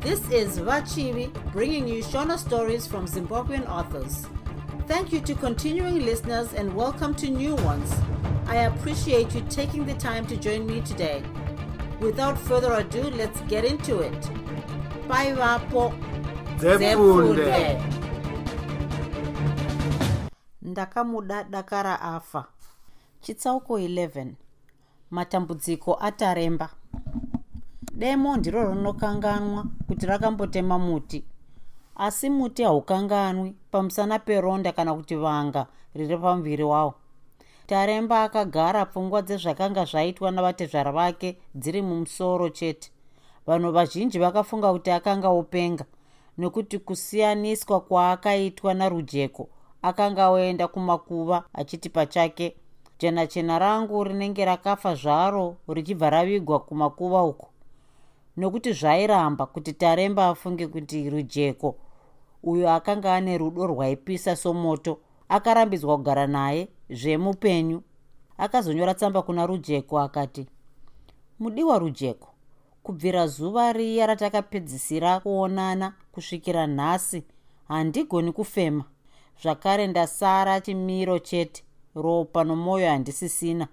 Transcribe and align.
This 0.00 0.20
is 0.30 0.58
Vachivi 0.58 1.30
bringing 1.52 1.86
you 1.86 2.02
Shona 2.02 2.38
stories 2.38 2.86
from 2.86 3.06
Zimbabwean 3.06 3.68
authors. 3.68 4.26
Thank 4.86 5.12
you 5.12 5.20
to 5.20 5.34
continuing 5.34 6.00
listeners 6.04 6.52
and 6.54 6.74
welcome 6.74 7.14
to 7.16 7.28
new 7.30 7.54
ones. 7.56 7.92
I 8.46 8.56
appreciate 8.70 9.34
you 9.34 9.42
taking 9.50 9.84
the 9.86 9.94
time 9.94 10.26
to 10.26 10.36
join 10.36 10.66
me 10.66 10.80
today. 10.80 11.22
Without 12.00 12.38
further 12.38 12.72
ado, 12.74 13.02
let's 13.10 13.40
get 13.42 13.64
into 13.64 14.00
it. 14.00 14.30
Bye, 15.08 15.32
Vapo. 15.34 15.92
ndakamuda 20.62 21.44
dakara 21.44 22.00
afa 22.00 22.44
chitsauko 23.20 23.78
11 23.78 24.26
matambudziko 25.10 25.94
ataremba 26.00 26.68
demo 28.00 28.36
ndiro 28.36 28.74
rinokanganwa 28.74 29.64
kuti 29.88 30.06
rakambotema 30.06 30.78
muti. 30.78 31.24
Asi 31.96 32.30
muti 32.30 32.62
haukanganwi 32.62 33.54
pamusana 33.70 34.18
peronda 34.18 34.72
kana 34.72 34.94
kuti 34.94 35.16
vanga 35.16 35.66
riri 35.94 36.16
pamuviri 36.16 36.62
wawo. 36.62 36.94
Taremba 37.66 38.22
akagara 38.22 38.86
pfungwa 38.86 39.22
dzezvakanga 39.22 39.84
zvaitwa 39.84 40.30
navatezvara 40.30 40.92
vake 40.92 41.36
dziri 41.54 41.82
mumusoro 41.82 42.48
chete. 42.48 42.90
Vanhu 43.46 43.72
vazhinji 43.72 44.18
vakafunga 44.18 44.72
kuti 44.72 44.90
akanga 44.90 45.28
openga 45.28 45.84
nekuti 46.38 46.78
kusiyaniswa 46.78 47.80
kwaakaitwa 47.80 48.74
narujeko 48.74 49.48
akanga 49.82 50.28
oenda 50.28 50.68
kumakuva 50.68 51.44
achiti 51.52 51.88
pachake 51.88 52.56
jena 52.98 53.26
chena 53.26 53.58
rangu 53.58 54.04
rinenge 54.04 54.44
rakafa 54.44 54.94
zvaro 54.94 55.56
richibva 55.68 56.10
ravigwa 56.10 56.60
kumakuva 56.60 57.22
uko 57.22 57.49
nokuti 58.40 58.72
zvairamba 58.72 59.46
kuti 59.46 59.72
taremba 59.72 60.28
afunge 60.28 60.66
kuti 60.66 61.10
rujeko 61.10 61.76
uyo 62.42 62.70
akanga 62.70 63.14
ane 63.14 63.38
rudo 63.38 63.66
rwaipisa 63.66 64.36
somoto 64.36 65.00
akarambidzwa 65.28 65.96
kugara 65.96 66.26
naye 66.26 66.68
zvemupenyu. 66.90 67.82
Akazonyora 68.38 68.94
tsamba 68.94 69.22
kuna 69.22 69.46
rujeko 69.46 69.98
akati 70.00 70.46
mudiwa 71.38 71.78
rujeko 71.78 72.28
kubvira 72.82 73.26
zuva 73.26 73.72
riya 73.72 74.06
ratakapedzisira 74.06 75.20
kuonana 75.20 75.92
kusvikira 76.12 76.66
nhasi 76.66 77.24
handigoni 77.68 78.32
kufema. 78.32 78.84
Zvakare 79.42 79.86
ndasara 79.86 80.60
chimiro 80.60 81.18
chete 81.18 81.64
ropa 81.94 82.44
nomwoyo 82.44 82.88
handisisina. 82.88 83.68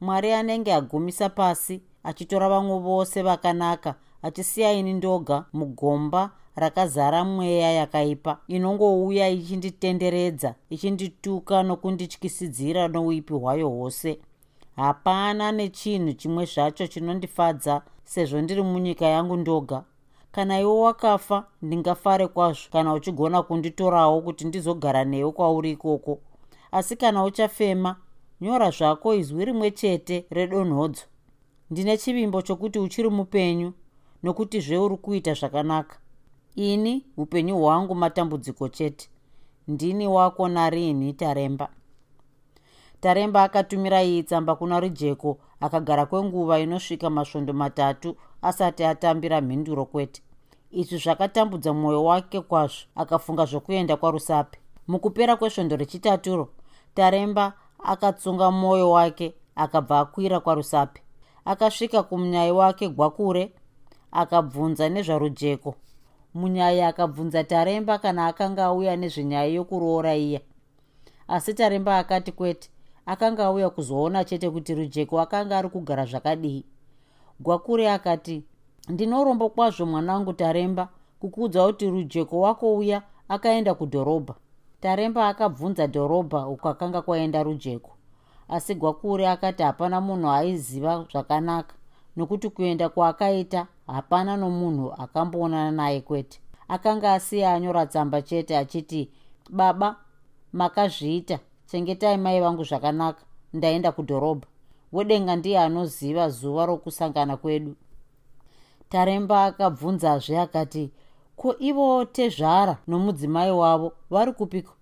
Mwari 0.00 0.32
anenge 0.32 0.74
agumisa 0.74 1.28
pasi 1.28 1.82
achitora 2.04 2.48
vamwe 2.48 2.78
vose 2.78 3.22
vakanaka 3.22 3.94
achisiya 4.22 4.72
ini 4.72 4.92
ndoga 4.92 5.44
mugomba 5.52 6.30
rakazara 6.56 7.24
mweya 7.24 7.72
yakaipa 7.72 8.38
inongouya 8.48 9.28
ichinditenderedza 9.28 10.54
ichindituka 10.70 11.62
nokundityisidzira 11.62 12.88
nouipi 12.88 13.32
hwayo 13.34 13.68
hwose. 13.68 14.18
Hapana 14.76 15.52
nechinhu 15.52 16.12
chimwe 16.12 16.44
zvacho 16.44 16.86
chinondifadza 16.86 17.82
sezvo 18.04 18.40
ndiri 18.40 18.62
munyika 18.62 19.06
yangu 19.06 19.36
ndoga. 19.36 19.84
Kana 20.32 20.60
iwe 20.60 20.80
wakafa 20.80 21.46
ndingafare 21.62 22.26
kwazvo. 22.28 22.68
Kana 22.72 22.94
uchigona 22.94 23.42
kunditorawo 23.42 24.20
kuti 24.20 24.44
ndizogara 24.44 25.04
newe 25.04 25.32
kwauri 25.32 25.70
ikoko. 25.70 26.18
Asi 26.72 26.96
kana 26.96 27.24
uchafema 27.24 27.96
nyora 28.40 28.70
zvako 28.70 29.14
izwi 29.14 29.44
rimwe 29.44 29.70
chete 29.70 30.26
redonhodzo. 30.30 31.02
Ndine 31.70 31.96
chivimbo 31.98 32.42
chokuti 32.42 32.78
uchiri 32.78 33.08
mupenyu 33.10 33.72
nokuti 34.26 34.60
zveuri 34.60 34.96
kuita 34.96 35.34
zvakanaka. 35.34 35.96
Ini 36.56 37.04
upenyu 37.16 37.58
hwangu 37.58 37.94
matambudziko 37.94 38.68
chete. 38.68 39.08
Ndini 39.68 40.06
wako 40.06 40.48
narini 40.48 41.12
taremba. 41.12 41.68
Taremba 43.00 43.42
akatumira 43.42 44.02
iyi 44.02 44.22
tsamba 44.22 44.56
kuna 44.56 44.80
rujeko 44.80 45.38
akagara 45.60 46.06
kwenguva 46.06 46.58
inosvika 46.60 47.10
masvondo 47.10 47.52
matatu 47.52 48.16
asati 48.42 48.84
atambira 48.84 49.40
mhinduro 49.40 49.84
kwete. 49.84 50.22
Izvi 50.70 50.98
zvakatambudza 50.98 51.72
mwoyo 51.72 52.04
wake 52.04 52.40
kwazvo 52.40 52.86
akafunga 52.94 53.44
zvokuenda 53.44 53.96
kwarusape. 53.96 54.58
Mukupera 54.88 55.36
kwesvondo 55.36 55.76
rechitaturo 55.76 56.48
taremba 56.94 57.52
akatsunga 57.84 58.50
mwoyo 58.50 58.90
wake 58.90 59.34
akabva 59.56 60.00
akwira 60.00 60.40
kwarusape. 60.40 61.00
Akasvika 61.44 62.02
kumunyai 62.02 62.52
wake 62.52 62.88
gwakure 62.88 63.52
akabvunza 64.16 64.88
nezvarujeko. 64.88 65.74
Munyai 66.34 66.80
akabvunza 66.82 67.44
taremba 67.44 67.98
kana 67.98 68.26
akanga 68.26 68.64
auya 68.64 68.96
nezvenyaya 68.96 69.46
yokuroora 69.56 70.14
iya. 70.16 70.40
Asi 71.28 71.54
taremba 71.54 71.98
akati 71.98 72.32
kwete 72.32 72.70
akanga 73.06 73.44
auya 73.44 73.70
kuzoona 73.70 74.24
chete 74.24 74.50
kuti 74.50 74.74
rujeko 74.74 75.20
akanga 75.20 75.58
ari 75.58 75.68
kugara 75.68 76.04
zvakadii. 76.04 76.64
Gwakure 77.40 77.90
akati 77.90 78.44
ndinorombo 78.88 79.48
kwazvo 79.48 79.86
mwanangu 79.86 80.32
taremba 80.32 80.88
kukuudza 81.20 81.66
kuti 81.66 81.90
rujeko 81.90 82.40
wako 82.40 82.76
uya 82.76 83.02
akaenda 83.28 83.74
kudhorobha. 83.74 84.34
Taremba 84.80 85.28
akabvunza 85.28 85.86
dhorobha 85.86 86.48
uko 86.48 86.68
akanga 86.68 87.02
kwaenda 87.02 87.42
rujeko. 87.42 87.90
Asi 88.48 88.74
gwakure 88.74 89.28
akati 89.28 89.62
hapana 89.62 90.00
munhu 90.00 90.30
aiziva 90.30 91.06
zvakanaka 91.12 91.74
nokuti 92.16 92.48
kuenda 92.50 92.88
kwaakaita 92.88 93.66
hapana 93.86 94.36
nomunhu 94.36 94.92
akamboonana 94.92 95.70
naye 95.70 96.00
kwete. 96.00 96.40
Akanga 96.68 97.12
asiya 97.12 97.54
anyora 97.54 97.86
tsamba 97.86 98.22
chete 98.22 98.56
achiti 98.56 99.10
baba 99.50 99.96
makazviita. 100.52 101.38
Chengetai 101.66 102.16
mai 102.16 102.40
vangu 102.40 102.64
zvakanaka. 102.64 103.22
Ndaenda 103.52 103.92
kudhorobha. 103.92 104.46
Wedenga 104.92 105.36
ndiye 105.36 105.58
anoziva 105.58 106.28
zuva 106.28 106.66
rokusangana 106.66 107.36
kwedu. 107.36 107.74
Taremba 108.88 109.44
akabvunzazve 109.44 110.38
akati 110.38 110.90
ko 111.36 111.54
ivo 111.58 112.04
tezvara 112.04 112.78
nomudzimai 112.88 113.50
wavo? 113.50 113.92
Vari 114.10 114.32
kupiko? 114.32 114.72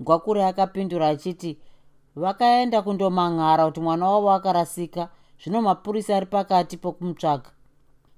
Gwakure 0.00 0.44
akapindura 0.44 1.08
achiti 1.08 1.58
vakaenda 2.16 2.82
kundomang'ara 2.82 3.66
kuti 3.66 3.80
mwana 3.80 4.10
wavo 4.10 4.30
akarasika. 4.30 5.08
Zvino 5.42 5.62
mapurisa 5.62 6.16
ari 6.16 6.26
pakati 6.26 6.76
pokumutsvaga 6.76 7.50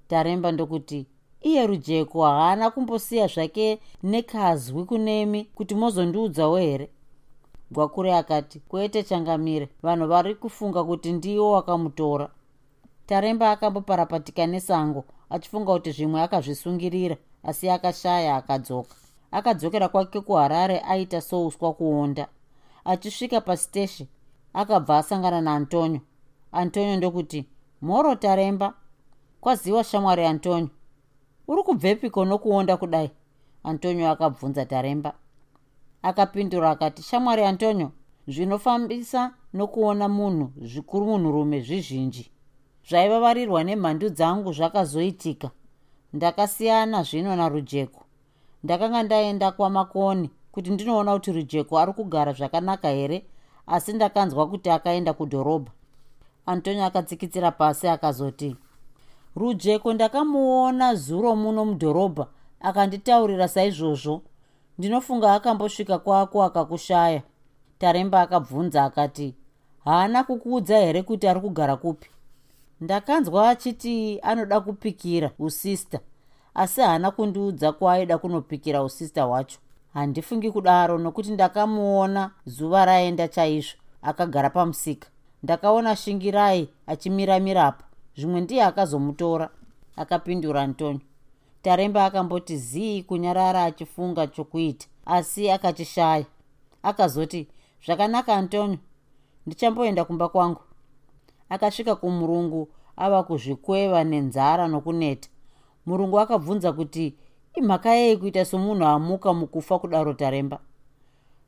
taremba 0.09 0.53
ndokuti 0.53 1.07
iye 1.41 1.67
rujeko 1.67 2.23
haana 2.23 2.71
kumbosiya 2.71 3.27
zvake 3.27 3.81
nekazwi 4.03 4.85
kunemi 4.85 5.45
kuti 5.45 5.75
mozondiudzawo 5.75 6.57
here? 6.57 6.89
Gwakure 7.71 8.17
akati 8.17 8.61
kwete 8.61 9.03
changamire 9.03 9.69
vanhu 9.83 10.07
vari 10.07 10.35
kufunga 10.35 10.85
kuti 10.85 11.13
ndiwo 11.13 11.53
wakamutora. 11.53 12.31
Taremba 13.07 13.51
akamboparapatika 13.51 14.47
nesango 14.47 15.05
achifunga 15.31 15.73
kuti 15.73 15.91
zvimwe 15.93 16.21
akazvisungirira 16.23 17.17
asi 17.43 17.71
akashaya 17.71 18.37
akadzoka. 18.37 18.95
Akadzokera 19.31 19.89
kwake 19.89 20.21
kuharare 20.21 20.81
aita 20.81 21.21
souswa 21.21 21.73
kuonda. 21.73 22.29
Achisvika 22.85 23.41
pasiteshi 23.41 24.09
akabva 24.55 24.99
asangana 24.99 25.41
naantonio. 25.41 26.01
Antonio 26.53 26.97
ndokuti 26.97 27.47
mhoro 27.83 28.15
taremba 28.15 28.75
kwaziwa 29.41 29.85
shamwari 29.85 30.25
antonio? 30.27 30.71
Uri 31.49 31.63
kubvepiko 31.63 32.25
nokuonda 32.25 32.77
kudai? 32.77 33.11
Antonio 33.65 34.11
akabvunza 34.11 34.65
taremba. 34.67 35.15
Akapindura 36.03 36.71
akati 36.71 37.03
shamwari 37.03 37.45
antonio 37.45 37.91
zvinofambisa 38.29 39.35
nokuona 39.55 40.09
munhu 40.09 40.53
zvikuru 40.63 41.07
munhurume 41.07 41.61
zvizhinji. 41.61 42.31
Zvaivavarirwa 42.89 43.65
nemhandu 43.65 44.09
dzangu 44.11 44.53
zvakazoitika. 44.53 45.51
Ndakasiyana 46.13 47.03
zvino 47.03 47.37
narujeko. 47.37 48.05
Ndakanga 48.65 49.03
ndaenda 49.03 49.53
kwamakoni 49.53 50.31
kuti 50.53 50.71
ndinoona 50.71 51.13
kuti 51.13 51.33
rujeko 51.33 51.79
ari 51.79 51.93
kugara 51.93 52.33
zvakanaka 52.33 52.89
here 52.89 53.25
asi 53.67 53.93
ndakanzwa 53.93 54.49
kuti 54.49 54.71
akaenda 54.71 55.13
kudhorobha. 55.13 55.73
Antonio 56.47 56.85
akatsikitsira 56.85 57.51
pasi 57.51 57.89
akazoti 57.89 58.57
rujeko 59.39 59.93
ndakamuona 59.93 60.95
zuro 60.95 61.37
muno 61.37 61.65
mudhorobha 61.65 62.27
akanditaurira 62.61 63.49
saizvozvo. 63.49 64.23
Ndinofunga 64.79 65.35
akambosvika 65.35 65.99
kwako 65.99 66.43
akakushaya. 66.45 67.23
Taremba 67.79 68.21
akabvunza 68.21 68.85
akati 68.85 69.35
haana 69.85 70.25
kukuudza 70.25 70.79
here 70.79 71.03
kuti 71.03 71.29
ari 71.29 71.41
kugara 71.41 71.77
kupi? 71.77 72.11
Ndakanzwa 72.81 73.49
achiti 73.51 74.21
anoda 74.23 74.61
kupikira 74.61 75.31
usista 75.39 76.01
asi 76.55 76.81
haana 76.81 77.11
kundiudza 77.11 77.73
kwaaida 77.73 78.19
kunopikira 78.19 78.83
usista 78.83 79.23
hwacho 79.23 79.59
handifungi 79.95 80.51
kudaro 80.51 80.99
nokuti 80.99 81.31
ndakamuona 81.31 82.31
zuva 82.47 82.85
raenda 82.85 83.29
chaizvo 83.29 83.77
akagara 84.03 84.51
pamusika. 84.51 85.09
Ndakaona 85.43 85.97
shingirai 85.97 86.69
achimiramirapo 86.87 87.85
zvimwe 88.19 88.41
ndiye 88.41 88.63
akazomutora 88.65 89.47
akapindura 89.97 90.63
antonio 90.63 91.01
taremba 91.63 92.05
akamboti 92.05 92.57
zii 92.57 93.03
kunyarara 93.03 93.65
achifunga 93.65 94.27
chokuita. 94.27 94.87
Asi 95.07 95.51
akachishaya. 95.51 96.25
Akazoti 96.83 97.49
zvakanaka 97.85 98.37
antonio. 98.37 98.79
Ndichamboenda 99.47 100.05
kumba 100.05 100.29
kwangu. 100.29 100.61
Akasvika 101.49 101.97
kumurungu 101.97 102.69
ava 102.97 103.23
kuzvikweva 103.23 104.05
nenzara 104.05 104.69
nokuneta. 104.69 105.29
Murungu 105.87 106.21
akabvunza 106.21 106.73
kuti 106.73 107.15
imhaka 107.55 107.91
yei 107.95 108.17
kuita 108.17 108.45
somunhu 108.45 108.85
amuka 108.85 109.33
mukufa 109.35 109.79
kudaro 109.79 110.13
taremba? 110.13 110.59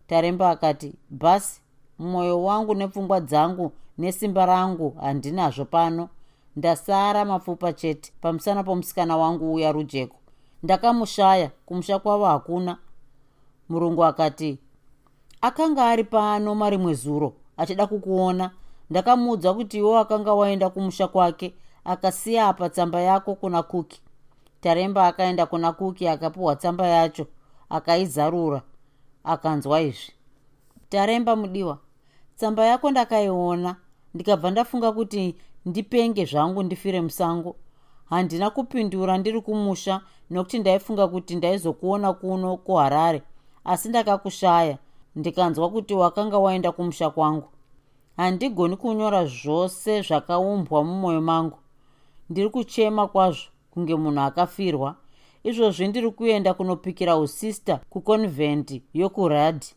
Taremba 0.07 0.51
akati 0.51 0.95
bhasi 1.11 1.61
mwoyo 1.99 2.43
wangu 2.43 2.75
nepfungwa 2.75 3.21
dzangu 3.21 3.73
nesimba 3.99 4.47
rangu 4.47 4.91
handinazvo 5.01 5.65
pano 5.65 6.09
ndasara 6.61 7.25
mapfupa 7.25 7.73
chete 7.73 8.13
pamusana 8.21 8.63
pomusikana 8.65 9.17
wangu 9.17 9.55
uya 9.55 9.73
rujeko. 9.73 10.17
Ndakamushaya 10.63 11.51
kumusha 11.67 11.99
kwavo 11.99 12.25
hakuna. 12.25 12.77
Murungu 13.69 14.05
akati 14.05 14.59
akanga 15.41 15.89
ari 15.91 16.05
pano 16.05 16.55
marimwe 16.55 16.95
zuro 16.95 17.33
achida 17.57 17.87
kukuona. 17.87 18.51
Ndakamuudza 18.91 19.55
kuti 19.55 19.79
iwo 19.79 19.99
akanga 19.99 20.35
waenda 20.35 20.71
kumusha 20.71 21.09
kwake 21.09 21.55
akasiya 21.85 22.49
apa 22.49 22.69
tsamba 22.71 23.01
yako 23.01 23.35
kuna 23.35 23.63
kuki. 23.63 24.01
Taremba 24.61 25.07
akaenda 25.07 25.47
kuna 25.47 25.73
kuki 25.73 26.09
akapiwa 26.09 26.57
tsamba 26.57 26.87
yacho 26.87 27.27
akaizarura. 27.71 28.63
Akanzwa 29.25 29.81
izvi 29.81 30.13
taremba 30.89 31.37
mudiwa 31.37 31.79
tsamba 32.37 32.65
yako 32.67 32.91
ndakaiona. 32.91 33.77
Ndikabva 34.15 34.51
ndafunga 34.51 34.93
kuti 34.93 35.37
ndipenge 35.67 36.25
zvangu 36.25 36.63
ndifire 36.63 37.01
musango. 37.01 37.57
Handina 38.05 38.51
kupindura 38.51 39.19
ndiri 39.19 39.41
kumusha 39.41 40.01
nokuti 40.31 40.59
ndaifunga 40.59 41.09
kuti 41.09 41.37
ndaizokuona 41.37 42.13
kuno 42.13 42.57
kuharare 42.57 43.23
asi 43.65 43.89
ndakakushaya 43.89 44.79
ndikanzwa 45.17 45.71
kuti 45.71 45.95
wakanga 45.95 46.39
waenda 46.39 46.73
kumusha 46.73 47.11
kwangu. 47.11 47.49
Handigoni 48.17 48.77
kunyora 48.77 49.27
zvose 49.27 50.03
zvakaumbwa 50.03 50.85
mumwoyo 50.85 51.21
mangu. 51.21 51.59
Ndiri 52.31 52.49
kuchema 52.51 53.09
kwazvo 53.09 53.49
kunge 53.71 53.95
munhu 53.95 54.21
akafirwa. 54.21 54.97
Izvozvi 55.45 55.89
ndiri 55.89 56.11
kuenda 56.11 56.55
kunopikira 56.55 57.17
usista 57.17 57.81
kuconvendi 57.91 58.83
yokuradhi 58.95 59.75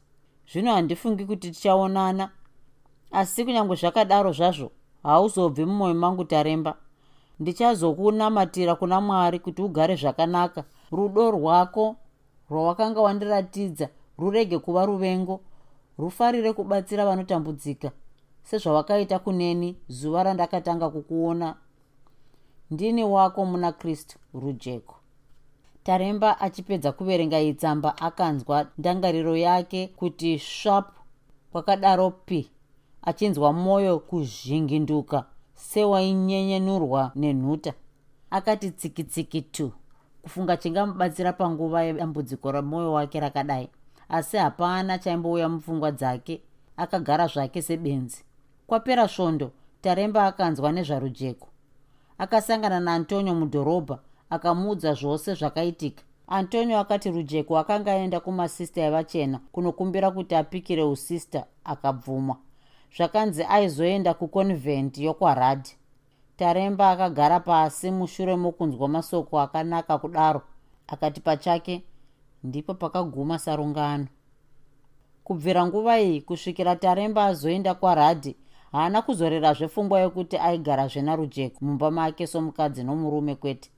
zvino 0.51 0.73
handifungi 0.73 1.25
kuti 1.25 1.51
tichaonana 1.51 2.29
asi 3.11 3.45
kunyange 3.45 3.75
zvakadaro 3.75 4.31
zvazvo 4.31 4.71
hauzobvi 5.03 5.65
mumwoyo 5.65 5.93
mangu 5.93 6.25
taremba. 6.25 6.75
Ndichazokunamatira 7.39 8.75
kuna 8.75 9.01
mwari 9.01 9.39
kuti 9.39 9.61
ugare 9.61 9.95
zvakanaka. 9.95 10.63
Rudo 10.91 11.31
rwako 11.31 11.95
rwawakanga 12.49 13.01
wandiratidza 13.01 13.89
rurege 14.17 14.59
kuva 14.59 14.85
ruvengo. 14.85 15.39
Rufarire 15.97 16.53
kubatsira 16.53 17.05
vanotambudzika 17.05 17.91
sezvawakaita 18.43 19.19
kuneni 19.19 19.77
zuva 19.87 20.23
randakatanga 20.23 20.89
kukuona. 20.89 21.55
Ndini 22.71 23.03
wako 23.03 23.45
muna 23.45 23.71
kristu 23.71 24.17
rujeko. 24.33 24.95
Taremba 25.83 26.39
achipedza 26.41 26.91
kuverenga 26.91 27.39
itsamba 27.39 27.97
akanzwa 27.97 28.67
ndangariro 28.77 29.37
yake 29.37 29.87
kuti 29.87 30.39
svap 30.39 30.91
kwakadaro 31.51 32.11
pi 32.11 32.49
achinzwa 33.05 33.53
mwoyo 33.53 33.99
kuzhinginduka 33.99 35.25
sewainyenyenurwa 35.55 37.11
nenhuta. 37.15 37.73
Akati 38.29 38.71
tsikitsiki 38.71 39.41
tu 39.41 39.71
kufunga 40.21 40.57
chingamubatsira 40.57 41.33
panguva 41.33 41.83
yedambudziko 41.83 42.51
ramwoyo 42.51 42.93
wake 42.93 43.19
rakadai 43.19 43.69
asi 44.09 44.37
hapana 44.37 44.97
chaimbouya 44.97 45.49
mupfungwa 45.49 45.91
dzake 45.91 46.41
akagara 46.77 47.27
zvake 47.27 47.61
sebenzi. 47.61 48.23
Kwapera 48.67 49.07
svondo 49.07 49.51
taremba 49.81 50.25
akanzwa 50.25 50.71
nezvarujeko. 50.71 51.47
Akasangana 52.17 52.79
naantonio 52.79 53.35
mudhorobha 53.35 53.99
akamuudza 54.29 54.93
zvose 54.93 55.33
zvakaitika. 55.33 56.03
Antonio 56.27 56.79
akati 56.79 57.11
rujeko 57.11 57.57
akanga 57.57 57.91
aenda 57.91 58.19
kumasista 58.19 58.81
evachena 58.81 59.39
kunokumbira 59.51 60.11
kuti 60.11 60.35
apikire 60.35 60.83
usista 60.83 61.45
akabvumwa 61.63 62.37
zvakanzi 62.97 63.43
aizoenda 63.43 64.13
kuconvendi 64.13 65.03
yokwaradhi 65.05 65.71
taremba 66.37 66.89
akagara 66.91 67.39
pasi 67.39 67.91
mushure 67.91 68.35
mokunzwa 68.35 68.87
masoko 68.87 69.39
akanaka 69.39 69.97
kudaro. 69.97 70.41
Akati 70.87 71.21
pachake 71.21 71.83
ndipo 72.43 72.73
pakaguma 72.73 73.39
sarungano. 73.39 74.07
Kubvira 75.23 75.65
nguva 75.67 75.99
iyi 76.01 76.21
kusvikira 76.21 76.75
taremba 76.75 77.25
azoenda 77.25 77.73
kwaradhi 77.73 78.35
haana 78.71 79.01
kuzorerazve 79.01 79.67
pfungwa 79.67 79.99
yokuti 79.99 80.37
aigara 80.37 80.87
zvena 80.87 81.15
rujeko 81.15 81.65
mumba 81.65 81.91
make 81.91 82.27
somukadzi 82.27 82.83
nomurume 82.83 83.35
kwete. 83.35 83.69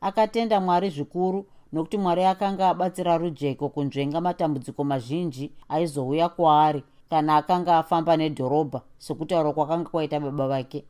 Akatenda 0.00 0.60
mwari 0.60 0.90
zvikuru 0.90 1.46
nokuti 1.72 1.98
mwari 1.98 2.24
akanga 2.24 2.68
abatsira 2.68 3.18
rujeko 3.18 3.68
kunzvenga 3.68 4.20
matambudziko 4.20 4.84
mazhinji 4.84 5.52
aizouya 5.68 6.28
kwaari 6.28 6.82
kana 7.10 7.36
akanga 7.36 7.78
afamba 7.78 8.16
nedhorobha 8.16 8.80
sekutaura 8.98 9.52
kwakanga 9.52 9.90
kwaita 9.90 10.20
baba 10.20 10.48
vake. 10.48 10.84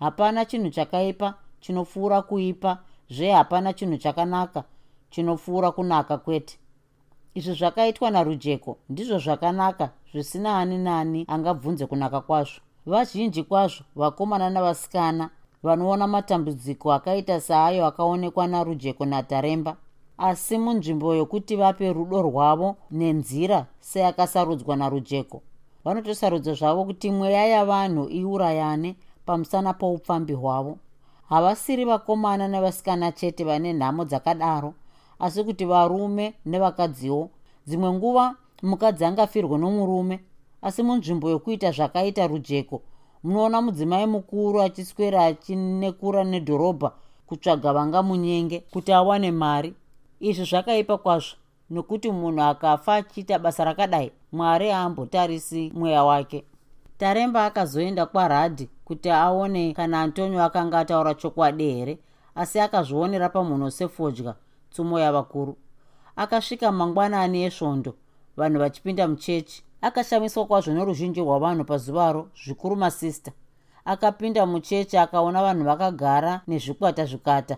Hapana 0.00 0.44
chinhu 0.44 0.70
chakaipa 0.70 1.34
chinopfuura 1.60 2.22
kuipa 2.22 2.78
zve 3.10 3.30
hapana 3.30 3.72
chinhu 3.72 3.96
chakanaka 3.96 4.64
chinopfuura 5.10 5.72
kunaka 5.72 6.18
kwete. 6.18 6.58
Izvi 7.34 7.54
zvakaitwa 7.54 8.10
narujeko 8.10 8.78
ndizvo 8.88 9.18
zvakanaka 9.18 9.90
zvisina 10.12 10.58
ani 10.58 10.78
nani 10.78 11.24
angabvunze 11.28 11.86
kunaka 11.86 12.20
kwazvo. 12.20 12.60
Vazhinji 12.86 13.42
kwazvo 13.42 13.84
vakomana 13.96 14.50
navasikana 14.50 15.30
vanoona 15.62 16.06
matambudziko 16.06 16.92
akaita 16.92 17.40
saayo 17.40 17.86
akaonekwa 17.86 18.46
narujeko 18.46 19.04
nataremba 19.06 19.76
asi 20.18 20.58
munzvimbo 20.58 21.14
yokuti 21.14 21.56
vape 21.56 21.92
rudo 21.92 22.22
rwavo 22.22 22.76
nenzira 22.90 23.66
seyakasarudzwa 23.80 24.76
narujeko 24.76 25.42
vanotosarudza 25.84 26.54
zvavo 26.54 26.84
kuti 26.84 27.10
mweya 27.10 27.46
yavanhu 27.46 28.08
iurayane 28.08 28.96
pamusana 29.26 29.72
poupfambi 29.74 30.32
hwavo. 30.32 30.78
Havasiri 31.28 31.84
vakomana 31.84 32.48
nevasikana 32.48 33.12
chete 33.12 33.44
vane 33.44 33.72
nhamo 33.72 34.04
dzakadaro 34.04 34.74
asi 35.18 35.44
kuti 35.44 35.64
varume 35.64 36.34
nevakadziwo. 36.46 37.30
Dzimwe 37.66 37.92
nguva 37.92 38.36
mukadzi 38.62 39.04
angafirwe 39.04 39.58
nomurume 39.58 40.20
asi 40.62 40.82
munzvimbo 40.82 41.30
yokuita 41.30 41.70
zvakaita 41.72 42.26
rujeko 42.26 42.82
munoona 43.24 43.62
mudzimai 43.62 44.06
mukuru 44.06 44.62
achiswera 44.62 45.24
achinekura 45.24 46.24
nedhorobha 46.24 46.92
kutsvaga 47.26 47.72
vanga 47.72 48.02
munyenge 48.02 48.60
kuti 48.72 48.92
awane 48.92 49.30
mari. 49.30 49.74
Izvi 50.20 50.44
zvakaipa 50.44 50.98
kwazvo 50.98 51.41
nokuti 51.72 52.10
munhu 52.10 52.42
akafa 52.42 52.94
achiita 52.94 53.38
basa 53.38 53.64
rakadai 53.64 54.12
mwari 54.32 54.70
aambotarisi 54.72 55.72
mweya 55.74 56.04
wake. 56.04 56.44
Taremba 56.98 57.46
akazoenda 57.46 58.06
kwaradhi 58.06 58.68
kuti 58.84 59.10
aone 59.10 59.72
kana 59.74 60.00
antonio 60.02 60.44
akanga 60.44 60.78
ataura 60.78 61.14
chokwadi 61.14 61.72
here 61.74 61.98
asi 62.34 62.60
akazvionera 62.60 63.28
pamunhu 63.28 63.70
sefodya 63.70 64.34
tsumo 64.70 65.00
yavakuru. 65.00 65.56
Akasvika 66.16 66.72
mangwanani 66.72 67.42
esvondo 67.44 67.94
vanhu 68.36 68.58
vachipinda 68.58 69.08
muchechi. 69.08 69.64
Akashamiswa 69.80 70.46
kwazvo 70.46 70.72
noruzhinji 70.72 71.20
rwavanhu 71.20 71.64
pazuvaro 71.64 72.28
zvikuru 72.44 72.76
masista. 72.76 73.32
Akapinda 73.84 74.46
muchechi 74.46 74.96
akaona 74.98 75.42
vanhu 75.42 75.64
vakagara 75.64 76.40
nezvikwata 76.46 77.04
zvikata 77.04 77.56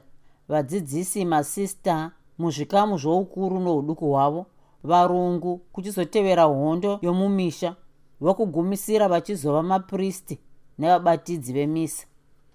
vadzidzisi 0.49 1.25
masista 1.25 2.11
muzvikamu 2.39 2.99
zvoukuru 2.99 3.61
nouduku 3.61 4.07
hwavo 4.07 4.47
varungu 4.85 5.61
kuchizotevera 5.73 6.43
hondo 6.43 6.99
yomumisha 7.03 7.75
vokugumisira 8.21 9.09
vachizova 9.09 9.63
mapristi 9.63 10.39
nevabatidzi 10.79 11.53
vemisa. 11.53 12.07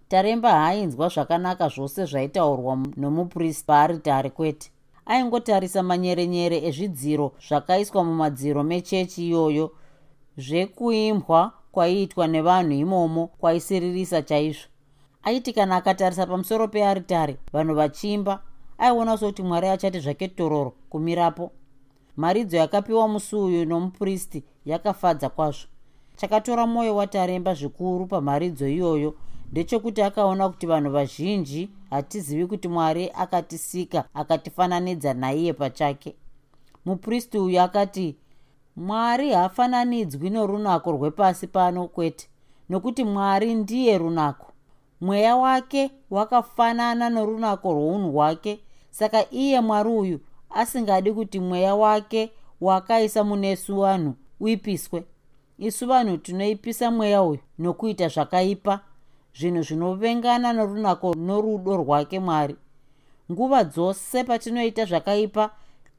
Taremba 0.08 0.52
haainzwa 0.52 1.10
zvakanaka 1.10 1.70
zvose 1.70 2.06
zvaitaurwa 2.06 2.78
nomupristi 2.98 3.66
paaritari 3.66 4.30
kwete. 4.30 4.72
Aingotarisa 5.06 5.84
manyerenyere 5.84 6.58
ezvidziro 6.68 7.32
zvakaiswa 7.48 8.04
mumadziro 8.04 8.64
mechechi 8.64 9.28
iyoyo 9.28 9.72
zvekuimbwa 10.38 11.52
kwaiitwa 11.72 12.28
nevanhu 12.28 12.72
imomo 12.72 13.28
kwaisiririsa 13.28 14.22
chaizvo. 14.22 14.68
Aiti 15.24 15.54
kana 15.54 15.76
akatarisa 15.76 16.26
pamusoro 16.26 16.68
pearitari 16.68 17.38
vanhu 17.54 17.76
vachiimba 17.76 18.42
aiona 18.80 19.18
sekuti 19.18 19.44
mwari 19.44 19.68
achati 19.68 20.00
zvake 20.00 20.28
tororo 20.28 20.74
kumirapo. 20.90 21.52
Mharidzo 22.18 22.58
yakapiwa 22.58 23.08
musi 23.08 23.36
uyu 23.36 23.66
nomupristi 23.66 24.44
yakafadza 24.66 25.30
kwazvo. 25.30 25.68
Chakatora 26.16 26.68
mwoyo 26.68 26.96
wataremba 26.96 27.54
zvikuru 27.54 28.06
pamharidzo 28.06 28.68
iyoyo 28.68 29.14
ndechekuti 29.52 30.02
akaona 30.02 30.50
kuti 30.50 30.68
vanhu 30.68 30.92
vazhinji 30.92 31.70
hatizivi 31.90 32.46
kuti 32.48 32.68
mwari 32.68 33.12
akatisika 33.16 34.06
akatifananidza 34.14 35.14
naiye 35.14 35.54
pachake. 35.54 36.16
Mupristi 36.86 37.38
uyu 37.38 37.62
akati 37.62 38.16
mwari 38.76 39.32
haafananidzwi 39.32 40.30
norunako 40.30 40.92
rwepasi 40.92 41.48
pano 41.48 41.88
kwete 41.88 42.28
nokuti 42.70 43.04
mwari 43.04 43.56
ndiye 43.56 43.98
runako. 43.98 44.52
Mweya 45.02 45.36
wake 45.36 45.92
wakafanana 46.10 47.10
norunako 47.10 47.74
rwounhu 47.74 48.12
hwake 48.12 48.60
saka 48.92 49.32
iye 49.32 49.62
mwari 49.62 49.90
uyu 49.90 50.20
asingadi 50.50 51.14
kuti 51.14 51.40
mweya 51.40 51.76
wake 51.76 52.32
wakaisa 52.62 53.24
munesu 53.24 53.76
vanhu 53.76 54.14
uipiswe. 54.40 55.04
Isu 55.58 55.88
vanhu 55.88 56.18
tinoipisa 56.18 56.92
mweya 56.92 57.24
uyu 57.24 57.40
nokuita 57.60 58.08
zvakaipa 58.08 58.80
zvinhu 59.40 59.62
zvinovengana 59.62 60.54
norunako 60.54 61.14
norudo 61.16 61.78
rwake 61.78 62.20
mwari. 62.20 62.56
Nguva 63.32 63.64
dzose 63.64 64.24
patinoita 64.24 64.86
zvakaipa 64.86 65.52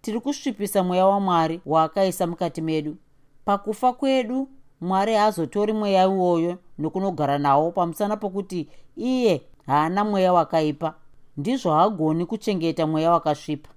tiri 0.02 0.20
kusvipisa 0.20 0.82
mweya 0.82 1.06
wamwari 1.06 1.61
waakaisa 1.66 2.26
mukati 2.26 2.61
medu. 2.62 2.97
Pakufa 3.44 3.92
kwedu 3.92 4.49
mwari 4.80 5.14
haazotori 5.14 5.73
mweya 5.73 6.04
iwoyo 6.04 6.59
nokunogara 6.78 7.38
nawo 7.38 7.70
pamusana 7.73 8.16
pokuti 8.16 8.68
iye 8.97 9.42
haana 9.66 10.04
mweya 10.04 10.32
wakaipa 10.32 10.94
ndizvo 11.37 11.72
hagoni 11.75 12.26
kuchengeta 12.26 12.87
mweya 12.87 13.10
wakasvipa. 13.10 13.70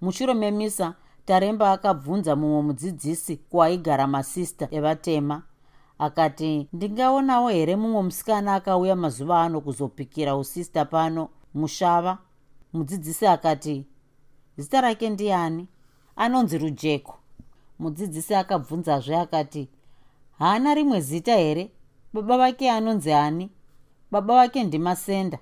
Mushure 0.00 0.34
memisa 0.34 0.94
taremba 1.24 1.72
akabvunza 1.72 2.36
mumwe 2.36 2.62
mudzidzisi 2.62 3.36
kuaigara 3.36 4.06
masista 4.06 4.68
evatema 4.70 5.42
akati 5.98 6.68
ndingaonawo 6.72 7.48
here 7.48 7.76
mumwe 7.76 8.02
musikana 8.02 8.54
akauya 8.54 8.96
mazuva 8.96 9.42
ano 9.42 9.60
kuzopikira 9.60 10.36
usista 10.36 10.84
pano 10.84 11.28
mushava? 11.54 12.18
Mudzidzisi 12.72 13.26
akati 13.26 13.86
zita 14.56 14.80
rake 14.80 15.10
ndiani? 15.10 15.68
Anonzi 16.16 16.58
rujeko. 16.58 17.18
Mudzidzisi 17.78 18.34
akabvunzazve 18.34 19.16
akati 19.16 19.68
haana 20.38 20.74
rimwe 20.74 21.00
zita 21.00 21.36
here? 21.36 21.70
Baba 22.12 22.38
vake 22.38 22.70
anonzi 22.70 23.12
ani? 23.12 23.50
Baba 24.10 24.34
vake 24.34 24.64
ndimasenda 24.64 25.38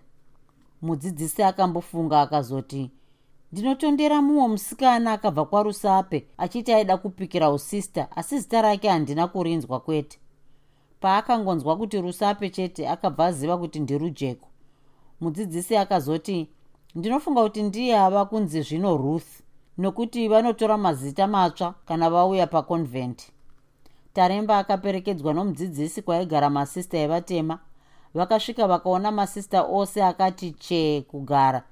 mudzidzisi 0.83 1.43
akambofunga 1.43 2.21
akazoti 2.21 2.91
ndinotondera 3.53 4.23
mumwe 4.23 4.49
musikana 4.49 5.13
akabva 5.13 5.45
kwarusape 5.45 6.19
achiti 6.39 6.73
aida 6.73 6.97
kupikira 6.97 7.51
usista 7.51 8.03
asi 8.17 8.39
zita 8.41 8.63
rake 8.63 8.89
handina 8.89 9.27
kurinzwa 9.29 9.81
kwete. 9.81 10.19
Paakangonzwa 11.01 11.77
kuti 11.77 12.01
rusape 12.01 12.51
chete 12.51 12.89
akabva 12.89 13.27
aziva 13.27 13.59
kuti 13.59 13.81
ndirujeko 13.81 14.49
mudzidzisi 15.21 15.77
akazoti 15.77 16.49
ndinofunga 16.95 17.43
kuti 17.43 17.63
ndiye 17.63 17.99
ava 17.99 18.25
kunzi 18.25 18.63
zvino 18.63 18.97
ruth 18.97 19.31
nokuti 19.79 20.29
vanotora 20.29 20.77
mazita 20.79 21.27
matsva 21.27 21.75
kana 21.87 22.11
vauya 22.11 22.47
paconvent. 22.47 23.19
Taremba 24.13 24.59
akaperekedzwa 24.59 25.35
nomudzidzisi 25.35 26.03
kwaigara 26.03 26.51
masista 26.51 26.99
evatema 26.99 27.59
vakasvika 28.15 28.67
vakaona 28.67 29.11
masista 29.13 29.63
ose 29.63 30.05
akati 30.05 30.53
chee 30.53 31.01
kugara 31.01 31.63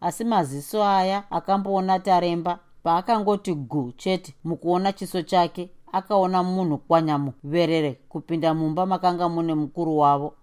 asi 0.00 0.24
maziso 0.24 0.84
aya 0.84 1.30
akamboona 1.30 1.98
taremba 1.98 2.58
paakangoti 2.82 3.54
gu 3.54 3.92
chete 3.92 4.34
mukuona 4.44 4.92
chiso 4.92 5.22
chake 5.22 5.70
akaona 5.92 6.42
munhu 6.42 6.78
kwanyamuverere 6.78 7.92
kupinda 8.08 8.54
mumba 8.54 8.86
makanga 8.86 9.28
mune 9.28 9.54
mukuru 9.54 9.98
wavo. 9.98 10.34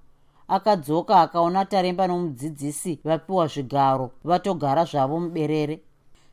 Akadzoka 0.47 1.21
akaona 1.21 1.65
taremba 1.65 2.07
nomudzidzisi 2.07 2.99
vapiwa 3.03 3.47
zvigaro 3.47 4.11
vatogara 4.23 4.85
zvavo 4.85 5.19
muberere. 5.19 5.81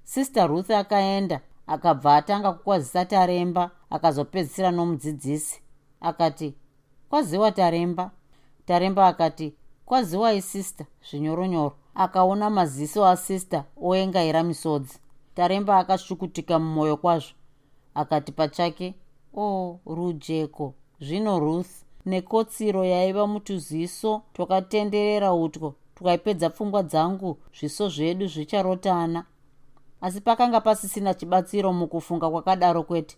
Sister 0.05 0.49
ruth 0.49 0.71
akaenda 0.71 1.41
akabva 1.67 2.17
atanga 2.17 2.53
kukwazisa 2.53 3.05
taremba 3.05 3.71
akazopedzisira 3.91 4.71
nomudzidzisi. 4.71 5.61
Akati 6.01 6.55
kwaziwa 7.09 7.53
taremba 7.53 8.11
taremba 8.67 9.07
akati 9.07 9.55
kwaziwai 9.87 10.43
sister 10.43 10.87
zvinyoronyoro. 11.11 11.77
Akaona 11.95 12.51
maziso 12.51 13.07
asister 13.07 13.65
oengaira 13.77 14.43
misodzi. 14.43 14.99
Taremba 15.35 15.79
akashukutika 15.79 16.59
mumwoyo 16.59 16.97
kwazvo. 16.97 17.35
Akati 17.95 18.33
pachake 18.33 18.95
o 19.35 19.43
oh, 19.43 19.81
rujeko 19.95 20.75
zvino 21.01 21.39
ruth 21.39 21.85
nekotsiro 22.07 22.85
yaiva 22.85 23.27
mutuziso 23.27 24.23
twakatenderera 24.33 25.33
utwo 25.35 25.75
twaipedza 25.95 26.51
pfungwa 26.51 26.83
dzangu 26.83 27.39
zviso 27.59 27.89
zvedu 27.89 28.27
zvicharotana. 28.27 29.25
Asi 30.01 30.21
pakanga 30.21 30.61
pasisina 30.61 31.15
chibatsiro 31.15 31.73
mukufunga 31.73 32.31
kwakadaro 32.31 32.83
kwete. 32.83 33.17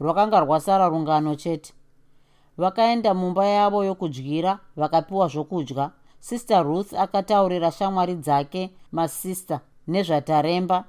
Rwakanga 0.00 0.40
rwasara 0.40 0.88
rungano 0.88 1.34
chete 1.34 1.72
vakaenda 2.58 3.14
mumba 3.14 3.46
yavo 3.46 3.84
yokudyira 3.84 4.58
vakapiwa 4.76 5.28
zvokudya. 5.28 5.90
Sister 6.20 6.62
ruth 6.64 6.94
akataurira 6.94 7.70
shamwari 7.70 8.14
dzake 8.14 8.70
masista 8.92 9.60
nezvataremba 9.88 10.84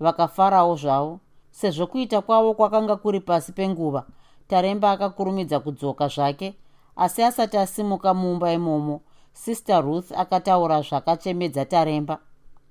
vakafarawo 0.00 0.76
zvavo. 0.76 1.20
Sezvo 1.50 1.86
kuita 1.86 2.20
kwavo 2.20 2.54
kwakanga 2.54 2.96
kuri 2.96 3.20
pasi 3.20 3.52
penguva 3.52 4.06
taremba 4.48 4.90
akakurumidza 4.90 5.60
kudzoka 5.60 6.08
zvake. 6.08 6.54
Asi 6.96 7.22
asati 7.22 7.56
asimuka 7.56 8.14
mumba 8.14 8.52
imomo 8.52 9.00
sister 9.32 9.82
ruth 9.84 10.12
akataura 10.12 10.82
zvakachemedza 10.82 11.64
taremba. 11.64 12.18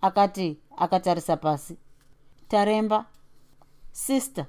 Akati 0.01 0.58
akatarisa 0.77 1.38
pasi 1.38 1.77
taremba 2.48 3.06
sister 3.91 4.46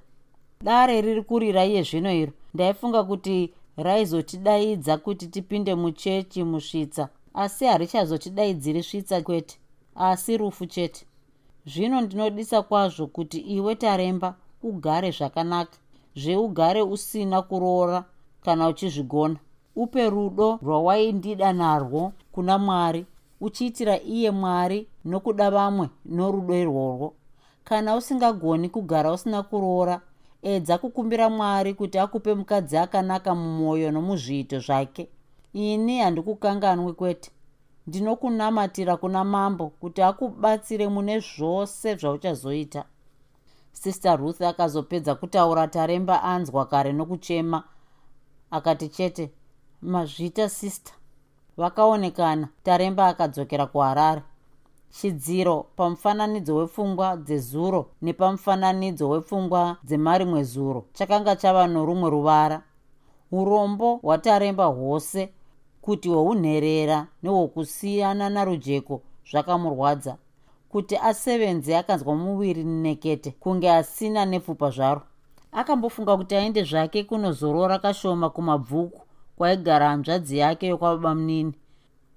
dare 0.60 1.00
riri 1.00 1.22
kurira 1.22 1.64
iye 1.64 1.82
zvino 1.82 2.12
iro. 2.12 2.32
Ndaifunga 2.54 3.04
kuti 3.04 3.54
raizotidaidza 3.84 4.96
kuti 5.04 5.26
tipinde 5.26 5.74
muchechi 5.74 6.44
musvitsa 6.44 7.08
asi 7.34 7.64
harichazotidaidziri 7.64 8.82
svitsa 8.82 9.22
kwete 9.22 9.58
asi 9.94 10.36
rufu 10.36 10.66
chete. 10.66 11.06
Zvino 11.66 12.00
ndinodisa 12.00 12.62
kwazvo 12.62 13.06
kuti 13.06 13.38
iwe 13.56 13.74
taremba 13.74 14.34
ugare 14.62 15.10
zvakanaka. 15.10 15.78
Zveugare 16.16 16.82
usina 16.82 17.42
kuroora 17.42 18.04
kana 18.44 18.68
uchizvigona. 18.68 19.36
Upe 19.76 20.10
rudo 20.10 20.58
rwawaindida 20.62 21.52
narwo 21.52 22.12
kuna 22.32 22.58
mwari 22.58 23.06
uchiitira 23.40 24.00
iye 24.00 24.30
mwari 24.30 24.86
nokuda 25.04 25.50
vamwe 25.50 25.88
norudo 26.04 26.54
irworwo. 26.54 27.14
Kana 27.64 27.96
usingagoni 27.96 28.68
kugara 28.68 29.12
usina 29.12 29.42
kuroora 29.42 30.00
edza 30.42 30.78
kukumbira 30.78 31.30
mwari 31.30 31.74
kuti 31.74 31.98
akupe 31.98 32.34
mukadzi 32.34 32.76
akanaka 32.76 33.34
mumwoyo 33.34 33.90
nomuzviito 33.90 34.58
zvake. 34.58 35.08
Ini 35.52 36.00
handikukanganwi 36.00 36.92
kwete. 36.92 37.30
Ndinokunamatira 37.86 38.96
kuna 38.96 39.24
mambo 39.24 39.68
kuti 39.68 40.02
akubatsire 40.02 40.88
mune 40.88 41.20
zvose 41.20 41.94
zvauchazoita. 41.96 42.84
Sister 43.72 44.16
ruth 44.16 44.42
akazopedza 44.42 45.14
kutaura 45.14 45.68
taremba 45.68 46.22
anzwa 46.22 46.66
kare 46.66 46.92
nokuchema 46.92 47.64
akati 48.50 48.88
chete 48.88 49.30
mazvita 49.82 50.48
sister. 50.48 50.94
Vakaonekana. 51.56 52.48
Taremba 52.62 53.08
akadzokera 53.08 53.66
kuharare 53.66 54.22
chidziro 54.90 55.66
pamufananidzo 55.76 56.56
wepfungwa 56.56 57.16
dzezuro 57.16 57.90
nepamufananidzo 58.02 59.08
wepfungwa 59.08 59.76
dzemarimwe 59.84 60.42
zuro 60.44 60.84
chakanga 60.92 61.36
chava 61.36 61.66
norumwe 61.66 62.10
ruvara. 62.10 62.62
Urombo 63.32 63.96
hwataremba 63.96 64.64
hwose 64.64 65.32
kuti 65.80 66.08
hwounherera 66.08 67.06
nehwokusiyana 67.22 68.30
narujeko 68.30 69.02
zvakamurwadza 69.30 70.16
kuti 70.68 70.96
asevenze 70.96 71.76
akanzwa 71.76 72.14
muviri 72.16 72.64
nekete 72.64 73.30
kunge 73.30 73.70
asina 73.70 74.24
nepfupa 74.26 74.70
zvaro. 74.70 75.02
Akambofunga 75.52 76.16
kuti 76.16 76.34
aende 76.34 76.62
zvake 76.62 77.04
kunozorora 77.04 77.78
kashoma 77.78 78.30
kumabvuku 78.30 79.02
kwaigara 79.36 79.88
hanzvadzi 79.88 80.38
yake 80.38 80.66
yokwababa 80.66 81.14
munini 81.14 81.54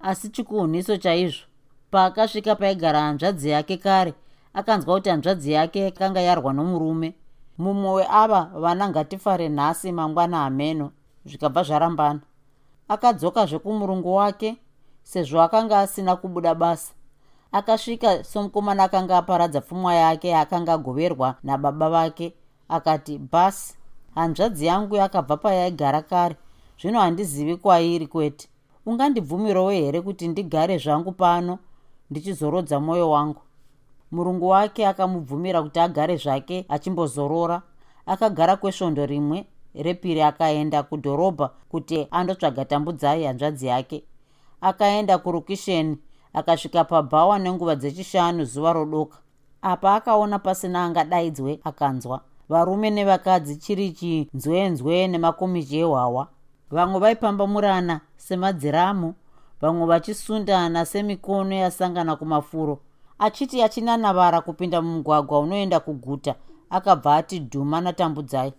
asi 0.00 0.28
chikuhuniso 0.28 0.96
chaizvo 0.96 1.46
paakasvika 1.94 2.54
paigara 2.54 3.00
hanzvadzi 3.00 3.50
yake 3.50 3.76
kare 3.76 4.14
akanzwa 4.54 4.94
kuti 4.94 5.08
hanzvadzi 5.10 5.52
yake 5.52 5.80
yakanga 5.80 6.20
yarwa 6.20 6.52
nomurume. 6.52 7.14
Mumwe 7.58 7.90
weava 7.92 8.50
vana 8.54 8.88
ngatifare 8.88 9.48
nhasi 9.48 9.92
mangwana 9.92 10.36
hameno 10.38 10.90
zvikabva 11.26 11.62
zvarambana. 11.62 12.20
Akadzoka 12.88 13.46
zvekumurungu 13.46 14.14
wake 14.14 14.56
sezvo 15.02 15.42
akanga 15.42 15.80
asina 15.80 16.16
kubuda 16.16 16.54
basa. 16.54 16.92
Akasvika 17.52 18.24
somukomana 18.24 18.84
akanga 18.84 19.18
aparadza 19.18 19.60
pfumwa 19.60 19.94
yake 19.94 20.28
yaakanga 20.28 20.72
agoverwa 20.72 21.34
nababa 21.42 21.90
vake 21.90 22.34
akati 22.68 23.18
bhasi 23.18 23.74
hanzvadzi 24.14 24.66
yangu 24.66 24.96
yakabva 24.96 25.36
payaigara 25.36 26.02
kare. 26.02 26.36
Zvino 26.80 27.00
handizivi 27.00 27.56
kwairi 27.56 28.06
kwete. 28.06 28.48
Ungandibvumirawo 28.86 29.70
here 29.70 30.00
kuti 30.00 30.28
ndigare 30.28 30.78
zvangu 30.78 31.12
pano 31.12 31.58
ndichizorodza 32.14 32.80
mwoyo 32.80 33.10
wangu. 33.10 33.40
Murungu 34.12 34.48
wake 34.48 34.86
akamubvumira 34.86 35.62
kuti 35.62 35.80
agare 35.80 36.16
zvake 36.16 36.64
achimbozorora. 36.68 37.62
Akagara 38.06 38.56
kwesvondo 38.56 39.06
rimwe 39.06 39.46
repiri 39.74 40.22
akaenda 40.22 40.82
kudhorobha 40.82 41.50
kuti 41.68 42.06
andotsvaga 42.10 42.64
tambudzai 42.64 43.24
hanzvadzi 43.24 43.66
yake. 43.66 44.04
Akaenda 44.60 45.18
kurukisheni 45.18 45.98
akasvika 46.32 46.84
pabhawa 46.84 47.38
nenguva 47.38 47.74
dzechishanu 47.76 48.44
zuva 48.44 48.72
rodoka. 48.72 49.18
Apa 49.62 49.94
akaona 49.94 50.38
pasina 50.38 50.84
angadaidzwe 50.84 51.60
akanzwa. 51.64 52.20
Varume 52.48 52.90
nevakadzi 52.90 53.56
chiri 53.56 53.90
chinzwenzwe 53.92 55.08
nemakomichi 55.08 55.78
ehwawa 55.78 56.28
vamwe 56.70 57.00
vaipambamurana 57.00 58.00
semadziramu 58.16 59.14
vamwe 59.64 59.86
vachisundana 59.86 60.84
semikono 60.86 61.54
yasangana 61.54 62.16
kumafuro. 62.16 62.78
Achiti 63.18 63.62
achinanavara 63.62 64.40
kupinda 64.40 64.82
mumugwagwa 64.82 65.40
unoenda 65.40 65.80
kuguta 65.80 66.34
akabva 66.70 67.16
ati 67.16 67.38
dhuma 67.38 67.80
natambudzai. 67.80 68.52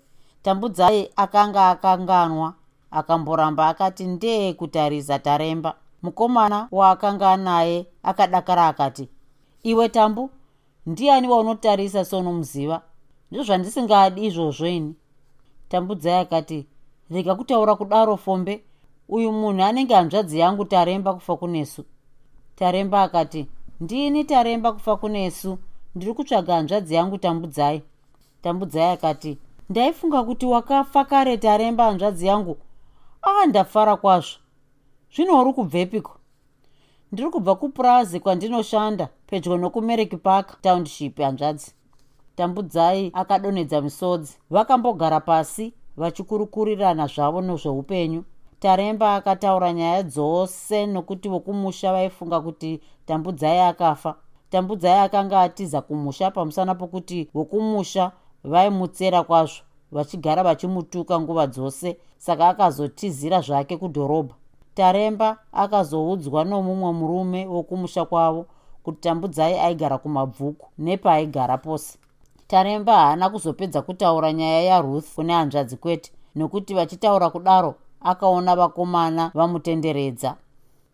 Tambudzai 0.44 1.10
akanga 1.16 1.70
akanganwa 1.70 2.54
akamboramba 2.92 3.68
akati 3.68 4.06
ndee 4.06 4.54
kutarisa 4.54 5.20
taremba. 5.20 5.76
Mukomana 6.04 6.68
waakanga 6.72 7.32
anaye 7.32 7.88
akadakara 8.04 8.68
akati 8.68 9.10
iwe 9.64 9.90
tambu 9.90 10.30
ndiani 10.86 11.28
waunotarisa 11.28 12.06
sonomuziva 12.06 12.82
ndozvandisingadi 13.32 14.26
izvozvo 14.26 14.68
ini. 14.68 14.96
Tambudzai 15.70 16.20
akati 16.20 16.68
rega 17.12 17.36
kutaura 17.36 17.76
kudaro 17.76 18.18
fombe 18.18 18.64
uyu 19.10 19.32
munhu 19.32 19.64
anenge 19.64 19.94
hanzvadzi 19.94 20.40
yangu 20.40 20.66
taremba 20.66 21.14
kufa 21.14 21.38
kunesu. 21.38 21.86
Taremba 22.56 23.04
akati 23.04 23.48
ndini 23.80 24.24
taremba 24.24 24.72
kufa 24.72 24.96
kunesu. 24.96 25.58
Ndiri 25.96 26.14
kutsvaga 26.14 26.56
hanzvadzi 26.56 26.96
yangu 26.96 27.18
tambudzai. 27.18 27.82
Tambudzai 28.42 28.94
akati 28.94 29.38
ndaifunga 29.70 30.24
kuti 30.24 30.46
wakafa 30.46 31.06
kare 31.06 31.38
taremba 31.38 31.84
hanzvadzi 31.84 32.28
yangu? 32.28 32.58
Aa 33.24 33.46
ndafara 33.46 33.96
kwazvo. 33.96 34.40
Zvino 35.16 35.42
uri 35.42 35.54
kubvepiko? 35.54 36.18
Ndiri 37.12 37.30
kubva 37.30 37.56
kupurazi 37.56 38.20
kwandinoshanda 38.20 39.10
pedyo 39.28 39.58
nokumeriki 39.58 40.18
park 40.18 40.62
township 40.62 41.18
hanzvadzi. 41.18 41.72
Tambudzai 42.36 43.12
akadonhedza 43.14 43.82
misodzi. 43.82 44.38
Vakambogara 44.50 45.20
pasi 45.20 45.74
vachikurukurirana 45.98 47.08
zvavo 47.08 47.42
nezveupenyu 47.42 48.24
taremba 48.66 49.16
akataura 49.16 49.74
nyaya 49.74 50.04
dzose 50.04 50.86
nokuti 50.86 51.30
vokumusha 51.30 51.94
vaifunga 51.94 52.42
kuti 52.42 52.82
tambudzai 53.06 53.60
akafa. 53.60 54.16
Tambudzai 54.50 55.00
akanga 55.00 55.42
atiza 55.42 55.82
kumusha 55.82 56.32
pamusana 56.32 56.76
pokuti 56.76 57.30
vokumusha 57.34 58.12
vaimutsera 58.44 59.24
kwazvo 59.24 59.64
vachigara 59.92 60.44
vachimutuka 60.44 61.20
nguva 61.20 61.48
dzose 61.48 61.98
saka 62.18 62.48
akazotizira 62.48 63.42
zvake 63.42 63.78
kudhorobha. 63.78 64.36
Taremba 64.74 65.38
akazoudzwa 65.54 66.46
nomumwe 66.46 66.94
murume 66.94 67.46
wokumusha 67.46 68.06
kwavo 68.06 68.46
kuti 68.84 69.02
tambudzai 69.02 69.60
aigara 69.60 69.98
kumabvuku 69.98 70.68
nepaaigara 70.78 71.58
pose. 71.58 71.98
Taremba 72.48 72.94
haana 72.98 73.30
kuzopedza 73.30 73.82
kutaura 73.82 74.34
nyaya 74.34 74.62
yaruth 74.62 75.16
kune 75.16 75.34
hanzvadzi 75.34 75.78
kwete 75.78 76.12
nokuti 76.36 76.74
vachitaura 76.74 77.30
kudaro 77.30 77.76
akaona 78.06 78.56
vakomana 78.56 79.32
vamutenderedza. 79.34 80.36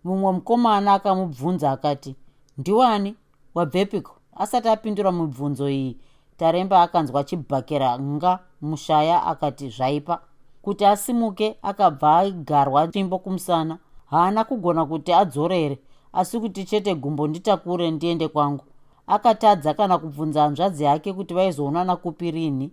Mumwe 0.03 0.31
mukomana 0.31 0.93
akamubvunza 0.93 1.71
akati 1.71 2.15
ndiwani? 2.57 3.15
Wabvepiko? 3.55 4.13
Asati 4.35 4.69
apindura 4.69 5.11
mibvunzo 5.11 5.69
iyi 5.69 5.97
taremba 6.37 6.81
akanzwa 6.81 7.23
chibhakera 7.23 7.99
nga 7.99 8.39
mushaya 8.61 9.17
akati 9.25 9.69
zvaipa. 9.69 10.15
Kuti 10.61 10.85
asimuke 10.85 11.47
akabva 11.61 12.17
aigarwa 12.17 12.87
tsvimbo 12.87 13.17
kumusana. 13.19 13.77
Haana 14.11 14.43
kugona 14.43 14.85
kuti 14.85 15.13
adzorere 15.13 15.79
asi 16.13 16.39
kuti 16.39 16.63
chete 16.63 16.95
gumbo 16.95 17.27
nditakure 17.27 17.91
ndiende 17.91 18.27
kwangu. 18.27 18.63
Akatadza 19.07 19.73
kana 19.73 19.97
kubvunza 19.97 20.41
hanzvadzi 20.41 20.83
yake 20.83 21.13
kuti 21.13 21.33
vaizoonana 21.33 21.95
kupi 21.95 22.31
rini 22.31 22.71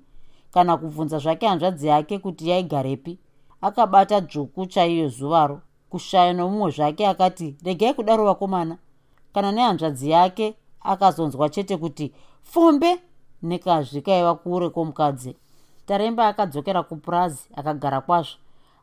kana 0.51 0.77
kubvunza 0.77 1.19
zvake 1.19 1.47
hanzvadzi 1.47 1.87
yake 1.87 2.19
kuti 2.19 2.49
yaigarepi 2.51 3.19
akabata 3.61 4.21
dzvuku 4.21 4.67
chaiyo 4.67 5.09
zuvaro. 5.09 5.61
Kushaya 5.91 6.33
nomumwe 6.33 6.71
zvake 6.71 7.07
akati 7.07 7.57
regai 7.65 7.95
kudaro 7.95 8.25
vakomana. 8.25 8.79
Kana 9.35 9.53
nehanzvadzi 9.53 10.11
yake 10.11 10.55
akazonzwa 10.81 11.49
chete 11.49 11.77
kuti 11.77 12.13
fombe 12.43 13.01
nekazvi 13.43 14.03
kaiva 14.03 14.35
kure 14.35 14.69
kwomukadzi. 14.71 15.37
Taremba 15.87 16.29
akadzokera 16.29 16.83
kupurazi 16.83 17.49
akagara 17.57 18.01
kwazvo. 18.01 18.37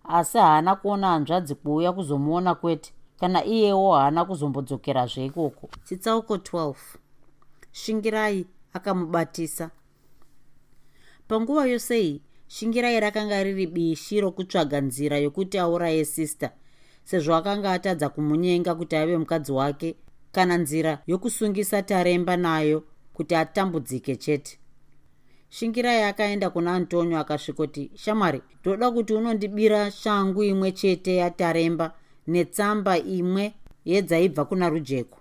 Asi 0.03 0.37
haana 0.37 0.75
kuona 0.75 1.07
hanzvadzi 1.07 1.55
kuuya 1.55 1.93
kuzomuona 1.93 2.55
kwete 2.55 2.93
kana 3.19 3.45
iyewo 3.45 3.95
haana 3.95 4.25
kuzombodzokerazve 4.25 5.25
ikoko. 5.25 5.69
Chitsauko 5.83 6.35
12 6.35 6.75
shingirai 7.71 8.45
akamubatisa. 8.73 9.69
Panguva 11.27 11.65
yose 11.65 12.01
iyi 12.01 12.21
shingirai 12.47 12.99
rakanga 12.99 13.43
riri 13.43 13.67
bishi 13.67 14.21
rokutsvaga 14.21 14.81
nzira 14.81 15.17
yokuti 15.17 15.57
auraye 15.57 16.05
sista 16.05 16.51
sezvo 17.03 17.35
akanga 17.35 17.71
atadza 17.71 18.09
kumunyenga 18.09 18.75
kuti 18.75 18.95
ave 18.95 19.17
mukadzi 19.17 19.51
wake 19.51 19.95
kana 20.31 20.57
nzira 20.57 21.01
yokusungisa 21.07 21.81
taremba 21.81 22.37
nayo 22.37 22.83
kuti 23.13 23.35
atambudzike 23.35 24.15
chete. 24.15 24.59
Shingirai 25.49 26.03
akaenda 26.03 26.49
kuna 26.49 26.73
antonio 26.75 27.19
akasvikoti 27.19 27.91
shamwari 27.95 28.41
ndoda 28.61 28.91
kuti 28.91 29.13
unondibira 29.13 29.91
shangu 29.91 30.43
imwe 30.43 30.71
chete 30.71 31.15
yataremba 31.15 31.93
netsamba 32.27 32.97
imwe 32.97 33.53
yedzaibva 33.85 34.45
kuna 34.45 34.69
rujeko. 34.69 35.19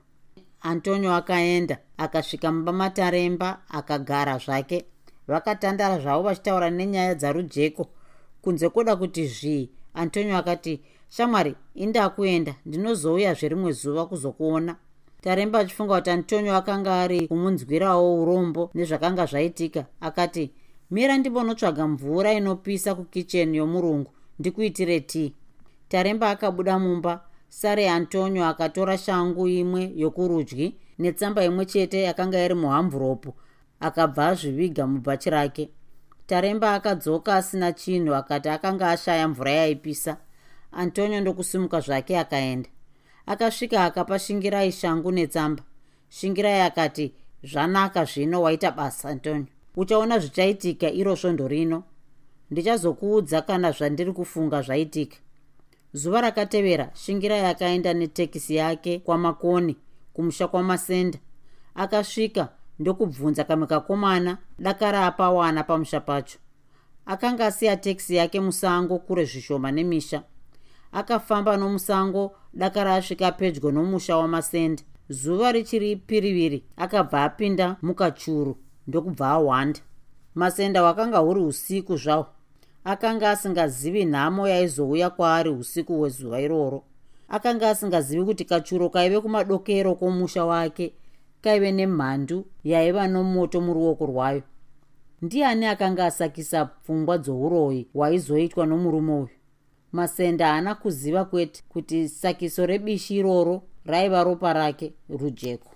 Antonio 0.60 1.14
akaenda 1.14 1.78
akasvika 1.96 2.52
mumba 2.52 2.72
mataremba 2.72 3.62
akagara 3.68 4.38
zvake 4.38 4.84
vakatandara 5.28 5.98
zvavo 5.98 6.22
vachitaura 6.22 6.70
nenyaya 6.70 7.14
dzarujeko 7.14 7.86
kunze 8.42 8.68
kwoda 8.68 8.96
kuti 8.96 9.26
zvii 9.26 9.70
antonio 9.94 10.36
akati 10.36 10.80
shamwari 11.08 11.54
indakuenda 11.74 12.54
ndinozouya 12.66 13.34
zverimwe 13.34 13.72
zuva 13.72 14.06
kuzokuona. 14.06 14.76
Taremba 15.20 15.58
achifunga 15.58 15.96
kuti 15.96 16.10
antonio 16.10 16.56
akanga 16.56 17.02
ari 17.02 17.28
kumunzwirawo 17.28 18.22
urombo 18.22 18.70
nezvakanga 18.74 19.26
zvaitika. 19.26 19.86
Akati 20.00 20.50
mira 20.90 21.18
ndimbonotsvaga 21.18 21.86
mvura 21.88 22.32
inopisa 22.32 22.94
kukicheni 22.94 23.56
yomurungu. 23.56 24.10
Ndikuitire 24.38 25.00
tii? 25.00 25.34
Taremba 25.88 26.30
akabuda 26.30 26.78
mumba. 26.78 27.24
Sare 27.48 27.90
antonio 27.90 28.46
akatora 28.46 28.98
shangu 28.98 29.48
imwe 29.48 29.92
yokurudyi 29.96 30.74
netsamba 30.98 31.44
imwe 31.44 31.66
chete 31.66 32.02
yakanga 32.02 32.44
iri 32.44 32.54
muhamvuropu 32.54 33.34
akabva 33.86 34.26
azviviga 34.28 34.86
mubhachi 34.86 35.30
rake 35.30 35.70
taremba 36.26 36.74
akadzoka 36.74 37.34
asina 37.36 37.72
chinhu 37.72 38.14
akati 38.14 38.48
akanga 38.48 38.90
ashaya 38.90 39.28
mvura 39.28 39.50
yaipisa. 39.52 40.16
Antonio 40.72 41.20
ndokusimuka 41.20 41.80
zvake 41.80 42.18
akaenda. 42.18 42.68
Akasvika 43.26 43.84
akapa 43.84 44.18
shingirai 44.18 44.72
shangu 44.72 45.12
netsamba. 45.12 45.62
Shingirai 46.08 46.60
akati 46.60 47.14
zvanaka 47.42 48.04
zvino 48.04 48.42
waita 48.42 48.70
basa 48.70 49.08
antonio. 49.08 49.46
Uchaona 49.76 50.18
zvichaitika 50.18 50.90
iro 50.90 51.16
svondo 51.16 51.48
rino. 51.48 51.82
Ndichazokuudza 52.50 53.42
kana 53.42 53.72
zvandiri 53.72 54.12
kufunga 54.12 54.62
zvaitika. 54.62 55.16
Zuva 55.92 56.20
rakatevera 56.20 56.90
shingirai 56.94 57.46
akaenda 57.46 57.94
netekisi 57.94 58.56
yake 58.56 58.98
kwamakoni 58.98 59.76
kumusha 60.12 60.48
kwamasenda. 60.48 61.18
Akasvika 61.74 62.48
ndokubvunza 62.78 63.44
kamwe 63.44 63.66
kakomana 63.66 64.38
dakara 64.58 65.06
apawana 65.06 65.64
pamusha 65.64 66.00
pacho. 66.00 66.38
Akanga 67.06 67.46
asiya 67.46 67.76
tekisi 67.76 68.14
yake 68.14 68.40
musango 68.40 68.98
kure 68.98 69.24
zvishoma 69.24 69.72
nemisha. 69.72 70.22
Akafamba 70.92 71.56
nomusango 71.56 72.36
dakara 72.54 72.94
asvika 72.94 73.32
pedyo 73.32 73.70
nomusha 73.70 74.16
wamasenda 74.16 74.82
zuva 75.08 75.52
richiri 75.52 75.96
piriviri 75.96 76.64
akabva 76.76 77.24
apinda 77.24 77.76
mukachuru 77.82 78.56
ndokubva 78.86 79.30
ahwanda. 79.30 79.80
Masenda 80.34 80.80
hwakanga 80.80 81.18
huri 81.18 81.40
usiku 81.40 81.96
zvahwo 81.96 82.26
akanga 82.84 83.30
asingazivi 83.30 84.04
nhamo 84.04 84.48
yaizouya 84.48 85.10
kwaari 85.10 85.50
usiku 85.50 85.98
hwezuva 85.98 86.40
iroro. 86.40 86.84
Akanga 87.28 87.70
asingazivi 87.70 88.24
kuti 88.24 88.44
kachuro 88.44 88.90
kaive 88.90 89.20
kumadokero 89.20 89.94
kwomusha 89.94 90.44
wake 90.44 90.94
kaive 91.44 91.72
nemhandu 91.72 92.46
yaiva 92.64 93.08
nomoto 93.08 93.60
muruoko 93.60 94.06
rwayo. 94.06 94.42
Ndiani 95.22 95.66
akanga 95.66 96.06
asakisa 96.06 96.64
pfungwa 96.64 97.18
dzouroyi 97.18 97.88
hwaizoitwa 97.94 98.66
nomurume 98.66 99.12
uyu? 99.12 99.28
Masenda 99.92 100.46
haana 100.46 100.74
kuziva 100.74 101.24
kwete 101.24 101.62
kuti 101.68 102.08
sakiso 102.08 102.66
rebishi 102.66 103.16
iroro 103.16 103.62
raiva 103.84 104.24
ropa 104.24 104.52
rake 104.52 104.92
rujeko. 105.08 105.70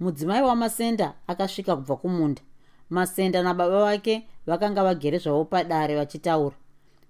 Mudzimai 0.00 0.42
wamasenda 0.42 1.14
akasvika 1.26 1.76
kubva 1.76 1.96
kumunda. 1.96 2.42
Masenda 2.90 3.42
nababa 3.42 3.80
vake 3.84 4.26
vakanga 4.46 4.84
vagere 4.84 5.18
zvavo 5.18 5.44
padare 5.44 5.96
vachitaura. 5.96 6.56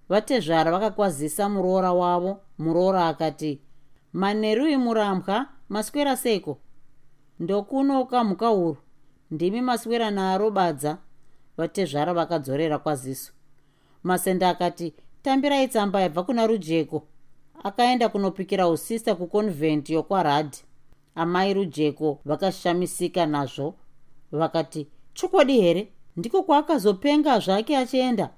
Vatezvara 0.09 0.71
vakakwazisa 0.71 1.49
muroora 1.49 1.93
wavo. 1.93 2.39
Muroora 2.57 3.07
akati 3.07 3.59
manerui 4.13 4.77
murambwa. 4.77 5.45
Maswera 5.69 6.17
seiko 6.17 6.57
ndokunoka 7.39 8.23
mhuka 8.23 8.47
huru. 8.47 8.77
Ndimi 9.31 9.61
maswera 9.61 10.11
naro 10.11 10.51
badza 10.51 10.97
vatezvara 11.57 12.13
vakadzorera 12.13 12.77
kwaziso. 12.79 13.31
Masenda 14.03 14.49
akati 14.49 14.93
tambirai 15.23 15.67
tsamba 15.67 16.01
yabva 16.01 16.23
kuna 16.23 16.47
rujeko. 16.47 17.03
Akaenda 17.63 18.09
kunopikira 18.09 18.67
usista 18.69 19.15
kuconvent 19.15 19.89
yokwaradhi. 19.89 20.63
Amai 21.15 21.53
rujeko 21.53 22.19
vakashamisika 22.25 23.25
nazvo 23.25 23.73
vakati 24.31 24.87
chokwadi 25.13 25.61
here? 25.61 25.91
Ndiko 26.17 26.43
kwaakazopenga 26.43 27.39
zvake 27.39 27.77
achienda. 27.77 28.29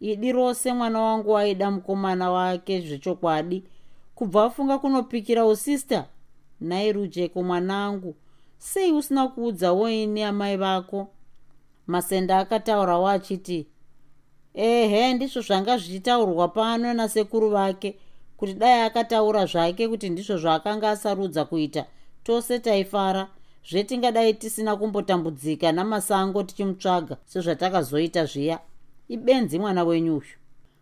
Idi 0.00 0.32
rose 0.32 0.72
mwana 0.72 1.00
wangu 1.00 1.38
aida 1.38 1.70
mukomana 1.70 2.30
wake 2.30 2.80
zvechokwadi 2.80 3.64
kubva 4.14 4.44
afunga 4.44 4.78
kunopikira 4.78 5.46
usista. 5.46 6.04
Nai 6.60 6.92
rujeko 6.92 7.42
mwanangu 7.42 8.14
sei 8.62 8.92
usina 8.92 9.28
kuudzawo 9.28 9.90
ini 9.90 10.22
amai 10.22 10.56
vako? 10.56 11.08
Masenda 11.86 12.38
akataurawo 12.38 13.08
achiti 13.08 13.66
ehe 14.54 15.14
ndizvo 15.14 15.40
zvanga 15.40 15.78
zvichitaurwa 15.78 16.48
pano 16.48 16.94
nasekuru 16.94 17.50
vake 17.50 17.98
kuti 18.36 18.54
dai 18.54 18.80
akataura 18.80 19.46
zvake 19.46 19.88
kuti 19.88 20.08
ndizvo 20.10 20.36
zvaakanga 20.36 20.90
asarudza 20.90 21.44
kuita. 21.44 21.84
Tose 22.24 22.58
taifara. 22.58 23.28
Zvetingadai 23.70 24.34
tisina 24.34 24.76
kumbotambudzika 24.76 25.72
namasango 25.72 26.42
tichimutsvaga 26.42 27.16
sezvatakazoita 27.24 28.24
zviya. 28.24 28.58
Ibenzi 29.08 29.58
mwana 29.58 29.84
wenyu 29.84 30.16
uyu. 30.16 30.36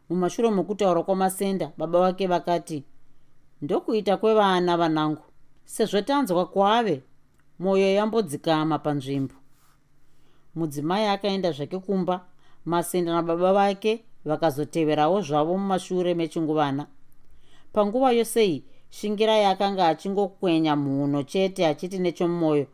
Mumashure 0.08 0.50
mokutaura 0.50 1.02
kwamasenda 1.02 1.72
baba 1.76 2.00
vake 2.00 2.26
vakati 2.26 2.84
ndokuita 3.62 4.16
kwevana 4.16 4.76
vanangu. 4.76 5.22
Sezvo 5.64 6.00
tanzwa 6.00 6.46
kwave 6.46 7.02
mwoyo 7.60 7.94
yambodzikama 7.94 8.78
panzvimbo. 8.78 9.34
Mudzimai 10.54 11.06
akaenda 11.06 11.52
zvake 11.52 11.78
kumba. 11.78 12.24
Masenda 12.64 13.12
nababa 13.12 13.52
vake 13.52 14.04
vakazoteverawo 14.24 15.20
zvavo 15.20 15.58
mumashure 15.58 16.14
mechinguvana. 16.14 16.86
Panguva 17.72 18.12
yosei 18.12 18.64
shingirai 18.90 19.44
akanga 19.44 19.88
achingokwenya 19.88 20.76
mhuno 20.76 21.22
chete 21.22 21.66
achiti 21.66 21.98
nechomumwoyo 21.98 22.66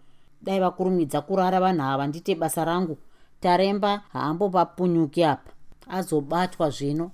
dai 0.43 0.61
vakurumidza 0.61 1.21
kurara 1.21 1.61
vanhu 1.61 1.83
ava 1.83 2.07
ndite 2.07 2.35
basa 2.35 2.65
rangu. 2.65 2.99
Taremba 3.41 4.03
haambopapunyuki 4.13 5.25
apa. 5.25 5.53
Azobatwa 5.89 6.71
zvino. 6.71 7.11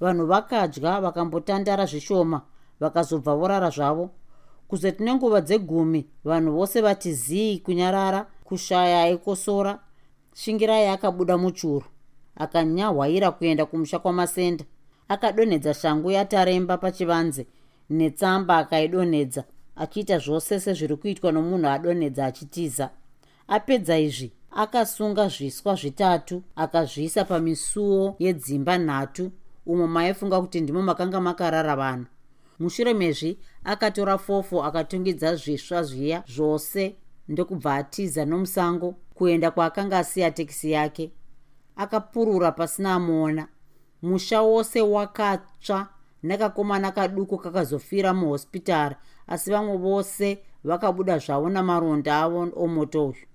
Vanhu 0.00 0.26
vakadya 0.26 1.00
vakambotandara 1.00 1.86
zvishoma 1.86 2.42
vakazobva 2.80 3.34
vorara 3.34 3.70
zvavo 3.70 4.10
kuzoti 4.72 5.04
nenguva 5.04 5.40
dzegumi 5.40 6.06
vanhu 6.24 6.52
vose 6.52 6.80
vati 6.80 7.12
zii 7.14 7.58
kunyarara 7.58 8.26
kushaya 8.44 9.02
aikosora 9.02 9.78
shingirai 10.34 10.86
akabuda 10.88 11.38
muchuru 11.38 11.84
akanyahwaira 12.36 13.30
kuenda 13.30 13.66
kumusha 13.66 13.98
kwamasenda. 13.98 14.64
Akadonhedza 15.08 15.74
shangu 15.74 16.10
yataremba 16.10 16.78
pachivanze 16.78 17.46
netsamba 17.90 18.58
akaidonhedza 18.58 19.44
achiita 19.76 20.18
zvose 20.18 20.60
sezviri 20.60 20.96
kuitwa 20.96 21.32
nomunhu 21.32 21.68
adonhedza 21.68 22.26
achitiza. 22.26 22.90
Apedza 23.48 23.98
izvi 23.98 24.32
akasunga 24.50 25.28
zviswa 25.28 25.74
zvitatu 25.74 26.42
akazviisa 26.56 27.24
pamisuo 27.24 28.16
yedzimba 28.18 28.78
nhatu. 28.78 29.30
Umo 29.66 29.86
maifunga 29.86 30.40
kuti 30.40 30.60
ndimo 30.60 30.82
makanga 30.82 31.20
makarara 31.20 31.76
vanhu 31.76 32.06
mushure 32.62 32.94
mezvi 32.94 33.38
akatora 33.64 34.18
fofo 34.18 34.64
akatungidza 34.64 35.36
zvisva 35.36 35.82
zviya 35.82 36.24
zvose 36.34 36.96
ndokubva 37.28 37.74
atiza 37.74 38.24
nomusango 38.24 38.94
kuenda 39.14 39.50
kwaakanga 39.50 39.98
asiya 39.98 40.30
tekisi 40.30 40.70
yake. 40.70 41.12
Akapurura 41.76 42.52
pasina 42.52 42.94
amuona. 42.94 43.48
Musha 44.02 44.42
wose 44.42 44.80
wakatsva 44.80 45.88
nekakomana 46.22 46.92
kaduku 46.92 47.38
kakazofira 47.38 48.14
muhospitari 48.14 48.96
asi 49.26 49.50
vamwe 49.50 49.76
vose 49.76 50.38
vakabuda 50.64 51.18
zvavo 51.18 51.48
namaronda 51.48 52.20
avo 52.22 52.48
omoto 52.56 53.06
uyu. 53.06 53.26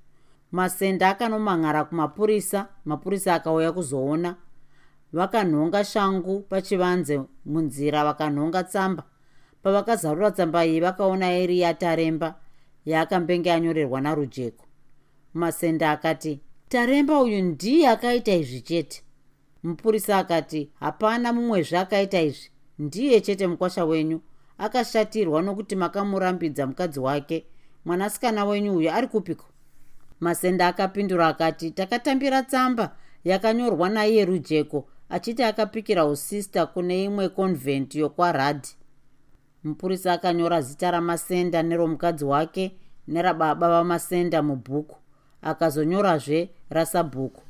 Masenda 0.51 1.09
akanomang'ara 1.09 1.83
kumapurisa 1.83 2.67
mapurisa 2.85 3.35
akauya 3.35 3.71
kuzoona. 3.71 4.35
Vakanhonga 5.13 5.83
shangu 5.83 6.39
pachivanze 6.39 7.21
munzira 7.45 8.03
vakanhonga 8.03 8.63
tsamba 8.63 9.03
pavakazarura 9.71 10.32
tsamba 10.32 10.65
iyi 10.65 10.80
vakaona 10.80 11.38
iri 11.38 11.60
yataremba 11.60 12.36
yaakambenge 12.86 13.51
anyorerwa 13.51 14.01
narujeko. 14.01 14.65
Masenda 15.34 15.91
akati 15.91 16.39
taremba 16.69 17.19
uyu 17.21 17.41
ndiye 17.43 17.88
akaita 17.89 18.34
izvi 18.36 18.62
chete. 18.62 19.03
Mupurisa 19.63 20.17
akati 20.17 20.69
hapana 20.80 21.34
mumwezve 21.34 21.77
akaita 21.77 22.21
izvi 22.21 22.49
ndiye 22.80 23.21
chete 23.21 23.47
mukwasha 23.47 23.86
wenyu. 23.86 24.21
Akashatirwa 24.58 25.41
nokuti 25.41 25.75
makamurambidza 25.75 26.67
mukadzi 26.67 26.99
wake 26.99 27.45
mwanasikana 27.86 28.45
wenyu 28.45 28.75
uyu 28.75 28.91
ari 28.91 29.08
kupiko? 29.08 29.45
Masenda 30.19 30.67
akapindura 30.67 31.27
akati 31.27 31.71
takatambira 31.71 32.43
tsamba 32.43 32.95
yakanyorwa 33.23 33.89
naiye 33.89 34.25
rujeko 34.25 34.88
achiti 35.10 35.43
akapikira 35.43 36.06
usista 36.06 36.65
kune 36.65 37.03
imwe 37.03 37.30
convent 37.30 37.95
yokwaradhi 37.95 38.69
mupurisa 39.63 40.13
akanyora 40.13 40.61
zita 40.61 40.91
ramasenda 40.91 41.63
neromukadzi 41.63 42.25
wake 42.25 42.75
nerababa 43.07 43.69
vamasenda 43.69 44.41
mubhuku. 44.43 44.95
Akazonyorazve 45.41 46.49
rasabhuku. 46.69 47.41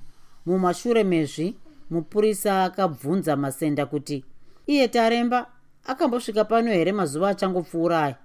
Mumashure 0.46 1.04
mezvi 1.04 1.56
mupurisa 1.90 2.64
akabvunza 2.64 3.36
masenda 3.36 3.86
kuti 3.86 4.26
iye 4.68 4.88
taremba 4.88 5.48
akambosvika 5.86 6.46
pano 6.46 6.72
here 6.72 6.92
mazuva 6.92 7.30
achangopfuura 7.30 8.04
aya? 8.04 8.16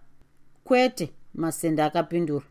Kwete 0.65 1.13
masenda 1.35 1.85
akapindura. 1.85 2.45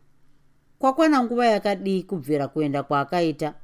Kwakwana 0.78 1.22
nguva 1.24 1.46
yakadii 1.46 2.02
kubvira 2.02 2.48
kuenda 2.48 2.82
kwaakaita? 2.82 3.54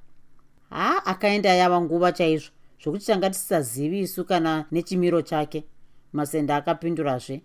Ha 0.70 1.06
akaenda 1.06 1.54
yava 1.54 1.80
nguva 1.80 2.12
chaizvo 2.12 2.50
zvokuti 2.82 3.06
tanga 3.06 3.30
tisisazivi 3.30 4.00
isu 4.00 4.24
kana 4.24 4.64
nechimiro 4.70 5.22
chake 5.22 5.64
masenda 6.12 6.56
akapindurazve 6.56 7.42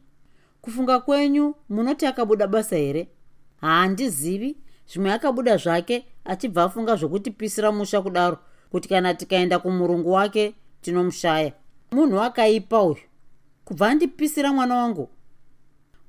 kufunga 0.63 0.99
kwenyu 0.99 1.55
munoti 1.69 2.05
akabuda 2.05 2.47
basa 2.47 2.75
here? 2.75 3.07
Haandizivi 3.61 4.57
zvimwe 4.87 5.11
akabuda 5.13 5.57
zvake 5.57 6.05
achibva 6.25 6.63
afunga 6.63 6.95
zvokutipisira 6.95 7.71
musha 7.71 8.01
kudaro 8.01 8.37
kuti 8.71 8.89
kana 8.89 9.13
tikaenda 9.13 9.59
kumurungu 9.59 10.11
wake 10.11 10.55
tinomushaya. 10.81 11.53
Munhu 11.91 12.21
akaipa 12.21 12.83
uyu. 12.83 12.97
Kubva 13.65 13.87
andipisira 13.87 14.53
mwana 14.53 14.75
wangu. 14.75 15.09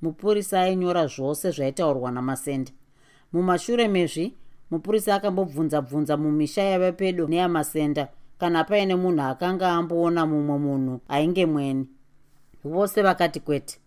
Mupurisa 0.02 0.60
ainyora 0.60 1.06
zvose 1.06 1.50
zvaitaurwa 1.50 2.10
namasenda 2.10 2.72
mumashure 3.32 3.88
mezvi 3.88 4.34
mupurisa 4.70 5.14
akambobvunza 5.14 5.82
bvunza 5.82 6.16
mumisha 6.16 6.62
yava 6.62 6.92
pedo 6.92 7.26
neyamasenda 7.26 8.08
kana 8.38 8.64
paine 8.64 8.94
munhu 8.96 9.22
akanga 9.22 9.72
amboona 9.72 10.26
mumwe 10.26 10.58
munhu 10.58 11.00
ainge 11.08 11.46
mweni 11.46 11.86
vose 12.64 13.02
vakati 13.02 13.40
kwete 13.40 13.78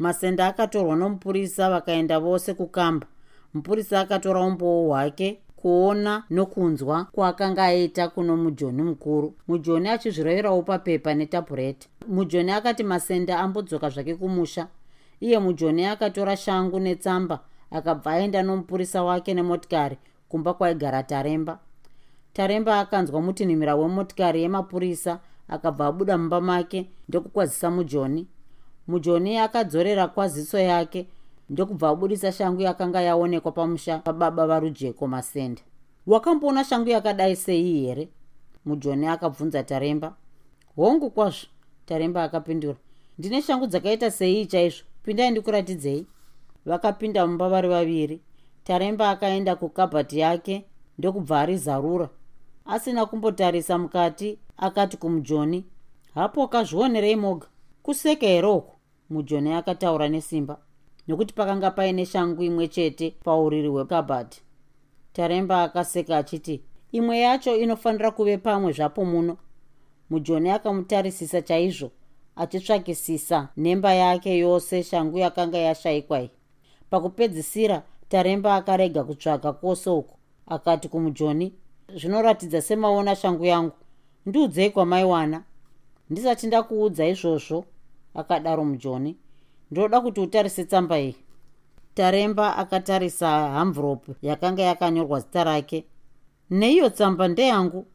masenda 0.00 0.46
akatorwa 0.46 0.96
nomupurisa 0.96 1.70
vakaenda 1.70 2.20
vose 2.20 2.54
kukamba. 2.54 3.06
Mupurisa 3.54 4.00
akatora 4.00 4.40
umboo 4.40 4.86
hwake 4.88 5.40
kuona 5.56 6.24
nokunzwa 6.30 7.04
kwaakanga 7.04 7.64
aita 7.64 8.08
kuno 8.08 8.36
mujoni 8.36 8.82
mukuru. 8.82 9.34
Mujoni 9.48 9.88
achizvireverawo 9.88 10.62
papepa 10.62 11.14
netapureta 11.14 11.88
mujoni 12.08 12.50
akati 12.50 12.82
masenda 12.84 13.38
ambodzoka 13.38 13.88
zvake 13.88 14.14
kumusha 14.14 14.66
iye 15.20 15.38
mujoni 15.38 15.86
akatora 15.86 16.36
shangu 16.36 16.80
netsamba 16.80 17.40
akabva 17.70 18.10
aenda 18.10 18.42
nomupurisa 18.42 19.02
wake 19.02 19.34
nemotikari 19.34 19.98
kumba 20.28 20.54
kwaigara 20.54 21.02
taremba. 21.02 21.58
Taremba 22.32 22.80
akanzwa 22.80 23.20
mutinhimira 23.22 23.74
wemotikari 23.76 24.42
yemapurisa 24.42 25.18
akabva 25.48 25.86
abuda 25.86 26.18
mumba 26.18 26.40
make 26.40 26.90
ndokukwazisa 27.08 27.70
mujoni 27.70 28.26
mujoni 28.90 29.38
akadzorera 29.38 30.04
kwaziso 30.08 30.58
yake 30.58 31.06
ndokubva 31.50 31.88
abudisa 31.88 32.32
shangu 32.32 32.60
yakanga 32.60 33.00
yaonekwa 33.00 33.52
pamusha 33.52 33.98
pababa 33.98 34.46
varujeko 34.46 35.06
masenda 35.06 35.62
wakamboona 36.06 36.64
shangu 36.64 36.88
yakadai 36.88 37.36
sei 37.36 37.84
here? 37.86 38.08
Mujoni 38.64 39.06
akabvunza 39.06 39.62
taremba. 39.62 40.14
Hongu 40.76 41.10
kwazvo 41.10 41.46
taremba 41.86 42.22
akapindura. 42.22 42.76
Ndine 43.18 43.42
shangu 43.42 43.66
dzakaita 43.66 44.10
sei 44.10 44.46
chaizvo? 44.46 44.84
Pindai 45.02 45.30
ndikuratidzei. 45.30 46.06
Vakapinda 46.66 47.26
mumba 47.26 47.48
vari 47.48 47.68
vaviri. 47.68 48.20
Taremba 48.64 49.10
akaenda 49.10 49.56
kukabhati 49.56 50.18
yake 50.18 50.64
ndokubva 50.98 51.40
arizarura. 51.40 52.08
Asina 52.66 53.06
kumbotarisa 53.06 53.78
mukati 53.78 54.38
akati 54.56 54.96
kumujoni 54.96 55.64
hapo 56.14 56.48
kazvionerei 56.48 57.16
moga. 57.16 57.46
Kuseka 57.82 58.26
here 58.26 58.46
uku 58.46 58.79
mujoni 59.10 59.52
akataura 59.52 60.08
nesimba 60.08 60.58
nokuti 61.08 61.34
pakanga 61.34 61.70
paine 61.70 62.06
shangu 62.06 62.42
imwe 62.42 62.68
chete 62.68 63.10
pauriri 63.24 63.68
hwekabhati 63.68 64.42
taremba 65.12 65.62
akaseka 65.62 66.16
achiti 66.16 66.62
imwe 66.92 67.18
yacho 67.18 67.56
inofanira 67.56 68.10
kuve 68.10 68.38
pamwe 68.38 68.72
zvapo 68.72 69.04
muno. 69.04 69.36
Mujoni 70.10 70.50
akamutarisisa 70.50 71.42
chaizvo 71.42 71.90
achitsvakisisa 72.36 73.48
nhemba 73.56 73.94
yake 73.94 74.38
yose 74.38 74.82
shangu 74.82 75.18
yakanga 75.18 75.58
yashayikwai 75.58 76.30
pakupedzisira 76.90 77.82
taremba 78.08 78.54
akarega 78.54 79.04
kutsvaga 79.04 79.52
kwose 79.52 79.90
uku. 79.90 80.16
Akati 80.46 80.88
kumujoni 80.88 81.54
zvinoratidza 81.94 82.62
semaona 82.62 83.16
shangu 83.16 83.44
yangu. 83.44 83.76
Ndiudzei 84.26 84.70
kwamaiwana. 84.70 85.42
Ndisati 86.10 86.46
ndakuudza 86.46 87.06
izvozvo 87.06 87.64
akadaro 88.14 88.64
mujoni. 88.64 89.16
Ndoda 89.70 90.00
kuti 90.00 90.20
utarise 90.20 90.64
tsamba 90.64 91.00
iyi. 91.00 91.16
Taremba 91.94 92.56
akatarisa 92.56 93.28
hamvuropu 93.28 94.14
yakanga 94.22 94.62
yakanyorwa 94.62 95.20
zita 95.20 95.44
rake. 95.44 95.86
Neiyo 96.50 96.90
tsamba 96.90 97.28
ndeyangu 97.28 97.86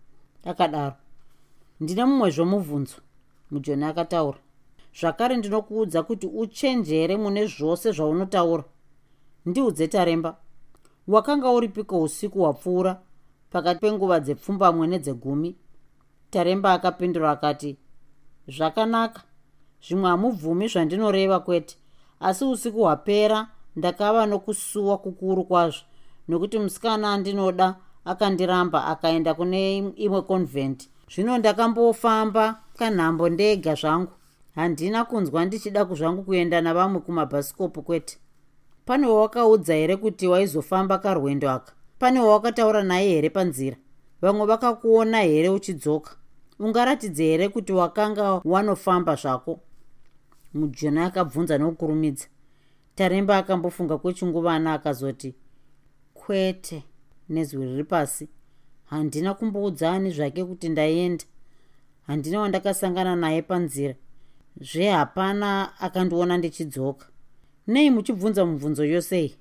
akadaro. 0.45 0.95
Ndine 1.79 2.05
mumwe 2.05 2.29
zvomubvunzo 2.31 2.95
mujoni 3.51 3.85
akataura. 3.85 4.39
Zvakare 4.99 5.37
ndinokuudza 5.37 6.03
kuti 6.03 6.27
uchenjere 6.27 7.17
mune 7.17 7.47
zvose 7.47 7.91
zvaunotaura. 7.91 8.63
Ndiudze 9.45 9.87
taremba. 9.87 10.37
Wakanga 11.07 11.49
uripiko 11.49 12.01
usiku 12.01 12.39
hwapfuura 12.39 13.01
pakati 13.49 13.79
penguva 13.79 14.19
dzepfumbamwe 14.19 14.87
nedzegumi? 14.87 15.55
Taremba 16.29 16.73
akapindura 16.73 17.31
akati 17.31 17.77
zvakanaka 18.47 19.21
zvimwe 19.87 20.09
hamubvumi 20.09 20.67
zvandinoreva 20.67 21.39
kwete. 21.39 21.75
Asi 22.19 22.45
usiku 22.45 22.79
hwapera 22.79 23.47
ndakava 23.75 24.25
nokusuwa 24.25 24.97
kukuru 24.97 25.43
kwazvo 25.43 25.83
nokuti 26.27 26.59
musikana 26.59 27.13
andinoda 27.13 27.75
akandiramba 28.05 28.85
akaenda 28.85 29.33
kune 29.33 29.77
imwe 29.77 30.21
convent. 30.21 30.89
Zvino 31.11 31.37
ndakambofamba 31.37 32.59
kanhambo 32.77 33.29
ndega 33.29 33.75
zvangu. 33.75 34.11
Handina 34.55 35.05
kunzwa 35.05 35.45
ndichida 35.45 35.85
kuzvangu 35.85 36.23
kuenda 36.23 36.61
navamwe 36.61 36.99
kumabhasikopu 36.99 37.81
kwete. 37.81 38.17
Pane 38.85 39.07
wawakaudza 39.07 39.73
here 39.73 39.95
kuti 39.97 40.27
waizofamba 40.27 40.97
karwendo 40.97 41.49
aka? 41.49 41.73
Pane 41.99 42.19
wawakataura 42.19 42.83
naye 42.83 43.09
here 43.09 43.29
panzira? 43.29 43.77
Vamwe 44.21 44.45
vakakuona 44.45 45.21
here 45.21 45.49
uchidzoka? 45.49 46.15
Ungaratidze 46.59 47.23
here 47.23 47.49
kuti 47.49 47.73
wakanga 47.73 48.41
wanofamba 48.45 49.15
zvako 49.15 49.59
mujoni 50.55 50.99
akabvunza 50.99 51.57
nokukurumidza 51.57 52.27
taremba 52.95 53.37
akambofunga 53.37 53.97
kwechinguvana 53.97 54.73
akazoti 54.73 55.35
kwete 56.13 56.83
nezwi 57.29 57.65
riri 57.65 57.83
pasi. 57.83 58.29
Handina 58.85 59.33
kumboudza 59.33 59.91
ani 59.91 60.11
zvake 60.11 60.45
kuti 60.45 60.69
ndaenda. 60.69 61.25
Handina 62.07 62.39
wandakasangana 62.39 63.15
naye 63.15 63.41
panzira. 63.41 63.95
Zvehapana 64.61 65.79
akandiona 65.79 66.37
ndichidzoka 66.37 67.05
nei 67.67 67.89
muchibvunza 67.89 68.45
mubvunzo 68.45 68.85
yosei 68.85 69.35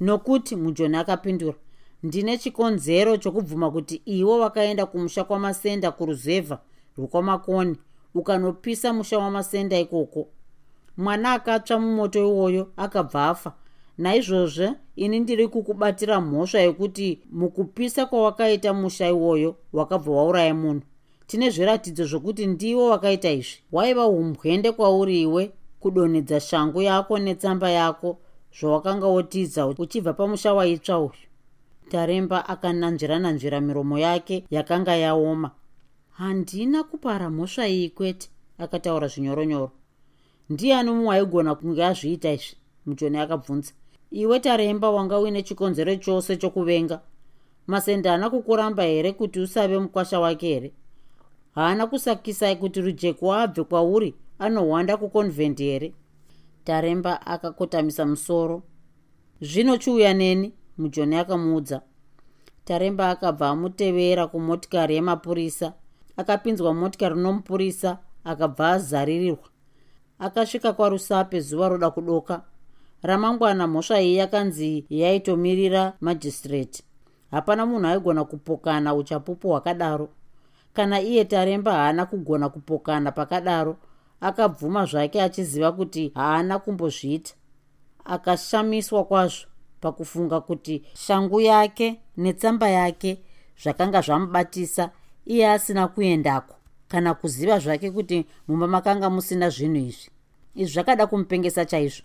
nokuti 0.00 0.56
mujoni 0.56 0.96
akapindura 0.96 1.58
ndine 2.02 2.38
chikonzero 2.38 3.16
chokubvuma 3.16 3.70
kuti 3.70 4.02
iwo 4.04 4.38
wakaenda 4.38 4.86
kumusha 4.86 5.24
kwamasenda 5.24 5.92
kuruzevha 5.92 6.58
rwekwamakoni 6.96 7.76
ukanopisa 8.14 8.92
musha 8.92 9.18
wamasenda 9.18 9.78
ikoko. 9.78 10.28
Mwana 10.96 11.32
akatsva 11.32 11.78
mumoto 11.78 12.18
iwoyo 12.20 12.72
akabva 12.76 13.28
afa. 13.28 13.52
Naizvozvo 13.98 14.74
ini 14.96 15.20
ndiri 15.20 15.48
kukubatira 15.48 16.20
mhosva 16.20 16.60
yekuti 16.60 17.20
mukupisa 17.32 18.06
kwawakaita 18.06 18.74
musha 18.74 19.08
iwoyo 19.08 19.56
wakabva 19.72 20.12
wauraya 20.12 20.54
munhu. 20.54 20.82
Tine 21.26 21.50
zviratidzo 21.50 22.04
zvokuti 22.04 22.46
ndiwo 22.46 22.88
wakaita 22.88 23.30
izvi. 23.30 23.58
Waiva 23.72 24.06
umbwende 24.06 24.72
kwauri 24.72 25.22
iwe 25.22 25.52
kudonhedza 25.80 26.40
shangu 26.40 26.82
yako 26.82 27.18
netsamba 27.18 27.70
yako 27.70 28.18
zvawakanga 28.60 29.06
wotiza 29.06 29.66
uchibva 29.66 30.12
pamusha 30.12 30.54
waitsva 30.54 30.98
uyu. 30.98 31.26
Taremba 31.90 32.48
akananzvira 32.48 33.18
nanzvira 33.18 33.60
miromo 33.60 33.98
yake 33.98 34.44
yakanga 34.50 34.96
yaoma 34.96 35.50
handina 36.10 36.82
kupara 36.84 37.30
mhosva 37.30 37.68
iyi 37.68 37.90
kwete 37.90 38.28
akataura 38.58 39.08
zvinyoronyoro. 39.08 39.70
Ndiani 40.50 40.90
mumwe 40.90 41.14
aigona 41.16 41.54
kunge 41.54 41.84
azviita 41.84 42.32
izvi? 42.32 42.56
Mujoni 42.86 43.18
akabvunza. 43.18 43.72
Iwe 44.10 44.40
taremba 44.40 44.90
wanga 44.90 45.18
uine 45.18 45.42
chikonzero 45.42 45.96
chose 45.96 46.36
chokuvenga. 46.36 47.00
Masende 47.66 48.08
haana 48.08 48.30
kukuramba 48.30 48.82
here 48.82 49.12
kuti 49.12 49.40
usave 49.40 49.78
mukwasha 49.78 50.20
wake 50.20 50.46
here? 50.46 50.72
Haana 51.54 51.86
kusakisai 51.86 52.56
kuti 52.56 52.80
rujeko 52.80 53.34
abve 53.34 53.64
kwauri 53.64 54.14
anohwanda 54.38 54.96
kuconvendi 54.96 55.64
here? 55.64 55.92
Taremba 56.64 57.26
akakotamisa 57.26 58.06
musoro. 58.06 58.62
Zvino 59.40 59.76
chiuya 59.76 60.14
neni? 60.14 60.52
Mujoni 60.78 61.16
akamuudza. 61.16 61.82
Taremba 62.64 63.10
akabva 63.10 63.48
amutevera 63.48 64.26
kumotikari 64.26 64.94
yemapurisa 64.94 65.72
akapinzwa 66.20 66.74
motikari 66.74 67.14
nomupurisa 67.14 67.98
akabva 68.24 68.70
azaririrwa. 68.70 69.48
Akasvika 70.18 70.72
kwarusape 70.72 71.40
zuva 71.40 71.68
roda 71.68 71.90
kudoka. 71.90 72.42
Ramangwana 73.02 73.66
mhosva 73.66 74.00
iyi 74.00 74.16
yakanzi 74.16 74.86
yaitomirira 74.90 75.92
majistreti 76.00 76.82
hapana 77.30 77.66
munhu 77.66 77.86
aigona 77.86 78.24
kupokana 78.24 78.94
uchapupu 78.94 79.48
hwakadaro. 79.48 80.08
Kana 80.72 81.00
iye 81.00 81.24
taremba 81.24 81.72
haana 81.72 82.06
kugona 82.06 82.48
kupokana 82.48 83.12
pakadaro 83.12 83.76
akabvuma 84.20 84.84
zvake 84.86 85.22
achiziva 85.22 85.72
kuti 85.72 86.12
haana 86.14 86.58
kumbozviita. 86.58 87.34
Akashamiswa 88.04 89.04
kwazvo 89.04 89.46
pakufunga 89.80 90.40
kuti 90.40 90.84
shangu 90.94 91.40
yake 91.40 92.00
netsamba 92.16 92.68
yake 92.68 93.22
zvakanga 93.62 94.00
zvamubatisa 94.00 94.90
iye 95.30 95.50
asina 95.50 95.88
kuendako 95.88 96.54
kana 96.88 97.14
kuziva 97.14 97.58
zvake 97.58 97.90
kuti 97.90 98.26
mumba 98.48 98.66
makanga 98.66 99.10
musina 99.10 99.50
zvinhu 99.50 99.76
izvi. 99.76 100.10
Izvi 100.54 100.72
zvakada 100.72 101.06
kumupengesa 101.06 101.64
chaizvo. 101.64 102.04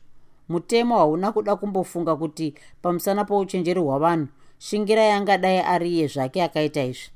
Mutemo 0.50 0.98
hauna 0.98 1.32
kuda 1.32 1.56
kumbofunga 1.56 2.16
kuti 2.16 2.54
pamusana 2.82 3.26
pouchenjeri 3.26 3.82
hwavanhu 3.82 4.28
shingirai 4.60 5.12
angadai 5.12 5.60
ari 5.60 5.90
iye 5.94 6.08
zvake 6.08 6.44
akaita 6.44 6.84
izvi. 6.84 7.10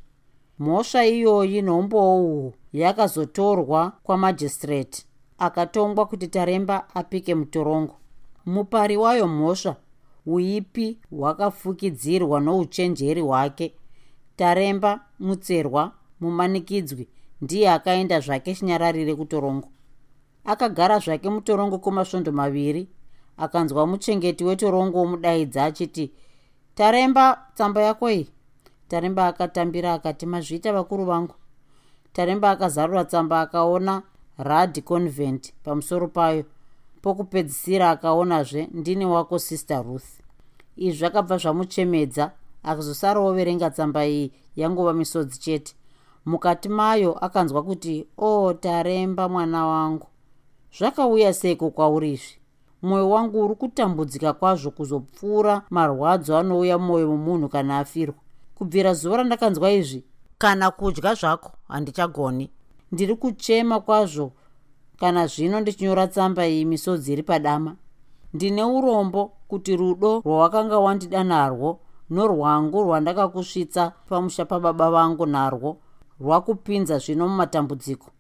Mhosva 0.60 1.06
iyoyi 1.06 1.62
nombouhu 1.62 2.54
yakazotorwa 2.74 3.91
kwamajistreti 4.04 5.06
akatongwa 5.38 6.06
kuti 6.06 6.28
taremba 6.28 6.95
apike 6.95 7.36
mutorongo. 7.36 7.95
Mupari 8.45 8.98
wayo 8.98 9.28
mhosva 9.28 9.76
uipi 10.26 10.98
hwakafukidzirwa 11.12 12.39
nouchenjeri 12.39 13.22
hwake. 13.22 13.74
Taremba 14.36 15.06
mutserwa 15.19 15.99
mumanikidzwi 16.21 17.08
ndiye 17.41 17.71
akaenda 17.71 18.19
zvake 18.19 18.55
chinyararire 18.55 19.15
kutorongo. 19.15 19.67
Akagara 20.45 20.99
zvake 20.99 21.29
mutorongo 21.29 21.77
kwemasvondo 21.77 22.32
maviri 22.32 22.89
akanzwa 23.38 23.88
muchengeti 23.88 24.43
wetorongo 24.43 24.97
womudaidza 24.97 25.63
achiti 25.65 26.12
taremba 26.75 27.25
tsamba 27.55 27.82
yako 27.82 28.10
iyi. 28.10 28.29
Taremba 28.88 29.27
akatambira 29.27 29.93
akati 29.93 30.25
mazviita 30.25 30.73
vakuru 30.73 31.05
vangu. 31.05 31.36
Taremba 32.13 32.51
akazarura 32.51 33.05
tsamba 33.05 33.41
akaona 33.41 34.03
rad 34.38 34.82
convent 34.82 35.53
pamusoro 35.63 36.08
payo. 36.08 36.43
Pokupedzisira 37.01 37.89
akaonazve 37.89 38.69
ndini 38.71 39.05
wako 39.05 39.39
sister 39.39 39.84
ruth. 39.84 40.19
Izvi 40.77 40.97
zvakabva 40.97 41.38
zvamuchemedza 41.38 42.32
akazosara 42.63 43.19
overenga 43.19 43.69
tsamba 43.69 44.05
iyi 44.08 44.32
yangova 44.55 44.93
misodzi 44.93 45.39
chete 45.39 45.73
mukati 46.25 46.69
mayo 46.69 47.13
akanzwa 47.25 47.63
kuti 47.63 48.08
o 48.17 48.43
oh, 48.43 48.53
taremba 48.53 49.29
mwana 49.29 49.65
wangu. 49.65 50.08
Zvakauya 50.77 51.34
seiko 51.34 51.71
kwauri 51.71 52.12
izvi? 52.12 52.39
Mwoyo 52.82 53.10
wangu 53.10 53.45
uri 53.45 53.55
kutambudzika 53.55 54.34
kwazvo 54.34 54.71
kuzopfuura 54.71 55.62
marwadzo 55.69 56.38
anouya 56.38 56.77
mumwoyo 56.77 57.08
mumunhu 57.08 57.49
kana 57.49 57.79
afirwa. 57.79 58.15
Kubvira 58.55 58.93
zuva 58.93 59.17
randakanzwa 59.17 59.71
izvi 59.71 60.03
kana 60.38 60.71
kudya 60.71 61.13
zvako 61.13 61.51
handichagoni. 61.67 62.49
Ndiri 62.91 63.15
kuchema 63.15 63.79
kwazvo 63.79 64.32
kana 64.99 65.27
zvino 65.27 65.60
ndichinyora 65.60 66.08
tsamba 66.08 66.47
iyi 66.47 66.65
misodzi 66.65 67.13
iri 67.13 67.23
padama. 67.23 67.75
Ndine 68.34 68.63
urombo 68.63 69.32
kuti 69.47 69.75
rudo 69.75 70.21
rwawakanga 70.25 70.79
wandida 70.79 71.23
narwo 71.23 71.79
norwangu 72.10 72.84
rwandakakusvitsa 72.84 73.91
pamusha 74.10 74.45
pababa 74.45 74.91
vangu 74.91 75.25
narwo 75.25 75.77
rwakupinza 76.21 76.97
zvino 76.97 77.27
mumatambudziko. 77.27 78.12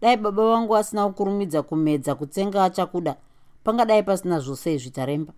Dai 0.00 0.16
baba 0.16 0.50
vangu 0.50 0.76
asina 0.76 1.06
kukurumidza 1.08 1.62
kumedza 1.62 2.14
kutsenga 2.14 2.64
achakuda 2.64 3.16
pangadai 3.64 4.02
pasina 4.02 4.40
zvose 4.40 4.74
izvi 4.74 4.90
taremba 4.90 5.32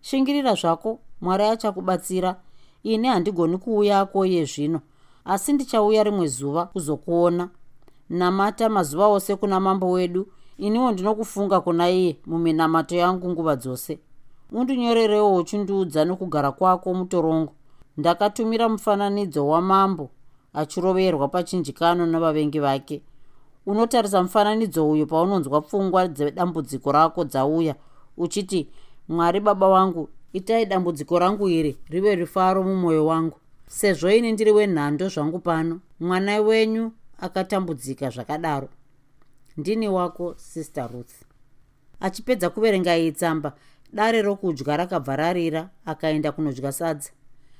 shingirira 0.00 0.54
zvako 0.54 0.98
mwari 1.20 1.44
achakubatsira. 1.44 2.40
Ini 2.82 3.08
handigoni 3.08 3.58
kuuyako 3.58 4.26
iye 4.26 4.44
zvino 4.44 4.80
asi 5.24 5.52
ndichauya 5.52 6.04
rimwe 6.04 6.26
zuva 6.26 6.66
kuzokuona. 6.66 7.48
Namata 8.10 8.68
mazuva 8.68 9.06
ose 9.06 9.36
kuna 9.36 9.60
mambo 9.60 9.90
wedu 9.90 10.28
iniwo 10.58 10.92
ndinokufunga 10.92 11.60
kuna 11.60 11.90
iye 11.90 12.16
muminamato 12.26 12.96
yangu 12.96 13.30
nguva 13.30 13.56
dzose. 13.56 13.98
Undinyorerewo 14.52 15.36
uchindiudza 15.36 16.04
nokugara 16.04 16.52
kwako 16.52 16.94
mutorongo. 16.94 17.52
Ndakatumira 17.96 18.68
mufananidzo 18.68 19.48
wamambo 19.48 20.10
achiroverwa 20.52 21.28
pachinjikano 21.28 22.06
navavengi 22.06 22.60
vake. 22.60 23.02
Unotarisa 23.66 24.22
mufananidzo 24.22 24.90
uyu 24.90 25.06
paunonzwa 25.06 25.60
pfungwa 25.60 26.08
dzedambudziko 26.08 26.92
rako 26.92 27.24
dzauya 27.24 27.74
uchiti 28.16 28.68
mwari 29.08 29.40
baba 29.40 29.68
vangu 29.68 30.08
itai 30.32 30.66
dambudziko 30.66 31.18
rangu 31.18 31.48
iri 31.48 31.78
rive 31.90 32.14
rifaro 32.14 32.62
mumwoyo 32.62 33.06
wangu. 33.06 33.36
Sezvo 33.66 34.10
ini 34.10 34.32
ndiri 34.32 34.52
wenhando 34.52 35.08
zvangu 35.08 35.38
pano 35.38 35.80
mwana 36.00 36.40
wenyu 36.40 36.92
akatambudzika 37.18 38.10
zvakadaro. 38.10 38.68
Ndini 39.56 39.88
wako 39.88 40.34
sister 40.36 40.88
ruth. 40.92 41.14
Achipedza 42.00 42.50
kuverenga 42.50 42.96
iyi 42.98 43.12
tsamba 43.12 43.52
dare 43.92 44.22
rokudya 44.22 44.76
rakabva 44.76 45.16
rarira 45.16 45.70
akaenda 45.84 46.32
kunodya 46.32 46.72
sadza. 46.72 47.10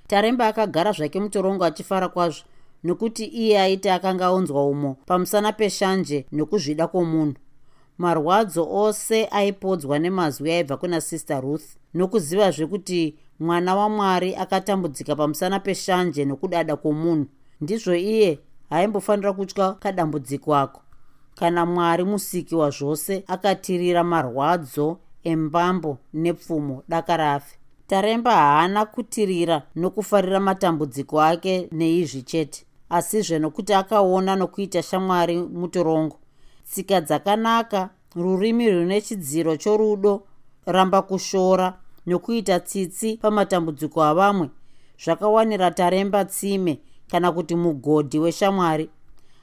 Taremba 0.06 0.46
akagara 0.46 0.92
zvake 0.92 1.20
mutorongo 1.20 1.64
achifara 1.64 2.08
kwazvo 2.08 2.44
nokuti 2.84 3.24
iye 3.24 3.60
aiti 3.60 3.90
akanga 3.90 4.26
aunzwa 4.26 4.66
umo 4.66 4.96
pamusana 5.06 5.52
peshanje 5.52 6.26
nokuzvida 6.32 6.86
kwomunhu. 6.86 7.34
Marwadzo 7.98 8.68
ose 8.70 9.28
aipodzwa 9.30 9.98
nemazwi 9.98 10.52
aibva 10.52 10.76
kuna 10.76 11.00
sister 11.00 11.40
ruth 11.40 11.64
nokuzivazve 11.94 12.66
kuti 12.66 13.14
mwana 13.40 13.74
wamwari 13.76 14.36
akatambudzika 14.36 15.16
pamusana 15.16 15.60
peshanje 15.60 16.24
nokudada 16.24 16.76
kwomunhu. 16.76 17.26
Ndizvo 17.60 17.94
iye 17.94 18.38
haimbofanira 18.70 19.32
kutya 19.32 19.72
kadambudziko 19.72 20.56
ako. 20.56 20.82
Kana 21.34 21.66
mwari 21.66 22.04
musiki 22.04 22.54
wazvose 22.54 23.24
akatirira 23.26 24.04
marwadzo 24.04 24.98
embambo 25.24 25.98
nepfumo 26.14 26.82
daka 26.88 27.16
rafe. 27.16 27.58
Taremba 27.86 28.32
haana 28.32 28.86
kutirira 28.86 29.62
nokufarira 29.76 30.40
matambudziko 30.40 31.22
ake 31.22 31.68
neizvi 31.72 32.22
chete 32.22 32.64
asizve 32.90 33.38
nokuti 33.38 33.74
akaona 33.74 34.36
nokuita 34.36 34.82
shamwari 34.82 35.36
mutorongo. 35.36 36.16
Tsika 36.70 37.00
dzakanaka 37.00 37.90
rurimi 38.16 38.70
rune 38.70 39.00
chidziro 39.00 39.56
chorudo 39.56 40.22
ramba 40.66 41.02
kushora 41.02 41.78
nokuita 42.06 42.60
tsitsi 42.60 43.16
pamatambudziko 43.16 44.02
avamwe. 44.02 44.50
Zvakawanira 45.04 45.70
taremba 45.70 46.24
tsime 46.24 46.80
kana 47.10 47.32
kuti 47.32 47.54
mugodhi 47.54 48.18
weshamwari. 48.18 48.90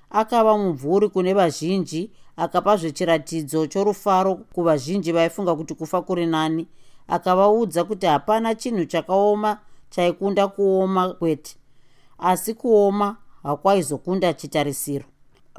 Akava 0.09 0.57
mubvuri 0.57 1.09
kune 1.09 1.33
vazhinji 1.33 2.11
akapazve 2.37 2.91
chiratidzo 2.91 3.67
chorufaro 3.67 4.35
kuvazhinji 4.35 5.11
vaifunga 5.11 5.55
kuti 5.55 5.73
kufa 5.73 6.01
kuri 6.01 6.25
nani. 6.25 6.67
Akavaudza 7.07 7.83
kuti 7.83 8.05
hapana 8.05 8.55
chinhu 8.55 8.85
chakaoma 8.85 9.59
chaikunda 9.89 10.47
kuoma 10.47 11.13
kwete. 11.13 11.55
Asi 12.17 12.53
kuoma 12.53 13.17
hakwaizokunda 13.45 14.33
chitarisiro 14.33 15.05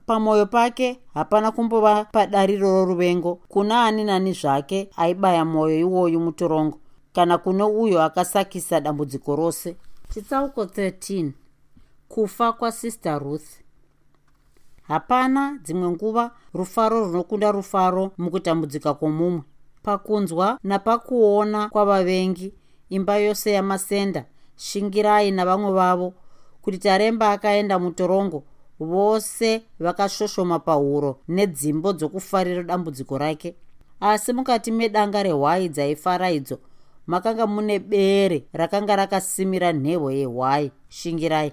pamwoyo 0.07 0.47
pake 0.47 1.01
hapana 1.15 1.51
kumbova 1.51 2.05
padariro 2.05 2.71
roruvengo. 2.71 3.35
Kuna 3.49 3.85
ani 3.85 4.05
nani 4.05 4.33
zvake 4.33 4.91
aibaya 4.97 5.45
mwoyo 5.45 5.79
iwoyu 5.79 6.21
mutorongo? 6.21 6.79
Kana 7.13 7.39
kune 7.39 7.63
uyo 7.63 8.03
akasakisa 8.03 8.81
dambudziko 8.81 9.37
rose? 9.37 9.77
Chitsauko 10.15 10.65
13 10.65 11.31
kufa 12.09 12.53
kwasister 12.53 13.19
ruth. 13.19 13.49
Hapana 14.83 15.59
dzimwe 15.63 15.89
nguva 15.91 16.31
rufaro 16.55 17.05
runokunda 17.05 17.53
rufaro 17.53 18.11
mukutambudzika 18.19 18.95
kwomumwe. 18.95 19.43
Pakunzwa 19.83 20.59
napakuona 20.63 21.69
kwavavengi 21.69 22.55
imba 22.91 23.17
yose 23.17 23.53
yamasenda 23.53 24.25
shingirai 24.57 25.31
navamwe 25.31 25.73
vavo 25.73 26.15
kuti 26.67 26.79
taremba 26.79 27.31
akaenda 27.31 27.79
mutorongo 27.79 28.43
vose 28.81 29.63
vakashoshoma 29.81 30.59
pahuro 30.59 31.21
nedzimbo 31.29 31.93
dzokufarira 31.93 32.63
dambudziko 32.63 33.19
rake. 33.19 33.55
Asi 34.01 34.33
mukati 34.33 34.73
medanga 34.73 35.23
rehwai 35.23 35.69
dzaifara 35.69 36.31
idzo 36.31 36.59
makanga 37.07 37.47
mune 37.47 37.79
bere 37.79 38.45
rakanga 38.53 38.97
rakasimira 38.97 39.73
nhevo 39.73 40.11
yehwai 40.11 40.73
shingirai. 40.89 41.53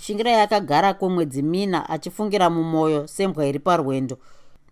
Shingirai 0.00 0.40
akagara 0.40 0.94
kwemwedzi 0.94 1.42
mina 1.42 1.88
achifungira 1.90 2.50
mumwoyo 2.50 3.06
sembwa 3.06 3.46
iri 3.46 3.58
parwendo 3.58 4.18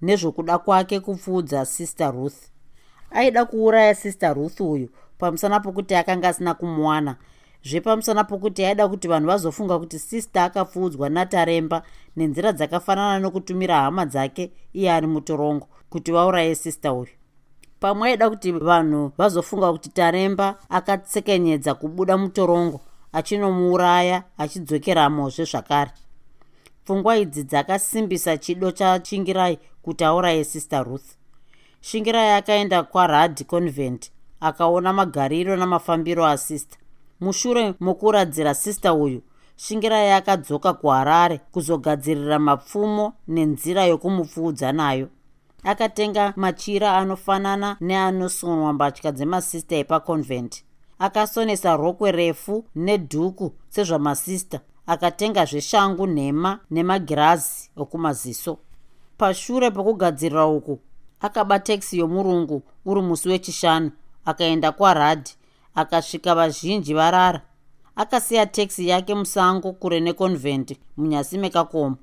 nezvokuda 0.02 0.58
kwake 0.58 1.00
kupfuudza 1.00 1.64
sister 1.66 2.12
ruth. 2.12 2.48
Aida 3.10 3.44
kuuraya 3.44 3.94
sister 3.94 4.34
ruth 4.34 4.60
uyu 4.60 4.88
pamusana 5.18 5.60
pokuti 5.60 5.94
akanga 5.94 6.28
asina 6.28 6.54
kumuwana 6.54 7.16
zvepamusana 7.64 8.24
pokuti 8.24 8.64
aida 8.64 8.88
kuti 8.88 9.08
vanhu 9.08 9.26
vazofunga 9.26 9.78
kuti 9.78 9.98
sister 9.98 10.42
akapfuudzwa 10.42 11.08
nataremba 11.08 11.82
nenzira 12.16 12.52
dzakafanana 12.52 13.18
nokutumira 13.18 13.76
hama 13.80 14.06
dzake 14.06 14.50
iye 14.72 14.92
ari 14.92 15.06
mutorongo 15.06 15.68
kuti 15.90 16.12
vauraye 16.12 16.54
sister 16.54 16.92
uyu. 16.92 17.12
Pamwe 17.80 18.08
aida 18.08 18.30
kuti 18.30 18.52
vanhu 18.52 19.12
vazofunga 19.18 19.72
kuti 19.72 19.88
taremba 19.88 20.58
akatsekenyedza 20.68 21.74
kubuda 21.74 22.18
mutorongo 22.18 22.80
achinomuuraya 23.12 24.22
achidzokeramozve 24.38 25.44
zvakare. 25.44 25.90
Pfungwa 26.84 27.16
idzi 27.16 27.44
dzakasimbisa 27.44 28.36
chido 28.36 28.70
chachingirai 28.70 29.58
kuti 29.82 30.04
auraye 30.04 30.44
sister 30.44 30.84
ruth. 30.84 31.16
Shingirai 31.80 32.30
akaenda 32.30 32.82
kwaradhi 32.82 33.44
convent 33.44 34.10
akaona 34.40 34.92
magariro 34.92 35.56
namafambiro 35.56 36.26
asister 36.26 36.79
mushure 37.20 37.74
mokuradzira 37.80 38.54
sister 38.54 38.92
uyu 38.92 39.22
shingirai 39.56 40.10
akadzoka 40.10 40.72
kuharare 40.72 41.40
kuzogadzirira 41.52 42.38
mapfumo 42.38 43.12
nenzira 43.28 43.84
yokumupfuudza 43.84 44.72
nayo. 44.72 45.08
Akatenga 45.64 46.32
machira 46.36 46.96
anofanana 46.96 47.76
neanosonwa 47.80 48.72
mbatya 48.72 49.12
dzemasista 49.12 49.76
epaconvent. 49.76 50.64
Akasonesa 50.98 51.76
rokwe 51.76 52.12
refu 52.12 52.64
nedhuku 52.74 53.52
sezvamasista 53.68 54.60
akatenga 54.86 55.44
zveshangu 55.44 56.06
nhema 56.06 56.58
nemagirazi 56.70 57.70
okumaziso. 57.76 58.58
Pashure 59.18 59.70
pokugadzirira 59.70 60.46
uku 60.46 60.78
akaba 61.20 61.58
teksi 61.58 61.98
yomurungu 61.98 62.62
uri 62.84 63.02
musi 63.02 63.28
wechishanu 63.28 63.90
akaenda 64.24 64.72
kwaradhi 64.72 65.32
akasvika 65.74 66.34
vazhinji 66.34 66.94
varara. 66.94 67.42
Akasiya 67.96 68.46
teksi 68.46 68.88
yake 68.88 69.14
musango 69.14 69.72
kure 69.72 70.00
neconvent 70.00 70.78
munyasi 70.96 71.38
mekakomo. 71.38 71.96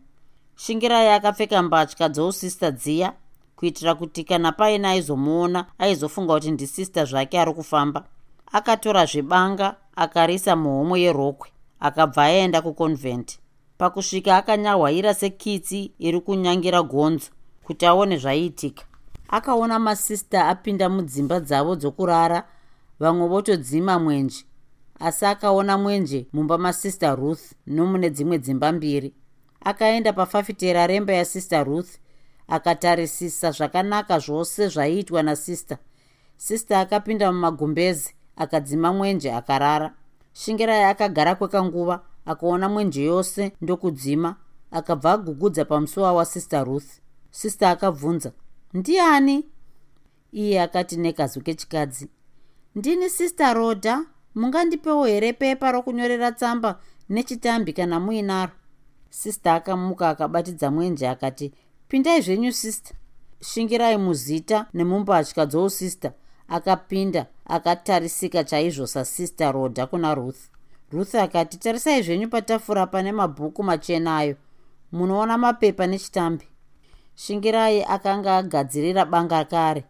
Shingirai 0.55 1.09
akapfeka 1.09 1.63
mbatya 1.63 2.09
dzousista 2.09 2.71
dziya 2.71 3.13
kuitira 3.55 3.95
kuti 3.95 4.23
kana 4.23 4.51
paine 4.51 4.87
aizomuona 4.87 5.65
aizofunga 5.79 6.33
kuti 6.33 6.51
ndisista 6.51 7.05
zvake 7.05 7.39
ari 7.39 7.53
kufamba. 7.53 8.03
Akatora 8.51 9.05
zvebanga 9.05 9.75
akarisa 9.95 10.55
muhomwe 10.55 11.01
yerokwe 11.01 11.49
akabva 11.79 12.23
aenda 12.23 12.61
kuconvent. 12.61 13.39
Pakusvika 13.77 14.37
akanyahwaira 14.37 15.13
sekitsi 15.13 15.91
iri 15.99 16.21
kunyangira 16.21 16.81
gonzo 16.81 17.29
kuti 17.63 17.85
aone 17.85 18.17
zvaiitika. 18.17 18.83
Akaona 19.29 19.79
masista 19.79 20.47
apinda 20.47 20.89
mudzimba 20.89 21.39
dzavo 21.39 21.75
dzokurara 21.75 22.43
vamwe 22.99 23.27
votodzima 23.27 23.99
mwenje 23.99 24.45
asi 24.99 25.25
akaona 25.25 25.77
mwenje 25.77 26.27
mumba 26.33 26.57
masister 26.57 27.15
ruth 27.15 27.41
nomune 27.67 28.09
dzimwe 28.09 28.37
dzimba 28.39 28.71
mbiri. 28.71 29.13
Akaenda 29.61 30.13
pafafitera 30.13 30.87
remba 30.87 31.13
yasister 31.13 31.65
ruth 31.65 31.89
akatarisisa 32.47 33.51
zvakanaka 33.51 34.19
zvose 34.19 34.67
zvaiitwa 34.67 35.23
nasister. 35.23 35.77
Sister 36.37 36.77
akapinda 36.77 37.31
mumagumbezi 37.31 38.15
akadzima 38.35 38.93
mwenje 38.93 39.33
akarara. 39.33 39.93
Shingirai 40.33 40.83
akagara 40.83 41.35
kwekanguva 41.35 42.03
akaona 42.25 42.69
mwenje 42.69 43.03
yose 43.03 43.51
ndokudzima 43.61 44.35
akabva 44.71 45.11
agugudza 45.11 45.65
pamusuwa 45.65 46.13
wasister 46.13 46.65
ruth. 46.65 46.89
Sista 47.31 47.69
akabvunza 47.69 48.31
ndiani? 48.73 49.45
Iye 50.31 50.61
akati 50.61 50.97
nekazwi 50.97 51.41
kechikadzi 51.41 52.09
ndini 52.77 53.09
sista 53.09 53.53
roda 53.53 54.03
mungandipewo 54.35 55.05
here 55.05 55.33
pepa 55.33 55.71
rokunyorera 55.71 56.31
tsamba 56.31 56.79
nechitambi 57.09 57.73
kana 57.73 57.99
muinaro? 57.99 58.51
Sista 59.09 59.53
akamuka 59.55 60.09
akabatidza 60.09 60.71
mwenje 60.71 61.07
akati 61.07 61.53
pindai 61.87 62.21
zvenyu 62.21 62.51
sista 62.51 62.93
shingirai 63.41 63.97
muzita 63.97 64.65
nemumbatya 64.73 65.45
dzousista 65.45 66.11
akapinda 66.47 67.25
akatarisika 67.45 68.43
chaizvo 68.43 68.87
sasista 68.87 69.51
roda 69.51 69.87
kuna 69.87 70.15
ruth. 70.15 70.41
Ruth 70.91 71.15
akati 71.15 71.57
tarisai 71.57 72.01
zvenyu 72.03 72.29
patafura 72.29 72.87
pane 72.87 73.11
mabhuku 73.11 73.63
machena 73.63 74.17
ayo 74.17 74.35
munoona 74.91 75.37
mapepa 75.37 75.87
nechitambi. 75.87 76.45
Shingirai 77.15 77.83
akanga 77.83 78.37
agadzirira 78.37 79.05
banga 79.05 79.45
kare 79.45 79.83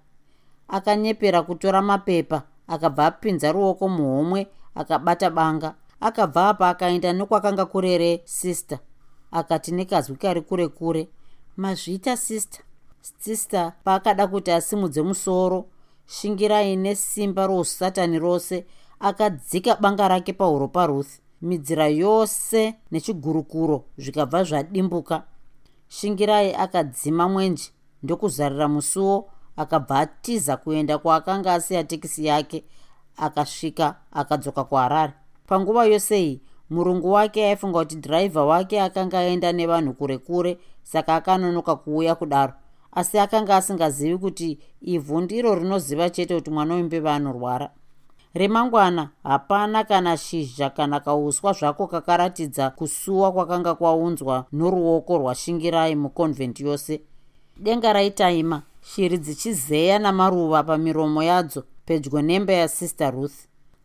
akanyepera 0.68 1.42
kutora 1.44 1.82
mapepa 1.82 2.44
akabva 2.68 3.06
apinza 3.06 3.52
ruoko 3.52 3.90
muhomwe 3.90 4.48
akabata 4.76 5.30
banga. 5.30 5.76
Akabva 6.00 6.50
apa 6.50 6.70
akaenda 6.70 7.14
nekwakanga 7.14 7.66
kurere 7.66 8.22
sister. 8.26 8.80
Akati 9.32 9.72
nekazwi 9.72 10.16
kari 10.16 10.42
kure 10.42 10.68
kure 10.68 11.08
mazvita 11.58 12.18
sister. 12.18 12.62
Sister 13.20 13.74
paakada 13.84 14.28
kuti 14.28 14.52
asimudze 14.52 15.02
musoro 15.02 15.66
shingirai 16.08 16.76
nesimba 16.76 17.48
rousatani 17.48 18.20
rose 18.20 18.66
akadzika 19.00 19.76
banga 19.76 20.08
rake 20.08 20.34
pahuro 20.34 20.68
paruth. 20.68 21.20
Midzira 21.42 21.88
yose 21.88 22.76
nechigurukuro 22.92 23.84
zvikabva 23.98 24.44
zvadimbuka. 24.44 25.24
Shingirai 25.90 26.54
akadzima 26.54 27.30
mwenje 27.30 27.72
ndokuzarira 28.04 28.68
musuwo 28.68 29.30
akabva 29.58 30.00
atiza 30.00 30.58
kuenda 30.58 30.98
kwaakanga 30.98 31.54
asiya 31.54 31.84
tekisi 31.84 32.26
yake 32.26 32.64
akasvika 33.18 33.96
akadzoka 34.12 34.64
kuharare. 34.64 35.14
Panguva 35.48 35.86
yose 35.86 36.24
iyi 36.24 36.42
murungu 36.70 37.12
wake 37.12 37.46
aifunga 37.46 37.80
kuti 37.80 37.96
dhiraivha 37.96 38.46
wake 38.46 38.82
akanga 38.82 39.20
aenda 39.20 39.52
nevanhu 39.52 39.94
kure 39.94 40.18
kure 40.18 40.58
saka 40.84 41.16
akanonoka 41.16 41.76
kuuya 41.76 42.16
kudaro. 42.16 42.54
Asi 42.92 43.20
akanga 43.20 43.56
asingazivi 43.56 44.18
kuti 44.18 44.60
ivhu 44.82 45.22
ndiro 45.22 45.56
rinoziva 45.56 46.10
chete 46.10 46.36
kuti 46.36 46.50
mwana 46.52 46.74
wembeva 46.74 47.16
anorwara 47.16 47.70
remangwana 48.38 49.10
hapana 49.24 49.84
kana 49.84 50.18
shizha 50.18 50.70
kana 50.70 51.00
kauswa 51.00 51.54
zvako 51.54 51.88
kakaratidza 51.88 52.70
kusuwa 52.70 53.32
kwakanga 53.32 53.76
kwaunzwa 53.76 54.46
noruoko 54.52 55.18
rwashingirai 55.18 55.96
muconvent 55.96 56.60
yose. 56.60 57.02
Denga 57.58 57.94
raitaima 57.94 58.62
shiri 58.96 59.18
dzichizeya 59.18 60.00
namaruva 60.00 60.64
pamiromo 60.64 61.24
yadzo 61.24 61.64
pedyo 61.86 62.22
nemba 62.22 62.54
yasister 62.54 63.14
ruth. 63.14 63.38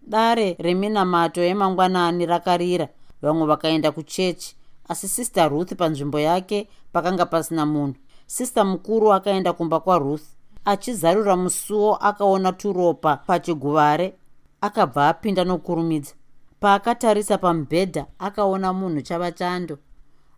Dare 0.03 0.57
reminamato 0.59 1.41
yemangwanani 1.43 2.27
rakarira. 2.27 2.89
Vamwe 3.23 3.47
vakaenda 3.47 3.93
kuchechi 3.93 4.57
asi 4.89 5.09
sister 5.09 5.49
ruth 5.51 5.75
panzvimbo 5.75 6.21
yake 6.21 6.69
pakanga 6.93 7.27
pasina 7.27 7.67
munhu. 7.67 7.95
Sister 8.27 8.65
mukuru 8.67 9.13
akaenda 9.13 9.53
kumba 9.53 9.81
kwaruth 9.81 10.23
achizarura 10.65 11.37
musuwo 11.37 11.97
akaona 11.97 12.53
turopa 12.53 13.17
pachiguvare 13.17 14.15
akabva 14.61 15.09
apinda 15.09 15.45
nokurumidza. 15.45 16.15
Paakatarisa 16.61 17.39
pamubhedha 17.39 18.07
akaona 18.19 18.73
munhu 18.73 19.03
chava 19.03 19.33
chando 19.33 19.79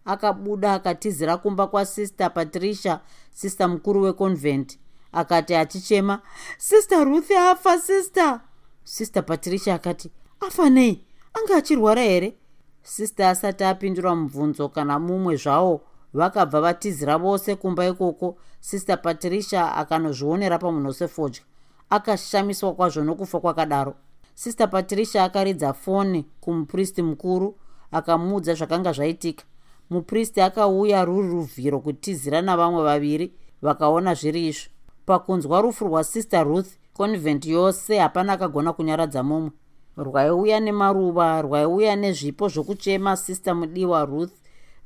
akabuda 0.04 0.74
akatizira 0.74 1.36
kumba 1.36 1.66
kwasister 1.66 2.34
patricia 2.34 3.00
sister 3.32 3.68
mukuru 3.68 4.02
weconvent. 4.02 4.78
Akati 5.12 5.54
achichema 5.54 6.22
sister 6.58 7.04
ruth 7.04 7.30
afa 7.30 7.78
sister. 7.78 8.40
Sister 8.84 9.26
patricia 9.26 9.74
akati 9.74 10.10
afa 10.40 10.70
nei? 10.70 11.04
Anga 11.34 11.56
achirwara 11.56 12.02
here? 12.02 12.34
Sister 12.82 13.26
asati 13.26 13.64
apindura 13.64 14.14
mubvunzo 14.14 14.68
kana 14.68 14.98
mumwe 14.98 15.36
zvawo 15.36 15.80
vakabva 16.14 16.60
vatizira 16.60 17.18
vose 17.18 17.56
kumba 17.56 17.86
ikoko 17.86 18.36
sister 18.60 19.02
patricia 19.02 19.76
akanozvionera 19.76 20.58
pamunhu 20.58 20.92
sefodya 20.92 21.42
akashamiswa 21.90 22.74
kwazvo 22.74 23.04
nokufa 23.04 23.40
kwakadaro. 23.40 23.94
Sister 24.34 24.70
patricia 24.70 25.24
akaridza 25.24 25.72
foni 25.72 26.26
kumupristi 26.40 27.02
mukuru 27.02 27.58
akamuudza 27.92 28.54
zvakanga 28.54 28.92
zvaitika 28.92 29.44
mupristi 29.90 30.40
akauya 30.40 31.04
ruri 31.04 31.28
ruvhiro 31.28 31.80
kutizira 31.80 32.42
navamwe 32.42 32.82
vaviri 32.82 33.32
vakaona 33.62 34.14
zviri 34.14 34.48
izvo. 34.48 34.68
Pakunzwa 35.06 35.60
rufu 35.60 35.84
rwasister 35.88 36.44
ruth 36.44 36.70
convent 36.92 37.46
yose 37.46 37.98
hapana 37.98 38.32
akagona 38.32 38.72
kunyaradza 38.72 39.22
mumwe. 39.22 39.50
Rwaiuya 39.96 40.60
nemaruva 40.60 41.42
rwaiuya 41.42 41.96
nezvipo 41.96 42.48
zvokuchema 42.48 43.16
sister 43.16 43.54
mudiwa 43.54 44.04
ruth 44.04 44.34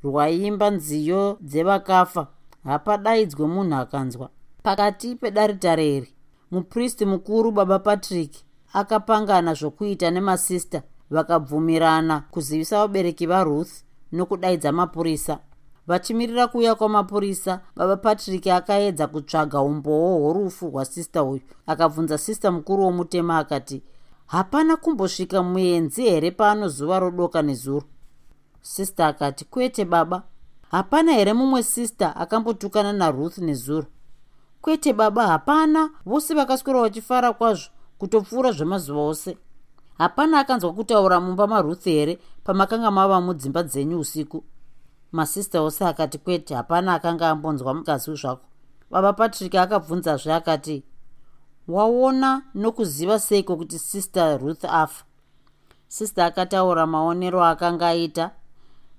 rwaimba 0.03 0.69
nziyo 0.69 1.37
dzevakafa. 1.41 2.27
Hapadaidzwe 2.63 3.47
munhu 3.47 3.75
akanzwa. 3.75 4.29
Pakati 4.63 5.15
pedaritare 5.15 5.95
iri 5.97 6.13
mupristi 6.51 7.05
mukuru 7.05 7.51
baba 7.51 7.79
patrick 7.79 8.33
akapangana 8.73 9.53
zvokuita 9.53 10.11
nemasista 10.11 10.83
vakabvumirana 11.09 12.23
kuzivisa 12.31 12.79
vabereki 12.79 13.25
varuth 13.25 13.71
nokudaidza 14.11 14.71
mapurisa. 14.71 15.39
Vachimirira 15.87 16.47
kuuya 16.47 16.75
kwamapurisa 16.75 17.61
baba 17.75 17.97
patrick 17.97 18.47
akaedza 18.47 19.07
kutsvaga 19.07 19.61
umbowo 19.61 20.17
hworufu 20.17 20.71
hwasista 20.71 21.23
uyu. 21.23 21.41
Akabvunza 21.67 22.17
sista 22.17 22.51
mukuru 22.51 22.83
womutema 22.83 23.37
akati 23.37 23.83
hapana 24.25 24.77
kumbosvika 24.77 25.43
muenzi 25.43 26.03
here 26.03 26.31
pano 26.31 26.67
zuva 26.67 26.99
rodoka 26.99 27.41
nezuro? 27.41 27.83
Sista 28.61 29.07
akati 29.07 29.45
kwete 29.45 29.85
baba. 29.85 30.23
Hapana 30.71 31.11
here 31.11 31.33
mumwe 31.33 31.63
sista 31.63 32.15
akambotukana 32.15 32.93
naruth 32.93 33.37
nezuro? 33.37 33.87
Kwete 34.61 34.93
baba 34.93 35.27
hapana. 35.27 35.89
Vose 36.05 36.33
vakaswera 36.33 36.81
vachifara 36.81 37.33
kwazvo 37.33 37.69
kutopfuura 37.97 38.51
zvemazuva 38.51 39.01
ose 39.01 39.37
hapana 39.99 40.39
akanzwa 40.39 40.73
kutaura 40.73 41.19
mumba 41.19 41.47
maruth 41.47 41.83
here 41.83 42.19
pamakanga 42.43 42.91
mava 42.91 43.21
mudzimba 43.21 43.63
dzenyu 43.63 43.99
usiku? 43.99 44.43
Masista 45.11 45.61
ose 45.61 45.85
akati 45.85 46.17
kwete 46.17 46.55
hapana 46.55 46.93
akanga 46.93 47.29
ambonzwa 47.29 47.73
mukazwi 47.73 48.15
zvako. 48.15 48.45
Baba 48.91 49.13
patrick 49.13 49.55
akabvunzazve 49.55 50.33
akati 50.33 50.83
waona 51.67 52.41
nokuziva 52.55 53.19
seiko 53.19 53.57
kuti 53.57 53.79
sister 53.79 54.39
ruth 54.41 54.65
afa? 54.65 55.03
Sister 55.87 56.23
akataura 56.23 56.87
maonero 56.87 57.43
akanga 57.43 57.87
aita 57.87 58.31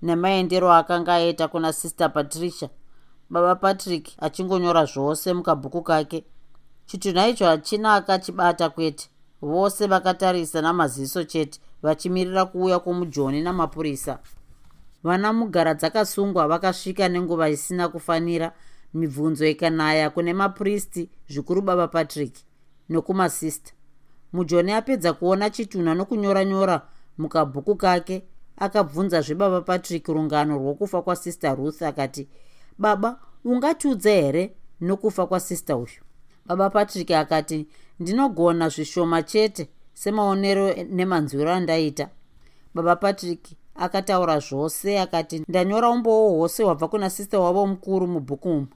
nemaendero 0.03 0.73
akanga 0.73 1.15
aita 1.15 1.49
kuna 1.49 1.73
sister 1.73 2.13
patricia. 2.13 2.69
Baba 3.31 3.55
patrick 3.55 4.09
achingonyora 4.19 4.85
zvose 4.85 5.33
mukabhuku 5.33 5.83
kake. 5.83 6.25
Chitunha 6.87 7.29
icho 7.29 7.47
hachina 7.47 7.95
akachibata 7.95 8.71
kwete 8.71 9.11
vose 9.43 9.87
vakatarisa 9.87 10.63
namaziso 10.63 11.25
chete 11.25 11.61
vachimirira 11.83 12.45
kuuya 12.45 12.79
kwomujoni 12.79 13.41
namapurisa. 13.43 14.19
Vana 15.03 15.33
mugara 15.33 15.75
dzakasungwa 15.75 16.49
vakasvika 16.49 17.09
nenguva 17.09 17.49
isina 17.49 17.89
kufanira 17.89 18.53
mibvunzo 18.95 19.47
ikanaya 19.47 20.11
kune 20.11 20.33
mapristi 20.33 21.11
zvikuru 21.29 21.63
baba 21.63 21.89
patrick 21.89 22.35
nokumasista. 22.89 23.73
Mujoni 24.33 24.73
apedza 24.73 25.13
kuona 25.13 25.51
chitunha 25.51 25.95
nokunyora 25.95 26.45
nyora 26.45 26.83
mukabhuku 27.19 27.77
kake 27.77 28.25
akabvunza 28.57 29.21
zvebaba 29.21 29.61
patrick 29.61 30.09
rungano 30.09 30.59
rwokufa 30.59 31.03
kwasister 31.03 31.57
ruth 31.57 31.83
akati 31.83 32.29
baba 32.79 33.21
ungatiudza 33.45 34.11
here 34.11 34.55
nokufa 34.81 35.27
kwasister 35.27 35.77
uyu? 35.77 36.01
Baba 36.47 36.71
patrick 36.71 37.11
akati 37.11 37.67
ndinogona 38.01 38.69
zvishoma 38.69 39.23
chete 39.23 39.69
semaonero 39.95 40.75
nemanzwiro 40.75 41.53
andaita. 41.53 42.09
Baba 42.75 42.97
patrick 42.97 43.45
akataura 43.75 44.39
zvose 44.39 45.01
akati 45.01 45.39
ndanyora 45.49 45.91
umbowo 45.91 46.31
hwose 46.31 46.63
hwabva 46.63 46.89
kuna 46.89 47.11
sista 47.11 47.41
wavo 47.41 47.67
mukuru 47.67 48.07
mubhuku 48.07 48.51
umu. 48.51 48.67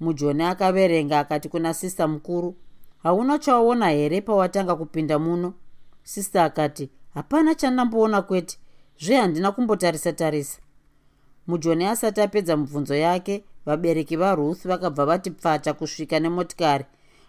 Mujoni 0.00 0.42
akaverenga 0.42 1.18
akati 1.18 1.48
kuna 1.48 1.74
sista 1.74 2.08
mukuru 2.08 2.54
hauna 3.02 3.38
chaona 3.38 3.90
here 3.90 4.20
pawatanga 4.20 4.76
kupinda 4.76 5.18
muno? 5.18 5.54
Sista 6.02 6.44
akati 6.44 6.90
hapana 7.14 7.54
chandamboona 7.54 8.22
kwete. 8.22 8.58
Zve 8.98 9.16
handina 9.16 9.52
kumbotarisa 9.52 10.12
tarisa 10.12 10.60
mujoni 11.46 11.84
asati 11.84 12.20
apedza 12.20 12.56
mibvunzo 12.56 12.94
yake 12.94 13.44
vabereki 13.66 14.16
varuth 14.16 14.66
vakabva 14.66 15.06
vati 15.06 15.30
pfata 15.30 15.72
kusvika 15.72 16.20
nemotikari 16.20 16.84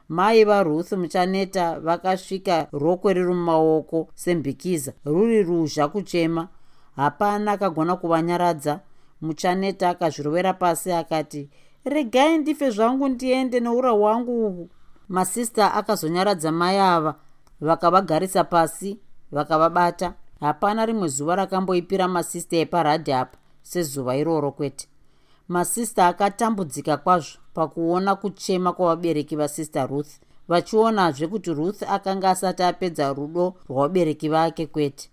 mai 0.10 0.44
varuth 0.44 0.92
muchaneta 0.92 1.80
vakasvika 1.80 2.68
rokwe 2.72 3.14
riri 3.14 3.34
mumaoko 3.34 4.08
sembikiza 4.16 4.94
ruri 5.06 5.44
ruzha 5.44 5.88
kuchema. 5.88 6.48
Hapana 6.96 7.52
akagona 7.52 7.96
kuvanyaradza. 7.96 8.80
Muchaneta 9.22 9.90
akazvirovera 9.90 10.54
pasi 10.54 10.92
akati 10.92 11.50
regai 11.86 12.38
ndife 12.38 12.70
zvangu 12.70 13.08
ndiende 13.08 13.60
neura 13.60 13.92
hwangu 13.92 14.48
uhu. 14.48 14.70
Masista 15.10 15.74
akazonyaradza 15.74 16.52
mai 16.52 16.78
ava 16.80 17.16
vakavagarisa 17.62 18.44
pasi 18.44 19.00
vakavabata. 19.32 20.14
Hapana 20.40 20.86
rimwe 20.86 21.08
zuva 21.08 21.36
rakamboipira 21.36 22.08
masista 22.08 22.56
eparadhi 22.58 23.14
apa 23.14 23.38
sezuva 23.62 24.16
iroro 24.18 24.52
kwete 24.52 24.88
masista 25.48 26.08
akatambudzika 26.08 26.98
kwazvo 26.98 27.38
pakuona 27.54 28.16
kuchema 28.16 28.74
kwavabereki 28.74 29.36
vasista 29.36 29.86
ruth 29.86 30.12
vachionazve 30.48 31.28
kuti 31.28 31.54
ruth 31.54 31.84
akanga 31.84 32.30
asati 32.30 32.64
apedza 32.64 33.14
rudo 33.14 33.54
rwavabereki 33.70 34.30
vake 34.30 34.66
kwete. 34.66 35.10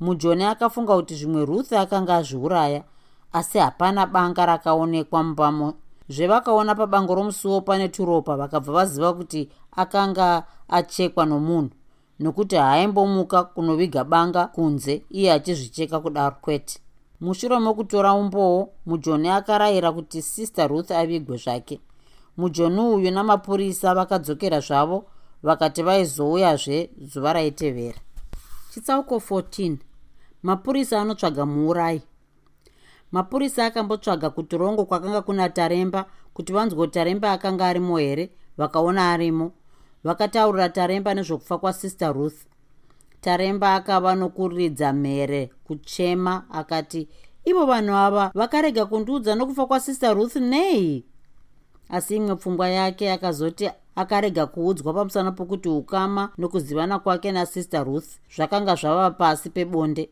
Mujoni 0.00 0.44
akafunga 0.44 0.96
kuti 0.96 1.14
zvimwe 1.14 1.44
ruth 1.44 1.72
akanga 1.72 2.16
azviuraya 2.16 2.82
asi 3.32 3.58
hapana 3.58 4.06
banga 4.06 4.46
rakaonekwa 4.46 5.22
mubamo. 5.22 5.74
Zvevakaona 6.08 6.74
pabango 6.74 7.14
romusuwo 7.14 7.60
pane 7.60 7.88
turopa 7.88 8.36
vakabva 8.36 8.72
vaziva 8.72 9.12
kuti 9.12 9.48
akanga 9.76 10.44
achekwa 10.68 11.26
nomunhu 11.26 11.70
nokuti 12.20 12.56
haaimbomuka 12.56 13.44
kunoviga 13.44 14.04
banga 14.04 14.46
kunze 14.46 15.02
iye 15.10 15.32
achizvicheka 15.32 16.00
kudaro 16.00 16.36
kwete 16.40 16.80
mushure 17.20 17.58
mokutora 17.58 18.12
umboo 18.12 18.68
mujoni 18.86 19.28
akarayira 19.28 19.92
kuti 19.92 20.22
sister 20.22 20.68
ruth 20.68 20.90
avigwe 20.90 21.36
zvake. 21.36 21.80
Mujoni 22.36 22.80
uyu 22.80 23.10
namapurisa 23.10 23.94
vakadzokera 23.94 24.60
zvavo 24.60 25.04
vakati 25.42 25.82
vaizouyazve 25.82 26.90
zuva 27.00 27.32
raitevera. 27.32 27.98
Chitsauko 28.70 29.16
14 29.16 29.76
mapurisa 30.42 31.00
anotsvaga 31.00 31.46
muurai 31.46 32.02
mapurisa 33.12 33.66
akambotsvaga 33.66 34.30
kutorongo 34.30 34.84
kwakanga 34.84 35.22
kuna 35.22 35.48
taremba 35.48 36.06
kuti 36.34 36.52
vanzwe 36.52 36.78
kuti 36.78 36.92
taremba 36.92 37.32
akanga 37.32 37.66
arimo 37.66 37.98
here 37.98 38.30
vakaona 38.56 39.12
arimo. 39.12 39.52
Vakataurira 40.04 40.68
taremba 40.68 41.14
nezvokufa 41.14 41.58
kwasister 41.58 42.12
ruth. 42.12 42.46
Taremba 43.20 43.74
akava 43.74 44.14
nokuridza 44.14 44.92
mhere 44.92 45.50
kuchema 45.70 46.44
akati 46.50 47.08
ivo 47.44 47.66
vanhu 47.66 47.94
ava 47.94 48.30
vakarega 48.34 48.86
kundiudza 48.86 49.34
nokufa 49.34 49.66
kwasister 49.66 50.14
ruth 50.14 50.36
nei? 50.36 51.04
Asi 51.88 52.16
imwe 52.16 52.36
pfungwa 52.36 52.68
yake 52.68 53.12
akazoti 53.12 53.70
akarega 53.96 54.46
kuudzwa 54.46 54.94
pamusana 54.94 55.32
pokuti 55.32 55.68
ukama 55.68 56.32
nokuzivana 56.38 56.98
kwake 56.98 57.32
nasister 57.32 57.84
ruth 57.84 58.08
zvakanga 58.36 58.74
zvava 58.74 59.10
pasi 59.10 59.50
pebonde. 59.50 60.10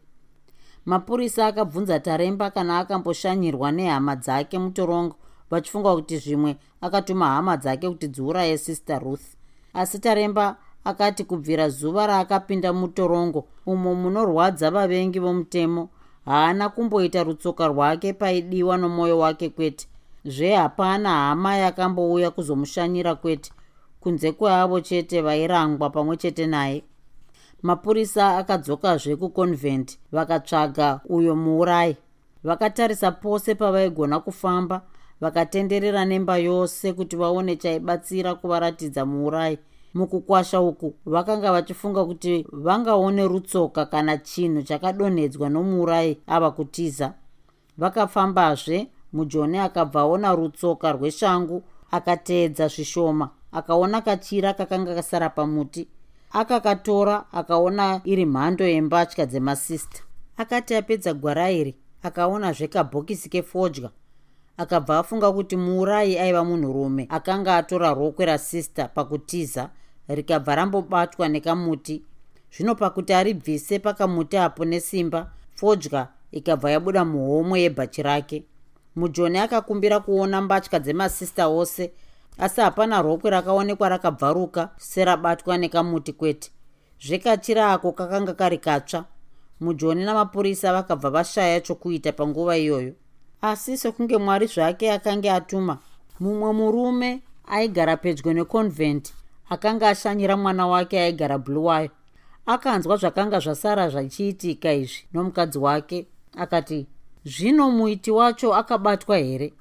Mapurisa 0.87 1.47
akabvunza 1.47 2.01
taremba 2.01 2.51
kana 2.51 2.79
akamboshanyirwa 2.79 3.73
nehama 3.73 4.17
dzake 4.17 4.59
mutorongo 4.59 5.17
vachifunga 5.51 5.95
kuti 5.95 6.19
zvimwe 6.19 6.57
akatuma 6.81 7.27
hama 7.27 7.57
dzake 7.57 7.89
kuti 7.89 8.09
dziuraye 8.09 8.59
sister 8.59 9.03
ruth. 9.03 9.27
Asi 9.75 9.99
taremba 9.99 10.57
akati 10.91 11.24
kubvira 11.24 11.68
zuva 11.68 12.07
raakapinda 12.07 12.72
mutorongo 12.72 13.41
umo 13.66 13.95
munorwadza 13.95 14.70
vavengi 14.70 15.18
vomutemo 15.18 15.82
haana 16.24 16.68
kumboita 16.68 17.22
rutsoka 17.24 17.66
rwake 17.66 18.12
paidiwa 18.12 18.76
nomwoyo 18.76 19.18
wake 19.18 19.49
kwete. 19.49 19.86
Zvehapana 20.24 21.11
hama 21.11 21.57
yakambouya 21.57 22.30
kuzomushanyira 22.30 23.14
kwete 23.14 23.51
kunze 24.01 24.32
kweavo 24.32 24.80
chete 24.80 25.20
vairangwa 25.20 25.91
pamwe 25.91 26.16
chete 26.16 26.47
naye. 26.47 26.82
Mapurisa 27.62 28.36
akadzokazve 28.36 29.16
kuconvent 29.16 29.99
vakatsvaga 30.12 31.01
uyo 31.09 31.36
muurai 31.36 31.97
vakatarisa 32.45 33.12
pose 33.12 33.55
pavaigona 33.55 34.20
kufamba 34.20 34.82
vakatenderera 35.20 36.05
nemba 36.05 36.36
yose 36.39 36.93
kuti 36.93 37.16
vaone 37.16 37.57
chaibatsira 37.57 38.34
kuvaratidza 38.34 39.07
muurai 39.07 39.59
mukukwasha 39.99 40.61
uku 40.61 40.95
vakanga 41.07 41.53
vachifunga 41.53 42.05
kuti 42.05 42.47
vangaone 42.53 43.29
rutsoka 43.29 43.87
kana 43.87 44.17
chinhu 44.19 44.63
chakadonhedzwa 44.63 45.49
nomuurai 45.49 46.19
ava 46.27 46.51
kutiza. 46.51 47.13
Vakafambazve 47.79 48.87
mujoni 49.13 49.59
akabva 49.59 50.01
aona 50.01 50.35
rutsoka 50.35 50.93
rweshangu 50.93 51.63
akateedza 51.91 52.69
zvishoma 52.69 53.31
akaona 53.53 54.01
kachira 54.01 54.53
kakanga 54.53 54.95
kasara 54.95 55.31
pamuti. 55.31 55.89
Akakatora 56.33 57.25
akaona 57.33 58.01
iri 58.05 58.27
mhando 58.27 58.65
yembatya 58.65 59.27
dzemasista 59.27 60.03
akati 60.37 60.75
apedza 60.75 61.15
gwara 61.15 61.51
iri 61.51 61.75
akaonazve 62.03 62.69
kabhokisi 62.69 63.29
kefodya. 63.29 63.91
Akabva 64.57 64.99
afunga 64.99 65.33
kuti 65.33 65.57
muurai 65.57 66.19
aiva 66.19 66.45
munhurume 66.45 67.07
akanga 67.11 67.57
atora 67.57 67.95
rokwe 67.95 68.27
rasista 68.27 68.89
pakutiza 68.89 69.71
rikabva 70.09 70.55
rambobatwa 70.55 71.29
nekamuti. 71.29 72.03
Zvino 72.53 72.75
pakuti 72.75 73.13
aribvise 73.13 73.79
pakamuti 73.79 74.37
apo 74.37 74.65
nesimba 74.65 75.31
fodya 75.55 76.09
ikabva 76.33 76.71
yabuda 76.71 77.05
muhomwe 77.05 77.61
yebhachi 77.61 78.03
rake. 78.03 78.45
Mujoni 78.97 79.39
akakumbira 79.39 80.01
kuona 80.01 80.41
mbatya 80.41 80.79
dzemasista 80.79 81.49
ose 81.49 81.93
asi 82.39 82.61
hapana 82.61 83.03
rokwe 83.03 83.31
rakaonekwa 83.31 83.89
rakabvaruka 83.89 84.71
serabatwa 84.77 85.59
nekamuti 85.59 86.13
kwete. 86.13 86.51
Zvekachira 87.01 87.73
ako 87.73 87.93
kakanga 87.93 88.35
kari 88.35 88.59
katsva. 88.59 89.05
Mujoni 89.61 90.05
namapurisa 90.05 90.73
vakabva 90.73 91.11
vashaya 91.11 91.61
chokuita 91.61 92.13
panguva 92.13 92.57
iyoyo. 92.57 92.95
Asi 93.43 93.77
sekunge 93.77 94.19
mwari 94.19 94.47
zvake 94.47 94.93
akanga 94.93 95.35
atuma 95.35 95.79
mumwe 96.21 96.53
murume 96.53 97.23
aigara 97.47 97.97
pedyo 97.97 98.33
neconvent 98.33 99.18
akanga 99.49 99.89
ashanyira 99.89 100.37
mwana 100.37 100.67
wake 100.67 101.01
aigara 101.01 101.39
bluwayo 101.39 101.91
akanzwa 102.49 102.97
zvakanga 102.97 103.41
zvasara 103.41 103.89
zvachiitika 103.89 104.73
izvi 104.73 105.07
nomukadzi 105.13 105.59
wake. 105.59 106.07
Akati 106.37 106.87
zvino 107.25 107.71
muiti 107.71 108.11
wacho 108.11 108.55
akabatwa 108.55 109.19
here? 109.19 109.53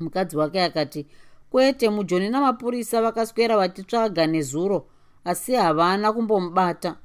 Mukadzi 0.00 0.36
wake 0.36 0.62
akati 0.62 1.06
kwete 1.50 1.90
mujoni 1.90 2.28
namapurisa 2.28 3.02
vakaswera 3.02 3.56
vachitsvaga 3.56 4.26
nezuro 4.26 4.86
asi 5.24 5.54
havana 5.54 6.12
kumbomubata. 6.12 6.96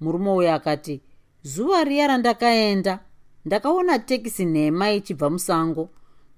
Murume 0.00 0.30
uyo 0.30 0.54
akati 0.54 1.00
zuva 1.42 1.84
riya 1.84 2.06
randakaenda 2.06 2.98
ndakaona 3.44 3.98
tekisi 3.98 4.44
nhema 4.44 4.90
ichibva 4.92 5.30
musango. 5.30 5.88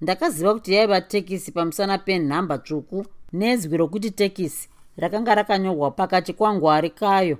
Ndakaziva 0.00 0.54
kuti 0.54 0.74
yaiva 0.74 1.00
tekisi 1.00 1.52
pamusana 1.52 1.98
penhamba 1.98 2.58
tsvuku 2.58 3.06
nezwi 3.32 3.76
rokuti 3.76 4.10
tekisi 4.10 4.68
rakanga 4.96 5.34
rakanyorwa 5.34 5.90
pakachikwangwari 5.90 6.90
kayo. 6.90 7.38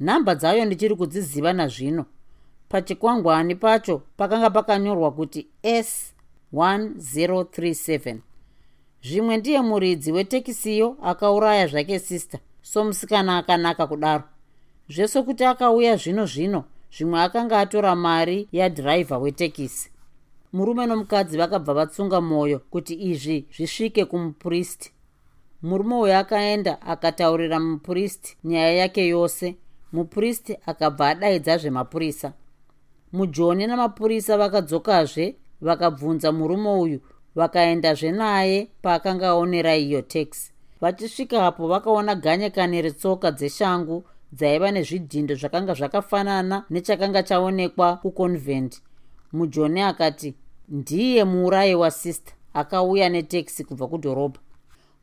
Nhamba 0.00 0.34
dzayo 0.34 0.64
ndichiri 0.64 0.96
kudziziva 0.96 1.52
nazvino. 1.52 2.04
Pachikwangwani 2.68 3.54
pacho 3.54 4.02
pakanga 4.16 4.50
pakanyorwa 4.50 5.10
kuti 5.12 5.46
s 5.62 6.14
1037 6.54 8.16
zvimwe 9.02 9.36
ndiye 9.36 9.60
muridzi 9.60 10.12
wetekisiyo 10.12 10.96
akauraya 11.02 11.66
zvake 11.66 11.98
sista 11.98 12.38
somusikana 12.62 13.38
akanaka 13.38 13.86
kudaro. 13.86 14.24
Zvese 14.88 15.22
kuti 15.22 15.44
akauya 15.44 15.96
zvino 15.96 16.26
zvino 16.26 16.64
zvimwe 16.96 17.20
akanga 17.20 17.58
atora 17.58 17.96
mari 17.96 18.48
yadhiraivha 18.52 19.18
wetekisi. 19.18 19.90
Murume 20.52 20.86
nomukadzi 20.86 21.36
vakabva 21.38 21.74
vatsunga 21.74 22.20
mwoyo 22.20 22.58
kuti 22.58 22.94
izvi 22.94 23.46
zvisvike 23.54 24.04
kumupristi 24.04 24.92
murume 25.62 25.94
uyo 25.94 26.18
akaenda 26.18 26.82
akataurira 26.82 27.60
mupristi 27.60 28.36
nyaya 28.44 28.72
yake 28.72 29.08
yose. 29.08 29.56
Mupristi 29.92 30.56
akabva 30.66 31.08
adaidza 31.08 31.58
zvemapurisa. 31.58 32.32
Mujoni 33.12 33.66
namapurisa 33.66 34.38
vakadzokazve 34.38 35.36
vakabvunza 35.60 36.32
murume 36.32 36.70
uyu 36.70 37.00
vakaendazve 37.34 38.12
naye 38.12 38.68
paakanga 38.82 39.28
aonera 39.28 39.76
iyo 39.76 40.02
taxi 40.02 40.52
vachisvikapo 40.80 41.68
vakaona 41.68 42.14
ganyekane 42.14 42.82
retsoka 42.82 43.30
dzeshangu 43.30 44.04
dzaiva 44.32 44.70
nezvidhindo 44.70 45.34
zvakanga 45.34 45.74
zvakafanana 45.74 46.64
nechakanga 46.70 47.22
chaonekwa 47.22 47.96
kuconvent. 47.96 48.82
Mujoni 49.32 49.80
akati 49.82 50.34
ndiye 50.68 51.24
muurayi 51.24 51.74
wasister 51.74 52.34
akauya 52.54 53.08
neteksi 53.08 53.64
kubva 53.64 53.86
kudhorobha 53.88 54.40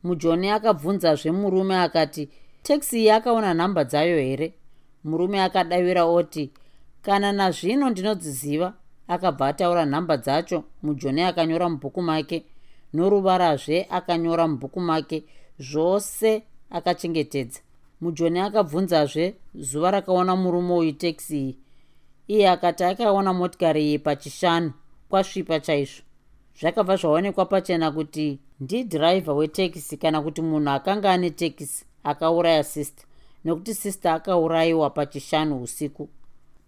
mujoni 0.02 0.50
akabvunzazve 0.50 1.30
murume 1.30 1.76
akati 1.76 2.28
teksi 2.62 3.00
iyi 3.00 3.10
akaona 3.10 3.54
nhamba 3.54 3.84
dzayo 3.84 4.18
here? 4.18 4.54
Murume 5.04 5.42
akadavira 5.42 6.04
oti 6.04 6.50
kana 7.02 7.32
nazvino 7.32 7.90
ndinodziziva. 7.90 8.72
Akabva 9.08 9.48
ataura 9.48 9.86
nhamba 9.86 10.16
dzacho 10.16 10.64
mujoni 10.82 11.22
akanyora 11.22 11.68
mubhuku 11.68 12.02
make. 12.02 12.44
Noruvarazve 12.92 13.86
akanyora 13.90 14.48
mubhuku 14.48 14.80
make 14.80 15.24
zvose 15.58 16.42
akachengetedza. 16.70 17.60
Mujoni 18.00 18.40
akabvunzazve 18.40 19.34
zuva 19.54 19.90
rakaona 19.90 20.36
murume 20.36 20.74
uyu 20.74 20.92
teksi 20.92 21.38
iyi. 21.38 21.58
Iye 22.28 22.48
akati 22.50 22.84
akaona 22.84 23.32
motikari 23.32 23.82
iyi 23.86 23.98
pachishanu 23.98 24.72
kwasvipa 25.08 25.60
chaizvo. 25.60 26.02
Zvakabva 26.60 26.96
zvaonekwa 26.96 27.46
pachena 27.46 27.90
kuti 27.90 28.38
ndidhiraivha 28.60 29.32
wetekisi 29.32 29.96
kana 29.96 30.22
kuti 30.22 30.42
munhu 30.42 30.70
akanga 30.70 31.12
ane 31.12 31.30
tekisi 31.30 31.84
akauraya 32.04 32.64
sister 32.64 33.06
nekuti 33.44 33.74
sister 33.74 34.12
akaurayiwa 34.12 34.90
pachishanu 34.90 35.62
usiku. 35.62 36.08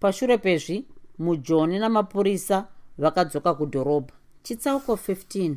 Pashure 0.00 0.38
pezvi 0.38 0.84
mujoni 1.18 1.78
namapurisa 1.78 2.66
vakadzoka 2.98 3.54
kudhorobha. 3.54 4.14
Chitsauko 4.42 4.94
15 4.94 5.54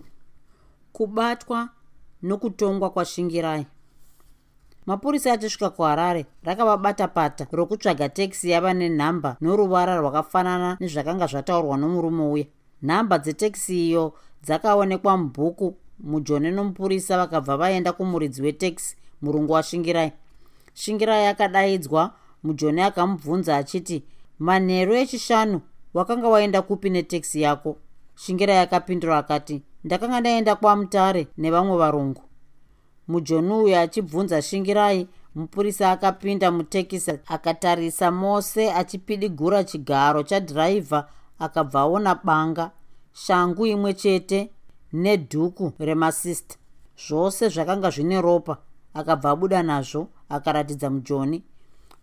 kubatwa 0.94 1.70
nokutongwa 2.24 2.90
kwashingirai. 2.90 3.66
Mapurisa 4.86 5.34
achisvika 5.34 5.70
kuharare 5.70 6.26
rakavabata 6.44 7.08
pata 7.08 7.48
rokutsvaga 7.52 8.10
tekisi 8.10 8.50
yava 8.50 8.74
nenhamba 8.74 9.38
noruvara 9.42 9.98
rwakafanana 9.98 10.78
nezvakanga 10.80 11.28
zvataurwa 11.28 11.78
nomurume 11.78 12.24
uya. 12.24 12.46
Nhamba 12.84 13.18
dzetekisi 13.20 13.88
iyo 13.88 14.14
dzakaonekwa 14.44 15.18
mubhuku 15.18 15.78
mujoni 16.00 16.52
nomupurisa 16.52 17.18
vakabva 17.18 17.58
vaenda 17.58 17.94
kumuridzi 17.94 18.42
wetekisi 18.42 18.96
murungu 19.22 19.54
washingirai. 19.54 20.12
Shingirai 20.74 21.28
akadaidzwa 21.28 22.14
mujoni 22.44 22.82
akamubvunza 22.82 23.58
achiti 23.58 24.04
manheru 24.40 24.96
echishanu 24.96 25.62
wakanga 25.94 26.28
waenda 26.28 26.62
kupi 26.62 26.90
netekisi 26.90 27.42
yako? 27.42 27.78
Shingirai 28.16 28.58
akapindura 28.58 29.18
akati 29.18 29.62
ndakanga 29.84 30.20
ndaenda 30.20 30.56
kwamutare 30.56 31.28
nevamwe 31.38 31.78
varungu. 31.78 32.22
Mujoni 33.08 33.54
uyu 33.54 33.78
achibvunza 33.78 34.42
shingirai 34.42 35.08
mupurisa 35.36 35.92
akapinda 35.92 36.52
mutekisi 36.52 37.12
akatarisa 37.28 38.12
mose 38.12 38.72
achipidigura 38.74 39.64
chigaro 39.64 40.24
chadhiraivha 40.24 41.08
akabva 41.40 41.80
aona 41.80 42.16
banga. 42.16 42.72
Shangu 43.14 43.66
imwe 43.66 43.94
chete 43.94 44.50
nedhuku 44.96 45.74
remasista 45.80 46.56
zvose 46.98 47.50
zvakanga 47.50 47.90
zvine 47.92 48.22
ropa. 48.22 48.58
Akabva 48.94 49.30
abuda 49.32 49.64
nazvo 49.64 50.08
akaratidza 50.30 50.90
mujoni. 50.90 51.44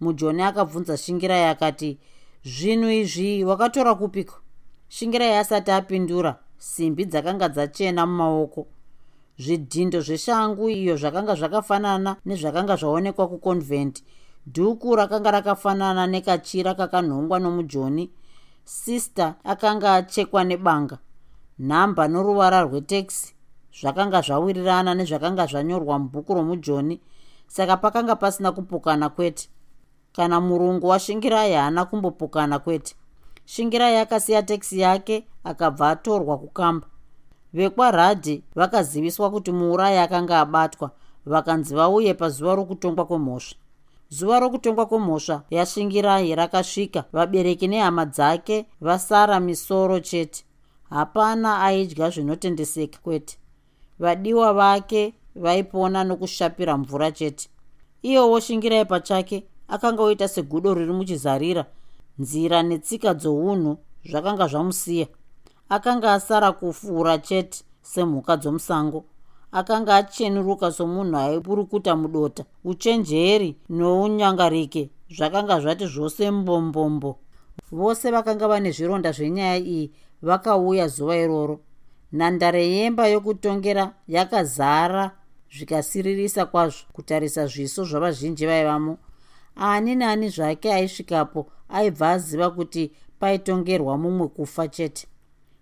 Mujoni 0.01 0.43
akabvunza 0.43 0.97
shingirai 0.97 1.45
akati 1.45 1.99
zvinhu 2.45 2.91
izvi 2.91 3.45
wakatora 3.45 3.95
kupiko 3.95 4.35
shingirai 4.89 5.37
asati 5.37 5.71
apindura 5.71 6.37
simbi 6.59 7.05
dzakanga 7.05 7.49
dzachena 7.49 8.07
mumaoko. 8.07 8.67
Zvidhindo 9.39 10.01
zveshangu 10.01 10.69
iyo 10.69 10.97
zvakanga 10.97 11.35
zvakafanana 11.35 12.17
nezvakanga 12.27 12.77
zvaonekwa 12.77 13.29
kuconvent. 13.29 14.03
Dhuku 14.47 14.97
rakanga 14.97 15.31
rakafanana 15.31 16.07
nekachira 16.07 16.75
kakanhongwa 16.75 17.39
nomujoni. 17.39 18.11
Sister 18.65 19.35
akanga 19.45 19.95
achekwa 19.95 20.45
nebanga 20.45 20.99
nhamba 21.63 22.09
noruvara 22.09 22.63
rweteksi 22.63 23.35
zvakanga 23.79 24.21
zvawirirana 24.27 24.95
nezvakanga 24.95 25.47
zvanyorwa 25.47 25.99
mubhuku 25.99 26.35
romujoni 26.35 27.01
saka 27.47 27.77
pakanga 27.77 28.17
pasina 28.17 28.53
kupukana 28.53 29.09
kwete. 29.09 29.49
Kana 30.13 30.41
murungu 30.41 30.87
washingirai 30.89 31.53
haana 31.53 31.85
kumbopukana 31.85 32.59
kwete. 32.59 32.95
Shingirai 33.45 33.97
akasiya 33.97 34.43
teksi 34.43 34.81
yake 34.81 35.27
akabva 35.45 35.91
atorwa 35.91 36.39
kukamba. 36.39 36.87
Vekwaradhi 37.53 38.43
vakaziviswa 38.55 39.31
kuti 39.31 39.53
muurai 39.53 39.99
akanga 39.99 40.41
abatwa 40.41 40.91
vakanzi 41.27 41.75
vauye 41.75 42.15
pazuva 42.15 42.55
rokutongwa 42.55 43.05
kwemhosva. 43.05 43.57
Zuva 44.09 44.41
rokutongwa 44.41 44.87
kwemhosva 44.87 45.43
yashingirai 45.51 46.35
rakasvika 46.35 47.05
vabereki 47.13 47.69
nehama 47.69 48.05
dzake 48.05 48.67
vasara 48.81 49.41
misoro 49.41 50.01
chete 50.01 50.45
hapana 50.93 51.61
aidya 51.61 52.11
zvinotendeseka 52.11 52.99
kwete. 53.03 53.39
Vadiwa 53.99 54.53
vake 54.53 55.15
vaipona 55.35 56.05
nokushapira 56.05 56.79
mvura 56.79 57.11
chete. 57.13 57.49
Iyewo 58.03 58.41
shingirai 58.41 58.85
pachake 58.85 59.45
akanga 59.69 60.03
oita 60.03 60.29
segudo 60.29 60.75
riri 60.75 60.93
muchizarira 60.93 61.67
nzira 62.19 62.63
netsika 62.63 63.15
dzounhu 63.15 63.79
zvakanga 64.05 64.47
zvamusiya. 64.47 65.07
Akanga 65.69 66.13
asara 66.13 66.53
kufura 66.53 67.19
chete 67.19 67.65
semhuka 67.83 68.37
dzomusango. 68.37 69.05
Akanga 69.53 69.97
achenuruka 69.97 70.73
somunhu 70.73 71.17
aipurukuta 71.17 71.97
mudota 71.97 72.45
uchenjeri 72.65 73.57
nounyangarike 73.69 74.91
zvakanga 75.11 75.61
zvati 75.61 75.87
zvose 75.87 76.31
mbombombo 76.31 77.19
vose 77.73 78.11
vakanga 78.11 78.49
vane 78.49 78.71
zvironda 78.71 79.13
zvenyaya 79.13 79.57
iyi 79.57 79.93
vakauya 80.23 80.89
zuva 80.89 81.17
iroro. 81.17 81.61
Nhandare 82.13 82.69
yemba 82.69 83.07
yokutongera 83.09 83.95
yakazara 84.09 85.11
zvikasiririsa 85.51 86.47
kwazvo 86.47 86.87
kutarisa 86.93 87.47
zviso 87.47 87.85
zvavazhinji 87.85 88.47
vaivamo. 88.47 88.99
Ani 89.57 89.95
nani 89.95 90.29
zvake 90.29 90.73
aisvikapo 90.73 91.51
aibva 91.69 92.11
aziva 92.11 92.51
kuti 92.51 92.93
paitongerwa 93.19 93.99
mumwe 93.99 94.29
kufa 94.29 94.69
chete. 94.69 95.07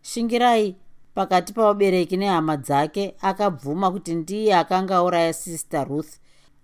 Shingirai 0.02 0.76
pakati 1.14 1.52
pavabereki 1.52 2.16
nehama 2.16 2.56
dzake 2.56 3.14
akabvuma 3.20 3.90
kuti 3.90 4.14
ndiye 4.14 4.56
akanga 4.56 4.96
auraya 4.96 5.32
sister 5.32 5.88
ruth. 5.88 6.12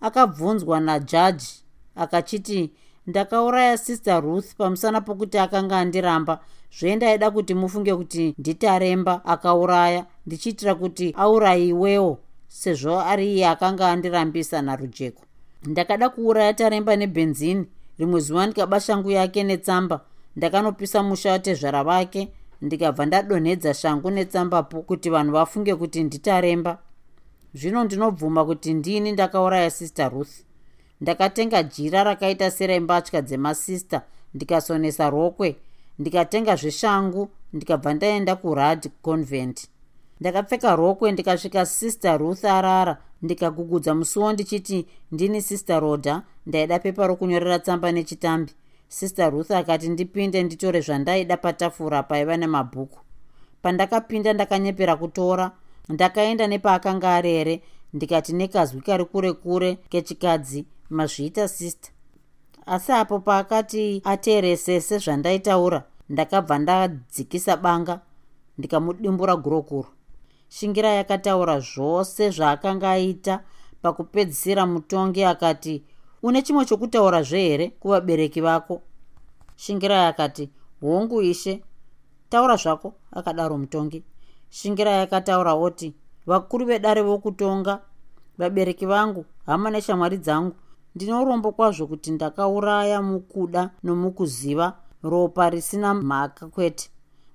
Akabvunzwa 0.01 0.81
najaji 0.81 1.65
akachiti 1.97 2.73
ndakauraya 3.07 3.79
sister 3.79 4.21
ruth 4.23 4.55
pamusana 4.57 5.01
pokuti 5.01 5.39
akanga 5.39 5.79
andiramba 5.79 6.41
zvendaida 6.79 7.31
kuti 7.31 7.55
mufunge 7.55 7.95
kuti 7.95 8.35
nditaremba 8.39 9.25
akauraya 9.25 10.07
ndichiitira 10.27 10.75
kuti 10.75 11.15
aurayiwewo 11.17 12.19
sezvo 12.49 13.01
ari 13.01 13.35
iye 13.35 13.47
akanga 13.49 13.91
andirambisa 13.91 14.63
narujeko. 14.63 15.23
Ndakada 15.67 16.09
kuuraya 16.09 16.55
taremba 16.55 16.97
nebenzini 16.97 17.67
rimwe 17.99 18.21
zuva 18.21 18.47
ndikaba 18.47 18.81
shangu 18.81 19.11
yake 19.11 19.43
netsamba 19.45 20.01
ndakanopisa 20.37 21.03
musha 21.03 21.33
watezvara 21.33 21.85
vake 21.85 22.29
ndikabva 22.63 23.07
ndadonhedza 23.07 23.75
shangu 23.75 24.11
netsambapo 24.11 24.83
kuti 24.83 25.11
vanhu 25.11 25.33
vafunge 25.33 25.75
kuti 25.75 26.05
nditaremba. 26.05 26.79
Zvino 27.55 27.85
ndinobvuma 27.85 28.45
kuti 28.45 28.75
ndini 28.75 29.13
ndakauraya 29.13 29.71
sister 29.71 30.11
ruth. 30.13 30.35
Ndakatenga 31.01 31.63
jira 31.63 32.05
rakaita 32.05 32.51
serembatya 32.51 33.23
dzemasista 33.23 34.03
ndikasonesa 34.35 35.11
rokwe 35.11 35.57
ndikatenga 35.99 36.57
zveshangu 36.57 37.29
ndikabva 37.53 37.95
ndaenda 37.95 38.37
kurad 38.37 38.91
convent. 39.03 39.69
Ndakapfeka 40.21 40.77
rokwe 40.77 41.13
ndikasvika 41.13 41.67
sister 41.67 42.19
ruth 42.19 42.45
arara 42.45 42.99
ndikagugudza 43.23 43.95
musuwo 43.95 44.33
ndichiti 44.33 44.87
ndini 45.13 45.43
sister 45.43 45.81
roda 45.81 46.23
ndaida 46.47 46.79
pepa 46.79 47.07
rokunyorera 47.07 47.59
tsamba 47.59 47.93
nechitambi. 47.93 48.53
Sister 48.89 49.31
ruth 49.31 49.51
akati 49.51 49.89
ndipinde 49.89 50.43
nditore 50.43 50.81
zvandaida 50.81 51.37
patafura 51.37 52.03
paiva 52.03 52.37
nemabhuku. 52.37 52.99
Pandakapinda 53.63 54.33
ndakanyepera 54.33 54.97
kutora 54.97 55.51
ndakaenda 55.89 56.47
nepaakanga 56.47 57.15
arere 57.15 57.63
ndikati 57.93 58.33
nekazwi 58.33 58.81
kari 58.81 59.05
kure 59.05 59.33
kure 59.33 59.75
kechikadzi 59.89 60.65
mazviita 60.91 61.49
sister 61.49 61.93
asi 62.67 62.93
apo 62.93 63.19
paakati 63.19 64.01
ateeresese 64.05 64.99
zvandaitaura 64.99 65.81
ndakabva 66.09 66.59
ndadzikisa 66.59 67.57
banga 67.57 68.01
ndikamudimbura 68.59 69.37
gurokuro 69.37 69.89
shingira 70.49 70.89
yakataura 70.89 71.61
zvose 71.61 72.31
zvaakanga 72.31 72.91
aita 72.91 73.35
pakupedzisira 73.83 74.67
mutongi 74.67 75.25
akati 75.25 75.85
une 76.23 76.43
chimwe 76.43 76.65
chokutaurazve 76.65 77.39
here 77.39 77.71
kuvabereki 77.81 78.41
vako? 78.41 78.83
Shingirai 79.57 80.07
akati 80.07 80.51
hongu 80.81 81.23
ishe 81.23 81.63
taura 82.29 82.57
zvako 82.57 82.95
akadaro 83.13 83.59
mutongi. 83.59 84.03
Shingirai 84.51 85.01
akataura 85.01 85.55
oti 85.55 85.95
vakuru 86.27 86.67
vedare 86.67 87.03
vokutonga 87.03 87.81
vabereki 88.39 88.87
vangu 88.87 89.25
hama 89.47 89.71
neshamwari 89.71 90.19
dzangu 90.19 90.57
ndine 90.97 91.15
urombo 91.15 91.53
kwazvo 91.53 91.87
kuti 91.87 92.11
ndakauraya 92.11 93.03
mukuda 93.03 93.71
nomukuziva 93.85 94.67
ropa 95.03 95.51
risina 95.51 95.95
mhaka 95.95 96.47
kwete. 96.47 96.91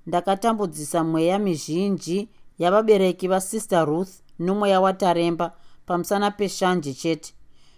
Ndakatambudzisa 0.08 1.04
mweya 1.04 1.40
mizhinji 1.40 2.30
yavabereki 2.60 3.28
vasister 3.28 3.86
ruth 3.86 4.14
nomweya 4.40 4.82
wataremba 4.82 5.54
pamusana 5.86 6.32
peshanje 6.32 6.94
chete. 6.94 7.34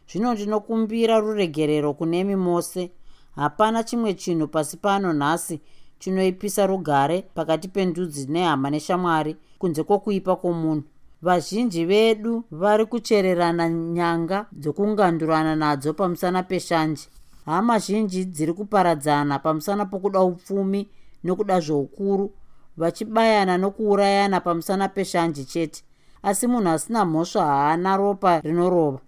Zvino 0.09 0.33
ndinokumbira 0.33 1.19
ruregerero 1.19 1.93
kunemi 1.93 2.35
mose. 2.35 2.91
Hapana 3.35 3.83
chimwe 3.83 4.13
chinhu 4.13 4.47
pasi 4.47 4.77
pano 4.77 5.13
nhasi 5.13 5.61
chinoipisa 5.99 6.67
rugare 6.67 7.21
pakati 7.21 7.67
pendudzi 7.67 8.27
nehama 8.31 8.69
neshamwari 8.69 9.35
kunze 9.59 9.83
kwokuipa 9.83 10.35
kwomunhu 10.35 10.83
vazhinji 11.23 11.85
vedu 11.85 12.43
vari 12.51 12.85
kuchererana 12.85 13.69
nyanga 13.69 14.45
dzokungandurana 14.51 15.55
nadzo 15.55 15.93
pamusana 15.93 16.43
peshanje. 16.43 17.07
Hama 17.45 17.79
zhinji 17.79 18.25
dziri 18.25 18.53
kuparadzana 18.53 19.39
pamusana 19.39 19.85
pokuda 19.85 20.19
upfumi 20.21 20.89
nokuda 21.23 21.59
zveukuru 21.59 22.31
vachibayana 22.77 23.57
nokuurayana 23.57 24.39
pamusana 24.39 24.87
peshanje 24.89 25.43
chete. 25.43 25.83
Asi 26.23 26.47
munhu 26.47 26.69
asina 26.69 27.05
mhosva 27.05 27.45
haana 27.45 27.97
ropa 27.97 28.39
rinorova. 28.39 28.99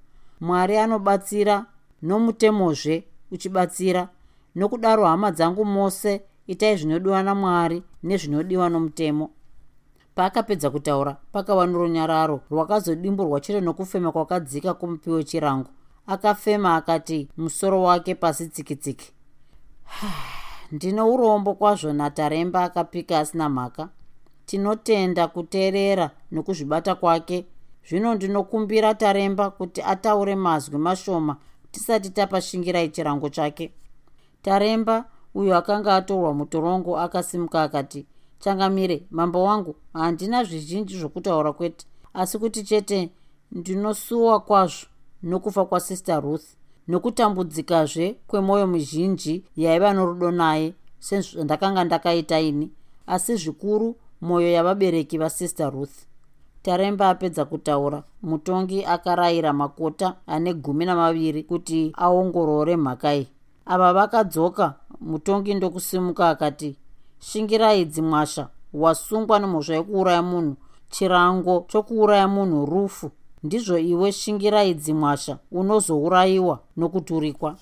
Mwari 0.41 0.77
anobatsira 0.77 1.65
nomutemozve 2.01 3.03
uchibatsira 3.31 4.09
nokudaro 4.55 5.05
hama 5.05 5.31
dzangu 5.31 5.65
mose 5.65 6.21
itai 6.47 6.77
zvinodiwa 6.77 7.23
namwari 7.23 7.83
nezvinodiwa 8.03 8.69
nomutemo 8.69 9.29
paakapedza 10.15 10.69
kutaura 10.69 11.17
pakava 11.31 11.65
norunyararo 11.65 12.41
rwakazodimburwa 12.51 13.39
chete 13.41 13.61
nokufema 13.61 14.11
kwakadzika 14.11 14.73
kumupi 14.73 15.09
wechirango 15.09 15.69
akafema 16.07 16.75
akati 16.75 17.29
musoro 17.37 17.81
wake 17.83 18.15
pasi 18.15 18.47
tsikitsiki. 18.49 19.11
Ndino 20.71 21.13
urombo 21.13 21.53
kwazvo 21.53 21.93
nataremba 21.93 22.63
akapika 22.63 23.19
asina 23.19 23.49
mhaka. 23.49 23.89
Tinotenda 24.45 25.27
kuteerera 25.27 26.11
nokuzvibata 26.31 26.95
kwake. 26.95 27.45
Zvino 27.89 28.15
ndinokumbira 28.15 28.93
taremba 28.93 29.49
kuti 29.49 29.81
ataure 29.81 30.35
mazwi 30.35 30.77
mashoma 30.77 31.37
tisati 31.71 32.09
tapashingirai 32.09 32.89
chirango 32.89 33.29
chake. 33.29 33.73
Taremba 34.41 35.05
uyo 35.35 35.57
akanga 35.57 35.95
atorwa 35.95 36.33
mutorongo 36.33 36.99
akasimuka 36.99 37.63
akati 37.63 38.05
changamire 38.39 39.03
mambo 39.11 39.43
wangu 39.43 39.75
handina 39.93 40.43
zvizhinji 40.43 40.97
zvokutaura 40.99 41.53
kwete. 41.53 41.85
Asi 42.13 42.39
kuti 42.39 42.63
chete 42.63 43.09
ndinosuwa 43.51 44.39
kwazvo 44.39 44.87
nokufa 45.23 45.65
kwasister 45.65 46.21
ruth 46.21 46.45
nokutambudzikazve 46.87 48.15
kwemwoyo 48.27 48.67
muzhinji 48.67 49.43
yaiva 49.55 49.93
norudo 49.93 50.31
naye 50.31 50.73
sezvandakanga 50.99 51.83
ndakaita 51.83 52.39
ini. 52.39 52.71
Asi 53.07 53.35
zvikuru 53.35 53.95
mwoyo 54.21 54.51
yavabereki 54.51 55.17
vasister 55.17 55.71
ruth. 55.71 55.97
Taremba 56.61 57.09
apedza 57.09 57.45
kutaura 57.45 58.03
mutongi 58.21 58.85
akarayira 58.85 59.53
makota 59.53 60.15
ane 60.27 60.53
gumi 60.53 60.85
namaviri 60.85 61.43
kuti 61.43 61.91
aongorore 61.97 62.75
mhaka 62.77 63.15
iyi. 63.15 63.27
Ava 63.65 63.93
vakadzoka 63.93 64.73
mutongi 65.01 65.53
ndokusimuka 65.53 66.29
akati 66.29 66.75
shingirai 67.19 67.85
dzimwasha 67.85 68.49
wasungwa 68.73 69.39
nemhosva 69.39 69.75
yekuuraya 69.75 70.21
munhu 70.21 70.55
chirango 70.89 71.65
chokuuraya 71.67 72.27
munhu 72.27 72.65
rufu. 72.65 73.11
Ndizvo 73.43 73.77
iwe 73.77 74.11
shingirai 74.11 74.73
dzimwasha 74.73 75.37
unozourayiwa 75.51 76.59
nokuturikwa. 76.77 77.55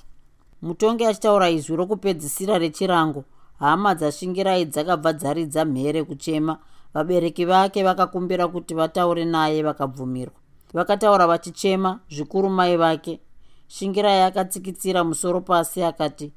Mutongi 0.62 1.06
achitaura 1.06 1.50
izwi 1.50 1.76
rokupedzisira 1.76 2.58
rechirango. 2.58 3.24
Hama 3.60 3.96
dzashingirai 3.96 4.66
dzakabva 4.66 5.14
dzaridza 5.14 5.66
mhere 5.66 6.04
kuchema. 6.04 6.58
Vabereki 6.94 7.46
vake 7.46 7.84
vakakumbira 7.84 8.48
kuti 8.48 8.74
vataure 8.74 9.26
naye 9.26 9.64
vakabvumirwa. 9.64 10.36
Vakataura 10.74 11.28
vachichema 11.28 12.00
zvikuru 12.10 12.50
mai 12.50 12.78
vake. 12.78 13.20
Shingirai 13.68 14.22
akatsikitsira 14.22 15.04
musoro 15.04 15.42
pasi 15.42 15.84
akati 15.84 16.34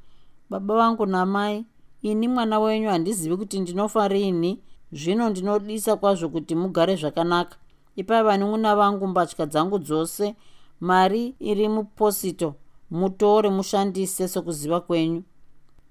baba 0.51 0.75
vangu 0.75 1.07
namai 1.07 1.65
ini 2.11 2.29
mwana 2.29 2.61
wenyu 2.61 2.89
handizivi 2.89 3.37
kuti 3.37 3.61
ndinofa 3.61 4.09
riini 4.09 4.61
zvino 4.93 5.29
ndinodisa 5.31 5.97
kwazvo 5.97 6.29
kuti 6.29 6.55
mugare 6.55 6.97
zvakanaka. 6.97 7.57
Ipai 7.97 8.23
vanun'una 8.23 8.77
vangu 8.77 9.07
mbatya 9.07 9.47
dzangu 9.47 9.79
dzose. 9.79 10.35
Mari 10.81 11.35
iri 11.39 11.69
muposito. 11.69 12.55
Mutore 12.91 13.51
mushandise 13.51 14.29
sokuziva 14.29 14.81
kwenyu. 14.81 15.23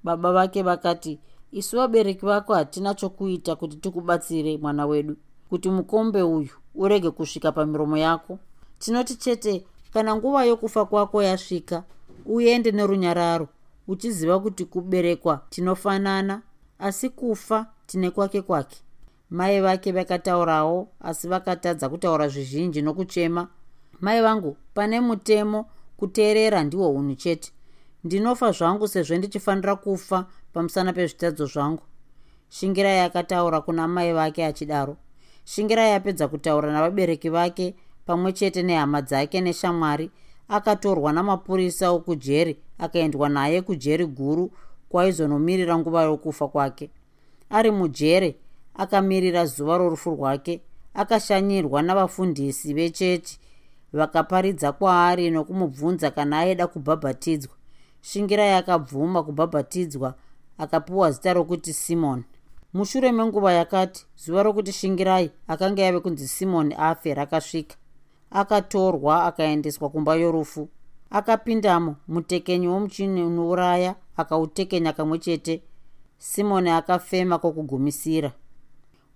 Baba 0.03 0.32
vake 0.32 0.63
vakati 0.63 1.20
isu 1.51 1.78
vabereki 1.78 2.26
vako 2.26 2.53
hatina 2.53 2.93
chokuita 2.93 3.55
kuti 3.55 3.78
tikubatsire 3.78 4.57
mwana 4.57 4.86
wedu. 4.86 5.16
Kuti 5.49 5.70
mukombe 5.70 6.22
uyu 6.22 6.49
urege 6.76 7.11
kusvika 7.11 7.51
pamiromo 7.51 7.97
yako. 7.97 8.39
Tinoti 8.80 9.16
chete 9.16 9.66
kana 9.93 10.16
nguva 10.16 10.45
yokufa 10.45 10.86
kwako 10.86 11.24
yasvika 11.24 11.84
uende 12.26 12.72
nerunyararo 12.72 13.47
uchiziva 13.88 14.39
kuti 14.39 14.65
kuberekwa 14.65 15.41
tinofanana 15.49 16.41
asi 16.79 17.09
kufa 17.09 17.67
tine 17.86 18.09
kwake 18.09 18.41
kwake. 18.41 18.77
Mai 19.29 19.61
vake 19.61 19.91
vakataurawo 19.91 20.88
asi 20.99 21.27
vakatadza 21.27 21.89
kutaura 21.89 22.27
zvizhinji 22.27 22.81
nokuchema. 22.81 23.47
Mai 24.01 24.21
vangu 24.21 24.57
pane 24.73 24.99
mutemo 24.99 25.65
kuteerera 25.97 26.63
ndihwo 26.63 26.91
unhu 26.91 27.15
chete. 27.15 27.51
Ndinofa 28.03 28.51
zvangu 28.51 28.88
sezvo 28.88 29.17
ndichifanira 29.17 29.75
kufa 29.75 30.25
pamusana 30.53 30.93
pezvitadzo 30.93 31.45
zvangu. 31.45 31.83
Shingirai 32.49 32.99
akataura 32.99 33.61
kuna 33.61 33.88
mai 33.88 34.13
vake 34.13 34.45
achidaro. 34.45 34.97
Shingirai 35.43 35.93
apedza 35.93 36.27
kutaura 36.27 36.71
navabereki 36.71 37.29
vake 37.29 37.75
pamwe 38.05 38.33
chete 38.33 38.63
nehama 38.63 39.01
dzake 39.01 39.41
neshamwari 39.41 40.11
akatorwa 40.47 41.13
namapurisa 41.13 41.91
okujeri 41.91 42.57
akaendwa 42.77 43.29
naye 43.29 43.61
kujeri 43.61 44.05
guru 44.05 44.51
kwaizonomirira 44.89 45.77
nguva 45.77 46.01
yokufa 46.03 46.47
kwake. 46.47 46.89
Ari 47.49 47.71
mujere 47.71 48.35
akamirira 48.75 49.45
zuva 49.45 49.77
rorufu 49.77 50.09
rwake 50.09 50.61
akashanyirwa 50.93 51.81
navafundisi 51.81 52.73
vechechi 52.73 53.39
vakaparidza 53.93 54.71
kwaari 54.71 55.31
nokumubvunza 55.31 56.11
kana 56.11 56.39
aida 56.39 56.67
kubhabhatidzwa. 56.67 57.53
Shingirai 58.01 58.53
akabvuma 58.53 59.23
kubhabhatidzwa 59.23 60.13
akapiwa 60.57 61.11
zita 61.11 61.33
rokuti 61.33 61.73
simoni 61.73 62.23
mushure 62.73 63.11
menguva 63.11 63.53
yakati 63.53 64.05
zuva 64.17 64.43
rokuti 64.43 64.71
shingirai 64.71 65.31
akanga 65.47 65.81
yave 65.81 65.99
kunzi 65.99 66.27
simoni 66.27 66.75
afe 66.77 67.13
rakasvika 67.13 67.75
akatorwa 68.32 69.26
akaendeswa 69.26 69.89
kumba 69.89 70.15
yorufu. 70.15 70.69
Akapindamo 71.09 71.95
mutekenyi 72.07 72.67
womuchini 72.67 73.23
unouraya 73.23 73.95
akautekenya 74.17 74.93
kamwe 74.93 75.19
chete. 75.19 75.63
Simoni 76.17 76.69
akafema 76.69 77.38
kwokugumisira 77.38 78.32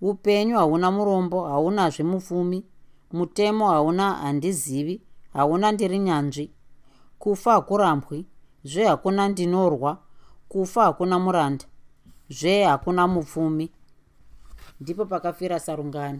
upenyu 0.02 0.58
hauna 0.58 0.92
murombo 0.92 1.48
haunazve 1.48 2.04
mupfumi. 2.04 2.66
Mutemo 3.12 3.68
hauna 3.70 4.14
handizivi 4.14 5.02
hauna 5.34 5.72
ndiri 5.72 6.00
nyanzvi. 6.00 6.52
Kufa 7.20 7.52
hakurambwi 7.52 8.26
zve 8.64 8.86
hakuna 8.86 9.30
ndinorwa. 9.30 9.98
Kufa 10.50 10.84
hakuna 10.84 11.20
muranda 11.20 11.66
zve 12.30 12.64
hakuna 12.64 13.08
mupfumi. 13.08 13.72
Ndipo 14.82 15.06
pakafira 15.06 15.60
sarungano 15.60 16.20